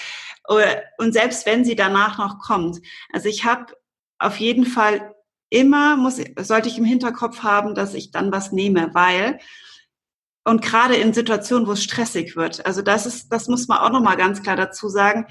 Und 0.99 1.12
selbst 1.12 1.44
wenn 1.47 1.64
sie 1.64 1.76
danach 1.76 2.18
noch 2.18 2.38
kommt. 2.38 2.80
Also 3.12 3.28
ich 3.28 3.44
habe 3.44 3.74
auf 4.18 4.38
jeden 4.38 4.64
Fall 4.64 5.14
immer 5.51 5.97
muss, 5.97 6.20
sollte 6.38 6.68
ich 6.68 6.78
im 6.78 6.84
Hinterkopf 6.84 7.42
haben, 7.42 7.74
dass 7.74 7.94
ich 7.94 8.11
dann 8.11 8.32
was 8.32 8.53
nehme, 8.53 8.90
weil 8.94 9.38
und 10.47 10.62
gerade 10.62 10.94
in 10.94 11.12
Situationen, 11.12 11.66
wo 11.66 11.72
es 11.72 11.82
stressig 11.82 12.36
wird. 12.36 12.64
Also 12.64 12.80
das 12.80 13.05
ist, 13.05 13.30
das 13.30 13.49
muss 13.49 13.66
man 13.66 13.78
auch 13.78 13.90
noch 13.90 14.01
mal 14.01 14.14
ganz 14.14 14.42
klar 14.42 14.55
dazu 14.55 14.88
sagen. 14.88 15.26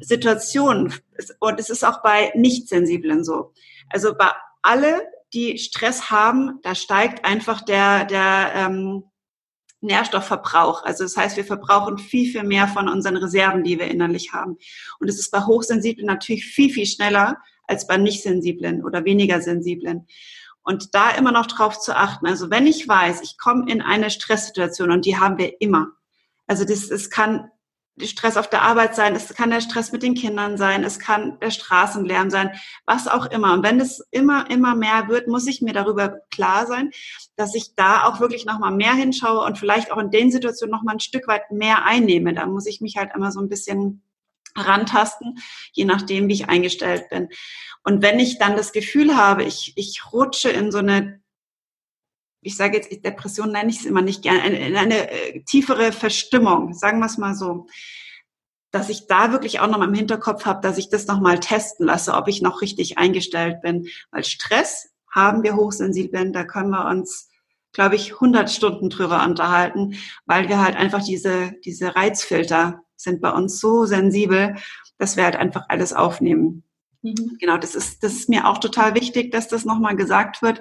Situationen 0.00 0.94
und 1.40 1.58
es 1.58 1.70
ist 1.70 1.84
auch 1.84 2.02
bei 2.02 2.32
Nichtsensiblen 2.36 3.24
so. 3.24 3.52
Also 3.88 4.14
bei 4.14 4.30
alle, 4.62 5.02
die 5.34 5.58
Stress 5.58 6.10
haben, 6.10 6.60
da 6.62 6.76
steigt 6.76 7.24
einfach 7.24 7.62
der 7.62 8.04
der 8.04 8.52
ähm, 8.54 9.02
Nährstoffverbrauch. 9.80 10.84
Also 10.84 11.02
das 11.02 11.16
heißt, 11.16 11.36
wir 11.36 11.44
verbrauchen 11.44 11.98
viel, 11.98 12.30
viel 12.30 12.44
mehr 12.44 12.68
von 12.68 12.88
unseren 12.88 13.16
Reserven, 13.16 13.64
die 13.64 13.78
wir 13.78 13.88
innerlich 13.88 14.32
haben. 14.32 14.56
Und 15.00 15.08
es 15.08 15.18
ist 15.18 15.32
bei 15.32 15.40
Hochsensiblen 15.40 16.06
natürlich 16.06 16.44
viel, 16.44 16.70
viel 16.70 16.86
schneller 16.86 17.38
als 17.66 17.88
bei 17.88 17.96
Nichtsensiblen 17.96 18.84
oder 18.84 19.04
weniger 19.04 19.40
Sensiblen. 19.40 20.06
Und 20.62 20.94
da 20.94 21.10
immer 21.10 21.32
noch 21.32 21.46
drauf 21.46 21.78
zu 21.78 21.96
achten. 21.96 22.26
Also 22.26 22.50
wenn 22.50 22.66
ich 22.66 22.86
weiß, 22.86 23.22
ich 23.22 23.38
komme 23.38 23.70
in 23.70 23.80
eine 23.82 24.10
Stresssituation 24.10 24.90
und 24.90 25.06
die 25.06 25.18
haben 25.18 25.38
wir 25.38 25.60
immer. 25.60 25.88
Also 26.46 26.64
das, 26.64 26.90
es 26.90 27.10
kann 27.10 27.50
Stress 28.06 28.36
auf 28.36 28.48
der 28.48 28.62
Arbeit 28.62 28.94
sein, 28.94 29.14
es 29.14 29.28
kann 29.34 29.50
der 29.50 29.60
Stress 29.60 29.92
mit 29.92 30.02
den 30.02 30.14
Kindern 30.14 30.56
sein, 30.56 30.84
es 30.84 30.98
kann 30.98 31.38
der 31.40 31.50
Straßenlärm 31.50 32.30
sein, 32.30 32.50
was 32.86 33.08
auch 33.08 33.26
immer. 33.26 33.52
Und 33.52 33.62
wenn 33.62 33.80
es 33.80 34.06
immer, 34.10 34.50
immer 34.50 34.74
mehr 34.74 35.08
wird, 35.08 35.28
muss 35.28 35.46
ich 35.46 35.60
mir 35.60 35.72
darüber 35.72 36.20
klar 36.30 36.66
sein, 36.66 36.90
dass 37.36 37.54
ich 37.54 37.74
da 37.74 38.04
auch 38.04 38.20
wirklich 38.20 38.46
nochmal 38.46 38.72
mehr 38.72 38.94
hinschaue 38.94 39.44
und 39.44 39.58
vielleicht 39.58 39.92
auch 39.92 39.98
in 39.98 40.10
den 40.10 40.30
Situationen 40.30 40.72
nochmal 40.72 40.96
ein 40.96 41.00
Stück 41.00 41.28
weit 41.28 41.50
mehr 41.50 41.84
einnehme. 41.84 42.34
Da 42.34 42.46
muss 42.46 42.66
ich 42.66 42.80
mich 42.80 42.96
halt 42.96 43.10
immer 43.14 43.32
so 43.32 43.40
ein 43.40 43.48
bisschen 43.48 44.02
rantasten, 44.56 45.38
je 45.72 45.84
nachdem, 45.84 46.28
wie 46.28 46.34
ich 46.34 46.48
eingestellt 46.48 47.08
bin. 47.10 47.28
Und 47.84 48.02
wenn 48.02 48.18
ich 48.18 48.38
dann 48.38 48.56
das 48.56 48.72
Gefühl 48.72 49.16
habe, 49.16 49.44
ich, 49.44 49.72
ich 49.76 50.12
rutsche 50.12 50.50
in 50.50 50.70
so 50.70 50.78
eine, 50.78 51.20
ich 52.42 52.56
sage 52.56 52.76
jetzt, 52.76 53.04
Depression 53.04 53.52
nenne 53.52 53.70
ich 53.70 53.80
es 53.80 53.86
immer 53.86 54.02
nicht 54.02 54.22
gerne, 54.22 54.48
in 54.48 54.76
eine 54.76 55.10
äh, 55.10 55.42
tiefere 55.44 55.92
Verstimmung, 55.92 56.74
sagen 56.74 56.98
wir 57.00 57.06
es 57.06 57.18
mal 57.18 57.34
so, 57.34 57.66
dass 58.70 58.88
ich 58.88 59.06
da 59.06 59.32
wirklich 59.32 59.60
auch 59.60 59.66
noch 59.66 59.78
mal 59.78 59.88
im 59.88 59.94
Hinterkopf 59.94 60.46
habe, 60.46 60.60
dass 60.60 60.78
ich 60.78 60.88
das 60.88 61.06
noch 61.06 61.20
mal 61.20 61.40
testen 61.40 61.86
lasse, 61.86 62.14
ob 62.14 62.28
ich 62.28 62.40
noch 62.40 62.62
richtig 62.62 62.98
eingestellt 62.98 63.62
bin. 63.62 63.88
Weil 64.12 64.24
Stress 64.24 64.90
haben 65.12 65.42
wir 65.42 65.56
hochsensiblen, 65.56 66.32
da 66.32 66.44
können 66.44 66.70
wir 66.70 66.86
uns 66.86 67.30
glaube 67.72 67.96
ich, 67.96 68.14
100 68.14 68.50
Stunden 68.50 68.90
drüber 68.90 69.24
unterhalten, 69.24 69.94
weil 70.26 70.48
wir 70.48 70.62
halt 70.62 70.76
einfach 70.76 71.02
diese, 71.02 71.52
diese 71.64 71.94
Reizfilter 71.94 72.82
sind 73.02 73.20
bei 73.20 73.30
uns 73.30 73.60
so 73.60 73.84
sensibel, 73.84 74.56
dass 74.98 75.16
wir 75.16 75.24
halt 75.24 75.36
einfach 75.36 75.64
alles 75.68 75.92
aufnehmen. 75.92 76.64
Mhm. 77.02 77.36
Genau, 77.40 77.56
das 77.56 77.74
ist, 77.74 78.02
das 78.02 78.12
ist 78.12 78.28
mir 78.28 78.46
auch 78.46 78.58
total 78.58 78.94
wichtig, 78.94 79.32
dass 79.32 79.48
das 79.48 79.64
nochmal 79.64 79.96
gesagt 79.96 80.42
wird, 80.42 80.60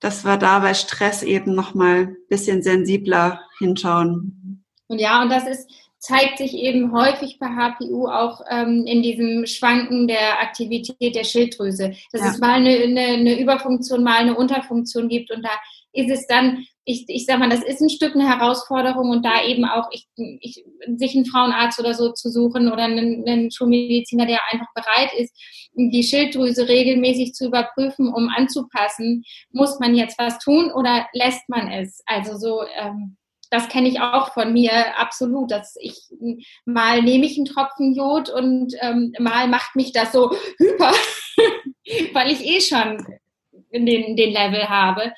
dass 0.00 0.24
wir 0.24 0.36
da 0.36 0.58
bei 0.58 0.74
Stress 0.74 1.22
eben 1.22 1.54
nochmal 1.54 2.08
ein 2.08 2.16
bisschen 2.28 2.62
sensibler 2.62 3.40
hinschauen. 3.58 4.64
Und 4.88 4.98
ja, 4.98 5.22
und 5.22 5.30
das 5.30 5.46
ist, 5.46 5.70
zeigt 5.98 6.38
sich 6.38 6.52
eben 6.54 6.92
häufig 6.92 7.38
bei 7.38 7.46
HPU 7.46 8.08
auch 8.08 8.42
ähm, 8.50 8.84
in 8.86 9.02
diesem 9.02 9.46
Schwanken 9.46 10.06
der 10.06 10.42
Aktivität 10.42 11.14
der 11.14 11.24
Schilddrüse. 11.24 11.94
Dass 12.12 12.20
ja. 12.20 12.28
es 12.28 12.38
mal 12.38 12.54
eine, 12.54 12.76
eine, 12.76 13.00
eine 13.00 13.40
Überfunktion, 13.40 14.04
mal 14.04 14.18
eine 14.18 14.36
Unterfunktion 14.36 15.08
gibt 15.08 15.30
und 15.30 15.42
da 15.42 15.50
ist 15.92 16.10
es 16.10 16.26
dann, 16.26 16.66
ich, 16.86 17.04
ich 17.08 17.24
sag 17.26 17.38
mal, 17.38 17.48
das 17.48 17.62
ist 17.62 17.80
ein 17.80 17.88
Stück 17.88 18.14
eine 18.14 18.28
Herausforderung 18.28 19.10
und 19.10 19.24
da 19.24 19.44
eben 19.44 19.64
auch 19.64 19.88
ich, 19.90 20.06
ich, 20.40 20.64
sich 20.96 21.14
einen 21.14 21.24
Frauenarzt 21.24 21.80
oder 21.80 21.94
so 21.94 22.12
zu 22.12 22.30
suchen 22.30 22.70
oder 22.70 22.84
einen, 22.84 23.26
einen 23.26 23.50
Schulmediziner, 23.50 24.26
der 24.26 24.40
einfach 24.50 24.68
bereit 24.74 25.10
ist, 25.16 25.34
die 25.74 26.02
Schilddrüse 26.02 26.68
regelmäßig 26.68 27.32
zu 27.32 27.46
überprüfen, 27.46 28.12
um 28.12 28.28
anzupassen, 28.28 29.24
muss 29.50 29.80
man 29.80 29.94
jetzt 29.94 30.18
was 30.18 30.38
tun 30.38 30.70
oder 30.72 31.06
lässt 31.14 31.48
man 31.48 31.72
es? 31.72 32.02
Also 32.06 32.36
so, 32.36 32.62
ähm, 32.76 33.16
das 33.50 33.68
kenne 33.68 33.88
ich 33.88 34.00
auch 34.00 34.32
von 34.32 34.52
mir 34.52 34.98
absolut, 34.98 35.50
dass 35.50 35.76
ich 35.80 35.96
mal 36.66 37.02
nehme 37.02 37.24
ich 37.24 37.36
einen 37.36 37.46
Tropfen 37.46 37.94
Jod 37.94 38.28
und 38.28 38.74
ähm, 38.80 39.12
mal 39.18 39.48
macht 39.48 39.74
mich 39.74 39.92
das 39.92 40.12
so 40.12 40.30
hyper, 40.58 40.92
weil 42.12 42.30
ich 42.30 42.44
eh 42.44 42.60
schon 42.60 42.98
den, 43.72 44.16
den 44.16 44.32
Level 44.32 44.68
habe 44.68 45.12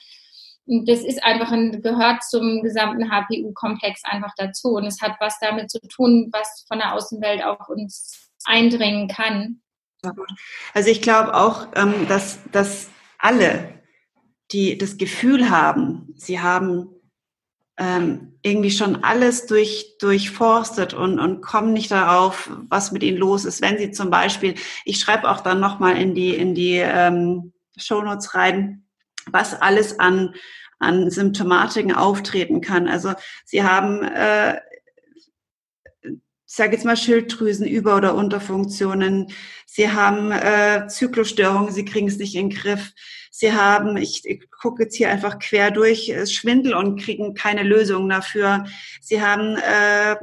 das 0.67 1.01
ist 1.01 1.23
einfach 1.23 1.53
ein, 1.53 1.81
gehört 1.81 2.25
zum 2.25 2.63
gesamten 2.63 3.11
HPU-Komplex 3.11 4.03
einfach 4.05 4.33
dazu. 4.37 4.71
Und 4.71 4.85
es 4.85 5.01
hat 5.01 5.17
was 5.21 5.39
damit 5.41 5.71
zu 5.71 5.79
tun, 5.81 6.29
was 6.33 6.65
von 6.67 6.79
der 6.79 6.93
Außenwelt 6.93 7.45
auf 7.45 7.69
uns 7.69 8.31
eindringen 8.45 9.09
kann. 9.09 9.61
Also 10.75 10.91
ich 10.91 11.03
glaube 11.03 11.35
auch, 11.35 11.69
ähm, 11.75 12.07
dass, 12.09 12.39
dass 12.53 12.89
alle, 13.19 13.81
die 14.53 14.79
das 14.79 14.97
Gefühl 14.99 15.51
haben, 15.51 16.13
sie 16.17 16.41
haben 16.41 16.89
ähm, 17.79 18.39
irgendwie 18.43 18.71
schon 18.71 19.05
alles 19.05 19.47
durch, 19.47 19.97
durchforstet 19.99 20.95
und, 20.95 21.19
und 21.19 21.43
kommen 21.43 21.73
nicht 21.73 21.91
darauf, 21.91 22.51
was 22.69 22.93
mit 22.93 23.03
ihnen 23.03 23.19
los 23.19 23.45
ist. 23.45 23.61
Wenn 23.61 23.79
sie 23.79 23.91
zum 23.91 24.11
Beispiel, 24.11 24.55
ich 24.85 24.99
schreibe 24.99 25.29
auch 25.29 25.41
dann 25.41 25.61
nochmal 25.61 26.01
in 26.01 26.15
die, 26.15 26.35
in 26.35 26.55
die 26.55 26.77
ähm, 26.77 27.53
Shownotes 27.77 28.35
rein, 28.35 28.86
was 29.31 29.61
alles 29.61 29.99
an, 29.99 30.35
an 30.79 31.11
Symptomatiken 31.11 31.95
auftreten 31.95 32.61
kann. 32.61 32.89
Also 32.89 33.15
sie 33.45 33.63
haben, 33.63 34.03
äh, 34.03 34.61
sage 36.57 36.73
jetzt 36.73 36.85
mal 36.85 36.97
Schilddrüsen, 36.97 37.67
Über- 37.67 37.97
oder 37.97 38.15
Unterfunktionen. 38.15 39.29
Sie 39.67 39.91
haben 39.91 40.33
äh, 40.33 40.87
Zyklusstörungen, 40.89 41.73
sie 41.73 41.85
kriegen 41.85 42.09
es 42.09 42.17
nicht 42.17 42.35
in 42.35 42.49
den 42.49 42.59
Griff. 42.59 42.93
Sie 43.31 43.53
haben, 43.53 43.99
ich, 43.99 44.25
ich 44.25 44.51
gucke 44.51 44.85
jetzt 44.85 44.97
hier 44.97 45.11
einfach 45.11 45.39
quer 45.39 45.71
durch, 45.71 46.09
äh, 46.09 46.27
Schwindel 46.27 46.73
und 46.73 46.99
kriegen 46.99 47.35
keine 47.35 47.63
Lösung 47.63 48.09
dafür. 48.09 48.65
Sie 49.03 49.21
haben 49.21 49.57
äh, 49.57 50.17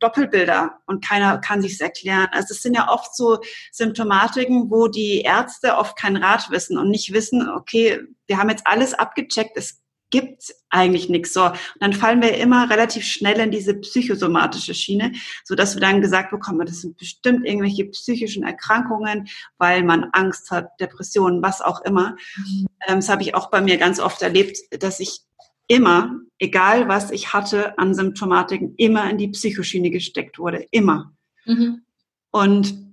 Doppelbilder 0.00 0.78
und 0.86 1.04
keiner 1.04 1.36
kann 1.36 1.60
sich's 1.60 1.80
erklären. 1.80 2.28
Also 2.32 2.54
es 2.54 2.62
sind 2.62 2.74
ja 2.74 2.88
oft 2.90 3.14
so 3.14 3.40
Symptomatiken, 3.70 4.70
wo 4.70 4.88
die 4.88 5.20
Ärzte 5.20 5.76
oft 5.76 5.98
keinen 5.98 6.16
Rat 6.16 6.50
wissen 6.50 6.78
und 6.78 6.88
nicht 6.88 7.12
wissen, 7.12 7.46
okay, 7.50 8.00
wir 8.26 8.38
haben 8.38 8.48
jetzt 8.48 8.66
alles 8.66 8.94
abgecheckt, 8.94 9.58
es 9.58 9.83
gibt 10.14 10.54
eigentlich 10.70 11.08
nichts. 11.08 11.32
So, 11.32 11.46
und 11.46 11.58
dann 11.80 11.92
fallen 11.92 12.22
wir 12.22 12.38
immer 12.38 12.70
relativ 12.70 13.04
schnell 13.04 13.40
in 13.40 13.50
diese 13.50 13.74
psychosomatische 13.74 14.72
Schiene, 14.72 15.10
so 15.42 15.56
dass 15.56 15.74
wir 15.74 15.80
dann 15.80 16.00
gesagt 16.00 16.30
bekommen, 16.30 16.64
das 16.64 16.82
sind 16.82 16.96
bestimmt 16.96 17.44
irgendwelche 17.44 17.86
psychischen 17.86 18.44
Erkrankungen, 18.44 19.26
weil 19.58 19.82
man 19.82 20.10
Angst 20.12 20.52
hat, 20.52 20.68
Depressionen, 20.78 21.42
was 21.42 21.60
auch 21.60 21.80
immer. 21.80 22.16
Mhm. 22.36 22.66
Ähm, 22.86 22.96
das 22.96 23.08
habe 23.08 23.22
ich 23.22 23.34
auch 23.34 23.50
bei 23.50 23.60
mir 23.60 23.76
ganz 23.76 23.98
oft 23.98 24.22
erlebt, 24.22 24.56
dass 24.70 25.00
ich 25.00 25.22
immer, 25.66 26.20
egal 26.38 26.86
was 26.86 27.10
ich 27.10 27.32
hatte 27.32 27.76
an 27.76 27.92
Symptomatiken, 27.92 28.74
immer 28.76 29.10
in 29.10 29.18
die 29.18 29.28
Psychoschiene 29.28 29.90
gesteckt 29.90 30.38
wurde. 30.38 30.64
Immer. 30.70 31.12
Mhm. 31.44 31.82
Und 32.30 32.83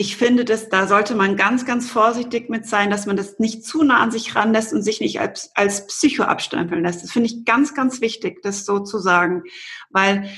ich 0.00 0.16
finde, 0.16 0.46
dass 0.46 0.70
da 0.70 0.86
sollte 0.86 1.14
man 1.14 1.36
ganz, 1.36 1.66
ganz 1.66 1.90
vorsichtig 1.90 2.48
mit 2.48 2.64
sein, 2.66 2.88
dass 2.88 3.04
man 3.04 3.18
das 3.18 3.38
nicht 3.38 3.66
zu 3.66 3.82
nah 3.82 4.00
an 4.00 4.10
sich 4.10 4.34
ranlässt 4.34 4.72
und 4.72 4.80
sich 4.80 5.02
nicht 5.02 5.20
als, 5.20 5.54
als 5.54 5.86
Psycho 5.88 6.22
abstempeln 6.22 6.82
lässt. 6.82 7.02
Das 7.02 7.12
finde 7.12 7.26
ich 7.28 7.44
ganz, 7.44 7.74
ganz 7.74 8.00
wichtig, 8.00 8.40
das 8.40 8.64
so 8.64 8.78
zu 8.78 8.98
sagen, 8.98 9.42
weil 9.90 10.30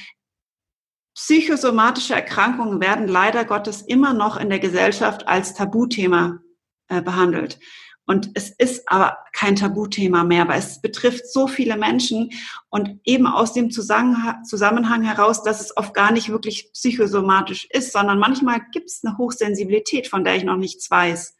psychosomatische 1.14 2.12
Erkrankungen 2.12 2.80
werden 2.80 3.06
leider 3.06 3.44
Gottes 3.44 3.82
immer 3.82 4.12
noch 4.14 4.36
in 4.36 4.50
der 4.50 4.58
Gesellschaft 4.58 5.28
als 5.28 5.54
Tabuthema 5.54 6.40
äh, 6.88 7.00
behandelt. 7.00 7.60
Und 8.04 8.30
es 8.34 8.50
ist 8.50 8.82
aber 8.88 9.18
kein 9.32 9.54
Tabuthema 9.54 10.24
mehr, 10.24 10.48
weil 10.48 10.58
es 10.58 10.80
betrifft 10.80 11.26
so 11.32 11.46
viele 11.46 11.76
Menschen 11.76 12.30
und 12.68 12.98
eben 13.04 13.26
aus 13.26 13.52
dem 13.52 13.70
Zusammenhang 13.70 15.02
heraus, 15.02 15.44
dass 15.44 15.60
es 15.60 15.76
oft 15.76 15.94
gar 15.94 16.10
nicht 16.10 16.28
wirklich 16.28 16.70
psychosomatisch 16.72 17.68
ist, 17.70 17.92
sondern 17.92 18.18
manchmal 18.18 18.60
gibt 18.72 18.90
es 18.90 19.04
eine 19.04 19.16
Hochsensibilität, 19.18 20.08
von 20.08 20.24
der 20.24 20.36
ich 20.36 20.44
noch 20.44 20.56
nichts 20.56 20.90
weiß. 20.90 21.36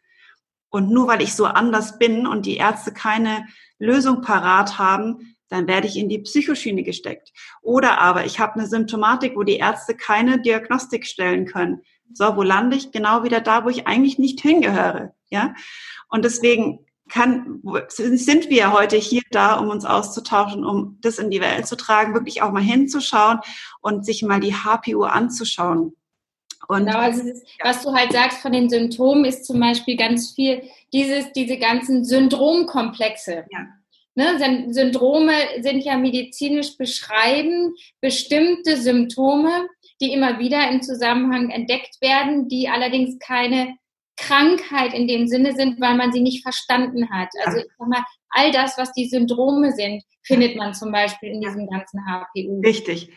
Und 0.71 0.91
nur 0.91 1.09
weil 1.09 1.21
ich 1.21 1.35
so 1.35 1.47
anders 1.47 1.99
bin 1.99 2.27
und 2.27 2.47
die 2.47 2.57
Ärzte 2.57 2.93
keine 2.93 3.47
Lösung 3.79 4.23
parat 4.23 4.79
haben, 4.79 5.37
dann 5.49 5.67
werde 5.67 5.87
ich 5.87 5.99
in 5.99 6.09
die 6.09 6.21
Psychoschiene 6.21 6.83
gesteckt. 6.83 7.33
Oder 7.61 7.99
aber 7.99 8.25
ich 8.25 8.41
habe 8.41 8.55
eine 8.55 8.67
Symptomatik, 8.67 9.37
wo 9.37 9.43
die 9.43 9.59
Ärzte 9.59 9.95
keine 9.95 10.41
Diagnostik 10.41 11.07
stellen 11.07 11.45
können. 11.45 11.83
So, 12.15 12.37
wo 12.37 12.43
lande 12.43 12.77
ich? 12.77 12.91
Genau 12.91 13.23
wieder 13.25 13.41
da, 13.41 13.65
wo 13.65 13.69
ich 13.69 13.87
eigentlich 13.87 14.19
nicht 14.19 14.41
hingehöre. 14.41 15.15
Ja. 15.29 15.55
Und 16.13 16.25
deswegen 16.27 16.85
kann, 17.09 17.63
sind 17.89 18.51
wir 18.51 18.73
heute 18.73 18.97
hier 18.97 19.23
da, 19.31 19.55
um 19.55 19.71
uns 19.71 19.85
auszutauschen, 19.85 20.65
um 20.65 20.99
das 21.01 21.19
in 21.19 21.31
die 21.31 21.41
Welt 21.41 21.67
zu 21.67 21.77
tragen, 21.77 22.15
wirklich 22.15 22.43
auch 22.43 22.53
mal 22.53 22.63
hinzuschauen 22.63 23.41
und 23.81 24.05
sich 24.05 24.23
mal 24.23 24.39
die 24.39 24.55
HPU 24.55 25.05
anzuschauen. 25.05 25.97
Und 26.69 26.87
genau, 26.87 26.99
also 26.99 27.23
ist, 27.23 27.47
was 27.63 27.83
du 27.83 27.93
halt 27.93 28.13
sagst 28.13 28.39
von 28.39 28.53
den 28.53 28.69
Symptomen, 28.69 29.25
ist 29.25 29.47
zum 29.47 29.59
Beispiel 29.59 29.97
ganz 29.97 30.33
viel 30.33 30.63
dieses, 30.93 31.33
diese 31.33 31.59
ganzen 31.59 32.05
Syndromkomplexe. 32.05 33.47
Ja. 33.51 33.67
Ne, 34.15 34.69
Syndrome 34.71 35.33
sind 35.61 35.81
ja 35.81 35.97
medizinisch 35.97 36.77
beschreiben 36.77 37.75
bestimmte 38.03 38.77
Symptome, 38.77 39.67
die 40.03 40.13
immer 40.13 40.39
wieder 40.39 40.71
im 40.71 40.83
Zusammenhang 40.83 41.49
entdeckt 41.49 42.01
werden, 42.03 42.49
die 42.49 42.69
allerdings 42.69 43.19
keine 43.19 43.75
Krankheit 44.17 44.95
in 44.95 45.09
dem 45.09 45.27
Sinne 45.27 45.55
sind, 45.55 45.81
weil 45.81 45.97
man 45.97 46.13
sie 46.13 46.21
nicht 46.21 46.43
verstanden 46.43 47.11
hat. 47.11 47.29
Also 47.45 47.59
ich 47.59 47.67
sag 47.79 47.89
mal, 47.89 48.05
all 48.31 48.53
das, 48.53 48.79
was 48.79 48.93
die 48.93 49.09
Syndrome 49.09 49.73
sind, 49.73 50.03
findet 50.23 50.57
man 50.57 50.75
zum 50.75 50.93
Beispiel 50.93 51.31
in 51.31 51.41
diesem 51.41 51.69
ganzen 51.69 52.01
HPU. 52.07 52.61
Richtig. 52.61 53.11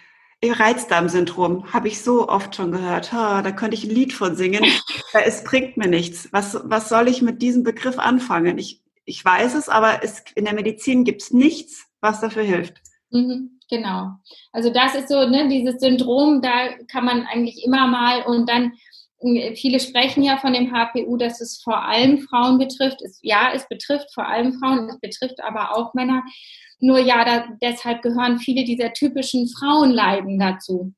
Reizdarmsyndrom 0.44 1.74
habe 1.74 1.88
ich 1.88 2.02
so 2.02 2.28
oft 2.30 2.56
schon 2.56 2.72
gehört. 2.72 3.12
Ha, 3.12 3.42
da 3.42 3.52
könnte 3.52 3.76
ich 3.76 3.84
ein 3.84 3.90
Lied 3.90 4.14
von 4.14 4.36
singen. 4.36 4.64
es 5.14 5.44
bringt 5.44 5.78
mir 5.78 5.88
nichts. 5.88 6.30
Was, 6.32 6.60
was 6.64 6.90
soll 6.90 7.08
ich 7.08 7.22
mit 7.22 7.42
diesem 7.42 7.64
Begriff 7.64 7.98
anfangen? 7.98 8.58
Ich, 8.58 8.82
ich 9.06 9.24
weiß 9.24 9.56
es, 9.56 9.70
aber 9.70 10.04
es, 10.04 10.24
in 10.36 10.46
der 10.46 10.54
Medizin 10.54 11.04
gibt 11.04 11.24
es 11.24 11.32
nichts, 11.32 11.88
was 12.02 12.22
dafür 12.22 12.44
hilft. 12.44 12.82
Mhm, 13.12 13.60
genau. 13.70 14.12
Also 14.52 14.72
das 14.72 14.96
ist 14.96 15.10
so, 15.10 15.28
ne, 15.28 15.48
dieses 15.48 15.80
Syndrom, 15.80 16.42
da 16.42 16.70
kann 16.92 17.06
man 17.06 17.26
eigentlich 17.26 17.64
immer 17.66 17.88
mal 17.88 18.24
und 18.24 18.50
dann 18.50 18.74
viele 19.56 19.80
sprechen 19.80 20.24
ja 20.24 20.38
von 20.38 20.54
dem 20.54 20.72
HPU, 20.72 21.18
dass 21.18 21.42
es 21.42 21.62
vor 21.62 21.84
allem 21.84 22.20
Frauen 22.20 22.58
betrifft. 22.58 23.02
Es, 23.02 23.20
ja, 23.22 23.52
es 23.54 23.68
betrifft 23.68 24.14
vor 24.14 24.28
allem 24.28 24.54
Frauen, 24.54 24.90
es 24.90 25.00
betrifft 25.00 25.42
aber 25.44 25.76
auch 25.76 25.94
Männer. 25.94 26.24
Nur 26.80 27.00
ja, 27.00 27.26
da, 27.26 27.48
deshalb 27.62 28.02
gehören 28.02 28.40
viele 28.40 28.64
dieser 28.64 28.94
typischen 28.94 29.48
Frauenleiden 29.48 30.38
dazu. 30.38 30.94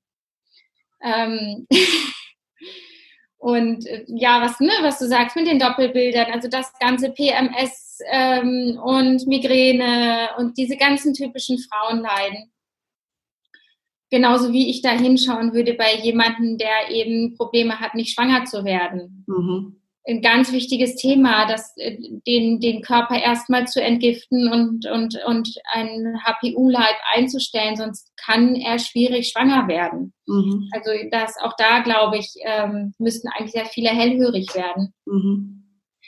Ähm 1.01 1.67
und 3.37 3.85
äh, 3.85 4.05
ja, 4.07 4.41
was, 4.41 4.59
ne, 4.59 4.71
was 4.81 4.99
du 4.99 5.07
sagst 5.07 5.35
mit 5.35 5.47
den 5.47 5.59
Doppelbildern, 5.59 6.31
also 6.31 6.47
das 6.47 6.73
ganze 6.79 7.11
PMS 7.11 7.99
ähm, 8.11 8.79
und 8.83 9.25
Migräne 9.27 10.29
und 10.37 10.57
diese 10.57 10.77
ganzen 10.77 11.13
typischen 11.13 11.59
Frauenleiden. 11.59 12.51
Genauso 14.09 14.53
wie 14.53 14.69
ich 14.69 14.81
da 14.81 14.91
hinschauen 14.91 15.53
würde 15.53 15.73
bei 15.73 15.95
jemandem, 15.95 16.57
der 16.57 16.91
eben 16.91 17.35
Probleme 17.35 17.79
hat, 17.79 17.93
nicht 17.93 18.13
schwanger 18.13 18.45
zu 18.45 18.63
werden. 18.63 19.25
Mhm. 19.27 19.81
Ein 20.07 20.21
ganz 20.21 20.53
wichtiges 20.53 20.95
Thema, 20.95 21.45
das, 21.45 21.75
äh, 21.75 21.97
den, 22.25 22.61
den 22.61 22.81
Körper 22.81 23.21
erstmal 23.21 23.67
zu 23.67 23.81
entgiften 23.81 24.49
und, 24.49 24.85
und, 24.89 25.19
und 25.25 25.53
einen 25.73 26.23
HPU-Leib 26.23 26.95
einzustellen, 27.13 27.75
sonst 27.75 28.13
kann 28.15 28.55
er 28.55 28.79
schwierig 28.79 29.27
schwanger 29.27 29.67
werden. 29.67 30.13
Mhm. 30.25 30.69
Also 30.71 30.91
das, 31.11 31.35
auch 31.41 31.53
da, 31.57 31.79
glaube 31.79 32.17
ich, 32.17 32.35
ähm, 32.45 32.93
müssten 32.99 33.27
eigentlich 33.27 33.51
sehr 33.51 33.65
viele 33.65 33.89
hellhörig 33.89 34.55
werden. 34.55 34.93
Mhm. 35.05 35.57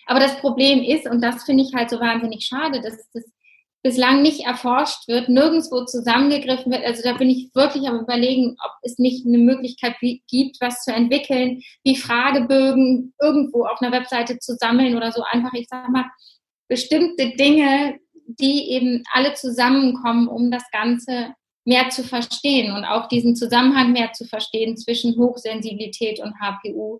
Aber 0.05 0.21
das 0.21 0.39
Problem 0.39 0.81
ist, 0.81 1.05
und 1.05 1.21
das 1.21 1.43
finde 1.43 1.63
ich 1.63 1.73
halt 1.75 1.89
so 1.89 1.99
wahnsinnig 1.99 2.45
schade, 2.45 2.81
dass 2.81 2.97
das 3.11 3.25
bislang 3.81 4.21
nicht 4.21 4.41
erforscht 4.41 5.07
wird, 5.07 5.29
nirgendwo 5.29 5.85
zusammengegriffen 5.85 6.71
wird. 6.71 6.83
Also 6.83 7.01
da 7.03 7.13
bin 7.13 7.29
ich 7.29 7.49
wirklich 7.53 7.87
am 7.87 7.99
überlegen, 7.99 8.57
ob 8.63 8.71
es 8.81 8.99
nicht 8.99 9.25
eine 9.25 9.37
Möglichkeit 9.37 9.95
gibt, 10.27 10.57
was 10.59 10.83
zu 10.83 10.91
entwickeln, 10.91 11.61
wie 11.83 11.95
Fragebögen 11.95 13.13
irgendwo 13.21 13.65
auf 13.65 13.81
einer 13.81 13.91
Webseite 13.91 14.39
zu 14.39 14.55
sammeln 14.55 14.97
oder 14.97 15.11
so 15.11 15.23
einfach, 15.23 15.53
ich 15.53 15.67
sag 15.69 15.89
mal, 15.89 16.05
bestimmte 16.67 17.35
Dinge, 17.35 17.99
die 18.25 18.71
eben 18.71 19.03
alle 19.13 19.33
zusammenkommen, 19.33 20.27
um 20.27 20.51
das 20.51 20.63
Ganze 20.71 21.33
mehr 21.65 21.89
zu 21.89 22.03
verstehen 22.03 22.73
und 22.73 22.83
auch 22.83 23.07
diesen 23.07 23.35
Zusammenhang 23.35 23.91
mehr 23.91 24.11
zu 24.13 24.25
verstehen 24.25 24.75
zwischen 24.75 25.17
Hochsensibilität 25.17 26.19
und 26.19 26.35
HPU. 26.39 26.99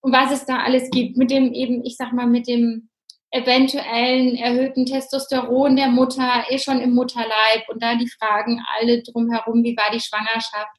Und 0.00 0.12
was 0.12 0.32
es 0.32 0.46
da 0.46 0.58
alles 0.58 0.90
gibt, 0.90 1.16
mit 1.16 1.30
dem 1.30 1.52
eben, 1.52 1.84
ich 1.84 1.96
sag 1.96 2.12
mal, 2.12 2.26
mit 2.26 2.46
dem 2.46 2.90
eventuellen 3.30 4.36
erhöhten 4.36 4.86
Testosteron 4.86 5.76
der 5.76 5.88
Mutter 5.88 6.44
eh 6.48 6.58
schon 6.58 6.80
im 6.80 6.94
Mutterleib 6.94 7.68
und 7.68 7.82
da 7.82 7.96
die 7.96 8.08
Fragen 8.08 8.60
alle 8.78 9.02
drumherum, 9.02 9.62
wie 9.64 9.76
war 9.76 9.90
die 9.92 10.00
Schwangerschaft, 10.00 10.76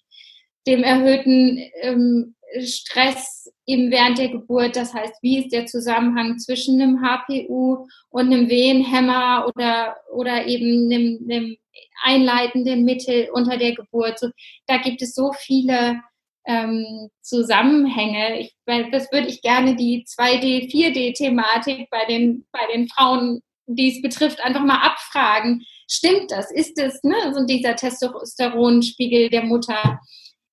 dem 0.65 0.83
erhöhten 0.83 1.59
ähm, 1.81 2.35
Stress 2.61 3.51
eben 3.65 3.91
während 3.91 4.17
der 4.17 4.29
Geburt, 4.29 4.75
das 4.75 4.93
heißt, 4.93 5.15
wie 5.21 5.39
ist 5.39 5.51
der 5.51 5.65
Zusammenhang 5.65 6.39
zwischen 6.39 6.81
einem 6.81 7.01
HPU 7.01 7.85
und 8.09 8.27
einem 8.27 8.49
Wehenhemmer 8.49 9.45
oder, 9.47 9.97
oder 10.13 10.45
eben 10.47 10.91
einem, 10.91 11.19
einem 11.29 11.57
einleitenden 12.03 12.85
Mittel 12.85 13.29
unter 13.33 13.57
der 13.57 13.73
Geburt. 13.73 14.19
So, 14.19 14.29
da 14.65 14.77
gibt 14.77 15.01
es 15.01 15.13
so 15.13 15.33
viele 15.33 16.01
ähm, 16.47 17.09
Zusammenhänge. 17.21 18.39
Ich, 18.39 18.55
das 18.65 19.11
würde 19.11 19.27
ich 19.27 19.41
gerne 19.41 19.75
die 19.75 20.05
2D, 20.05 20.71
4D-Thematik 20.71 21.89
bei 21.91 22.05
den, 22.05 22.45
bei 22.51 22.65
den 22.73 22.87
Frauen, 22.87 23.41
die 23.67 23.89
es 23.89 24.01
betrifft, 24.01 24.39
einfach 24.41 24.63
mal 24.63 24.81
abfragen. 24.81 25.63
Stimmt 25.89 26.31
das? 26.31 26.51
Ist 26.51 26.79
es 26.79 27.03
ne, 27.03 27.33
so 27.33 27.45
dieser 27.45 27.75
Testosteronspiegel 27.75 29.29
der 29.29 29.43
Mutter, 29.43 29.99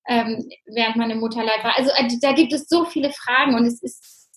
ähm, 0.09 0.45
während 0.67 0.97
man 0.97 1.11
im 1.11 1.21
Mutterleib 1.21 1.63
war? 1.63 1.79
Also 1.79 1.91
äh, 1.97 2.09
da 2.21 2.33
gibt 2.33 2.53
es 2.53 2.69
so 2.69 2.85
viele 2.85 3.11
Fragen 3.11 3.55
und 3.55 3.65
es 3.65 3.81
ist 3.81 4.31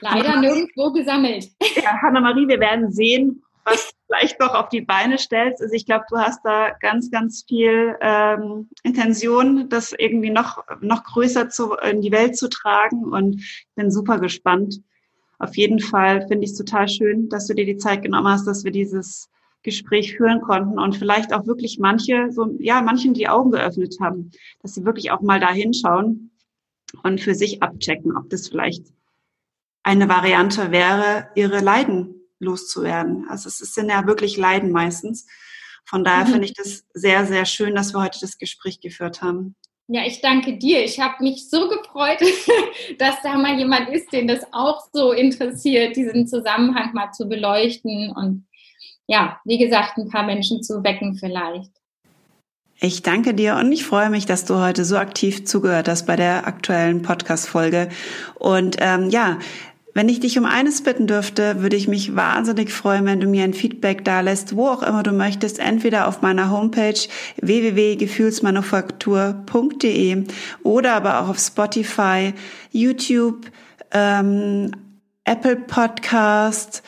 leider 0.00 0.40
nirgendwo 0.40 0.92
gesammelt. 0.92 1.46
Ja, 1.76 2.00
Hanna-Marie, 2.02 2.48
wir 2.48 2.60
werden 2.60 2.90
sehen, 2.90 3.42
was 3.64 3.92
vielleicht 4.06 4.40
doch 4.40 4.54
auf 4.54 4.68
die 4.68 4.80
Beine 4.80 5.18
stellst. 5.18 5.62
Also 5.62 5.74
ich 5.74 5.86
glaube, 5.86 6.04
du 6.10 6.18
hast 6.18 6.40
da 6.44 6.72
ganz, 6.80 7.10
ganz 7.10 7.44
viel 7.46 7.96
ähm, 8.00 8.68
Intention, 8.82 9.68
das 9.68 9.94
irgendwie 9.96 10.30
noch, 10.30 10.64
noch 10.80 11.04
größer 11.04 11.48
zu, 11.48 11.74
in 11.74 12.00
die 12.00 12.12
Welt 12.12 12.36
zu 12.36 12.48
tragen 12.48 13.04
und 13.04 13.42
bin 13.76 13.90
super 13.90 14.18
gespannt. 14.18 14.80
Auf 15.38 15.56
jeden 15.56 15.80
Fall 15.80 16.26
finde 16.28 16.44
ich 16.44 16.50
es 16.50 16.58
total 16.58 16.88
schön, 16.88 17.28
dass 17.28 17.46
du 17.46 17.54
dir 17.54 17.64
die 17.64 17.78
Zeit 17.78 18.02
genommen 18.02 18.28
hast, 18.28 18.46
dass 18.46 18.64
wir 18.64 18.72
dieses 18.72 19.30
Gespräch 19.62 20.16
führen 20.16 20.40
konnten 20.40 20.78
und 20.78 20.96
vielleicht 20.96 21.32
auch 21.32 21.46
wirklich 21.46 21.78
manche, 21.78 22.32
so, 22.32 22.54
ja, 22.58 22.80
manchen 22.82 23.14
die 23.14 23.28
Augen 23.28 23.50
geöffnet 23.50 23.96
haben, 24.00 24.30
dass 24.62 24.74
sie 24.74 24.84
wirklich 24.84 25.10
auch 25.10 25.20
mal 25.20 25.38
da 25.38 25.50
hinschauen 25.50 26.30
und 27.02 27.20
für 27.20 27.34
sich 27.34 27.62
abchecken, 27.62 28.16
ob 28.16 28.28
das 28.30 28.48
vielleicht 28.48 28.86
eine 29.82 30.08
Variante 30.08 30.70
wäre, 30.72 31.28
ihre 31.34 31.60
Leiden 31.60 32.19
loszuwerden. 32.40 33.26
Also 33.28 33.48
es 33.48 33.58
sind 33.58 33.88
ja 33.88 34.06
wirklich 34.06 34.36
Leiden 34.36 34.72
meistens. 34.72 35.26
Von 35.84 36.04
daher 36.04 36.24
mhm. 36.24 36.32
finde 36.32 36.44
ich 36.46 36.54
das 36.54 36.84
sehr, 36.92 37.26
sehr 37.26 37.44
schön, 37.46 37.74
dass 37.74 37.94
wir 37.94 38.02
heute 38.02 38.20
das 38.20 38.38
Gespräch 38.38 38.80
geführt 38.80 39.22
haben. 39.22 39.54
Ja, 39.88 40.06
ich 40.06 40.20
danke 40.20 40.56
dir. 40.56 40.84
Ich 40.84 41.00
habe 41.00 41.22
mich 41.22 41.50
so 41.50 41.68
gefreut, 41.68 42.20
dass 42.98 43.22
da 43.22 43.36
mal 43.36 43.58
jemand 43.58 43.88
ist, 43.88 44.12
den 44.12 44.28
das 44.28 44.40
auch 44.52 44.86
so 44.92 45.12
interessiert, 45.12 45.96
diesen 45.96 46.28
Zusammenhang 46.28 46.94
mal 46.94 47.10
zu 47.12 47.28
beleuchten 47.28 48.12
und 48.12 48.46
ja, 49.08 49.40
wie 49.44 49.58
gesagt, 49.58 49.98
ein 49.98 50.08
paar 50.08 50.24
Menschen 50.24 50.62
zu 50.62 50.84
wecken 50.84 51.16
vielleicht. 51.16 51.72
Ich 52.80 53.02
danke 53.02 53.34
dir 53.34 53.56
und 53.56 53.72
ich 53.72 53.84
freue 53.84 54.08
mich, 54.08 54.24
dass 54.24 54.44
du 54.44 54.54
heute 54.60 54.84
so 54.84 54.96
aktiv 54.96 55.44
zugehört 55.44 55.88
hast 55.88 56.06
bei 56.06 56.14
der 56.14 56.46
aktuellen 56.46 57.02
Podcast-Folge. 57.02 57.88
Und 58.36 58.76
ähm, 58.78 59.10
ja, 59.10 59.38
Wenn 60.00 60.08
ich 60.08 60.20
dich 60.20 60.38
um 60.38 60.46
eines 60.46 60.82
bitten 60.82 61.06
dürfte, 61.06 61.60
würde 61.60 61.76
ich 61.76 61.86
mich 61.86 62.16
wahnsinnig 62.16 62.72
freuen, 62.72 63.04
wenn 63.04 63.20
du 63.20 63.26
mir 63.26 63.44
ein 63.44 63.52
Feedback 63.52 64.02
da 64.02 64.22
lässt, 64.22 64.56
wo 64.56 64.66
auch 64.66 64.82
immer 64.82 65.02
du 65.02 65.12
möchtest, 65.12 65.58
entweder 65.58 66.08
auf 66.08 66.22
meiner 66.22 66.50
Homepage 66.50 66.98
www.gefühlsmanufaktur.de 67.42 70.24
oder 70.62 70.94
aber 70.94 71.20
auch 71.20 71.28
auf 71.28 71.38
Spotify, 71.38 72.32
YouTube, 72.72 73.50
ähm, 73.90 74.70
Apple 75.24 75.56
Podcast, 75.56 76.82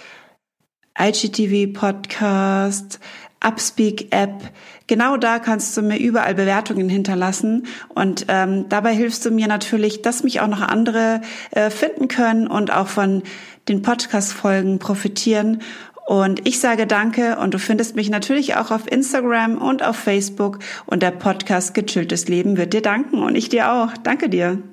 IGTV 0.98 1.78
Podcast, 1.78 2.98
Upspeak 3.44 4.06
App. 4.10 4.50
Genau 4.86 5.16
da 5.16 5.38
kannst 5.38 5.76
du 5.76 5.82
mir 5.82 5.98
überall 5.98 6.34
Bewertungen 6.34 6.88
hinterlassen 6.88 7.66
und 7.88 8.26
ähm, 8.28 8.68
dabei 8.68 8.94
hilfst 8.94 9.24
du 9.24 9.30
mir 9.30 9.48
natürlich, 9.48 10.02
dass 10.02 10.22
mich 10.22 10.40
auch 10.40 10.48
noch 10.48 10.60
andere 10.60 11.20
äh, 11.50 11.70
finden 11.70 12.08
können 12.08 12.46
und 12.46 12.72
auch 12.72 12.88
von 12.88 13.22
den 13.68 13.82
Podcast-Folgen 13.82 14.78
profitieren. 14.78 15.62
Und 16.06 16.46
ich 16.46 16.58
sage 16.58 16.86
danke 16.86 17.38
und 17.38 17.54
du 17.54 17.58
findest 17.58 17.94
mich 17.94 18.10
natürlich 18.10 18.56
auch 18.56 18.70
auf 18.70 18.90
Instagram 18.90 19.58
und 19.58 19.84
auf 19.84 19.96
Facebook 19.96 20.58
und 20.86 21.02
der 21.02 21.12
Podcast 21.12 21.74
Gechilltes 21.74 22.28
Leben 22.28 22.56
wird 22.56 22.72
dir 22.72 22.82
danken 22.82 23.22
und 23.22 23.36
ich 23.36 23.48
dir 23.48 23.72
auch. 23.72 23.92
Danke 24.02 24.28
dir. 24.28 24.71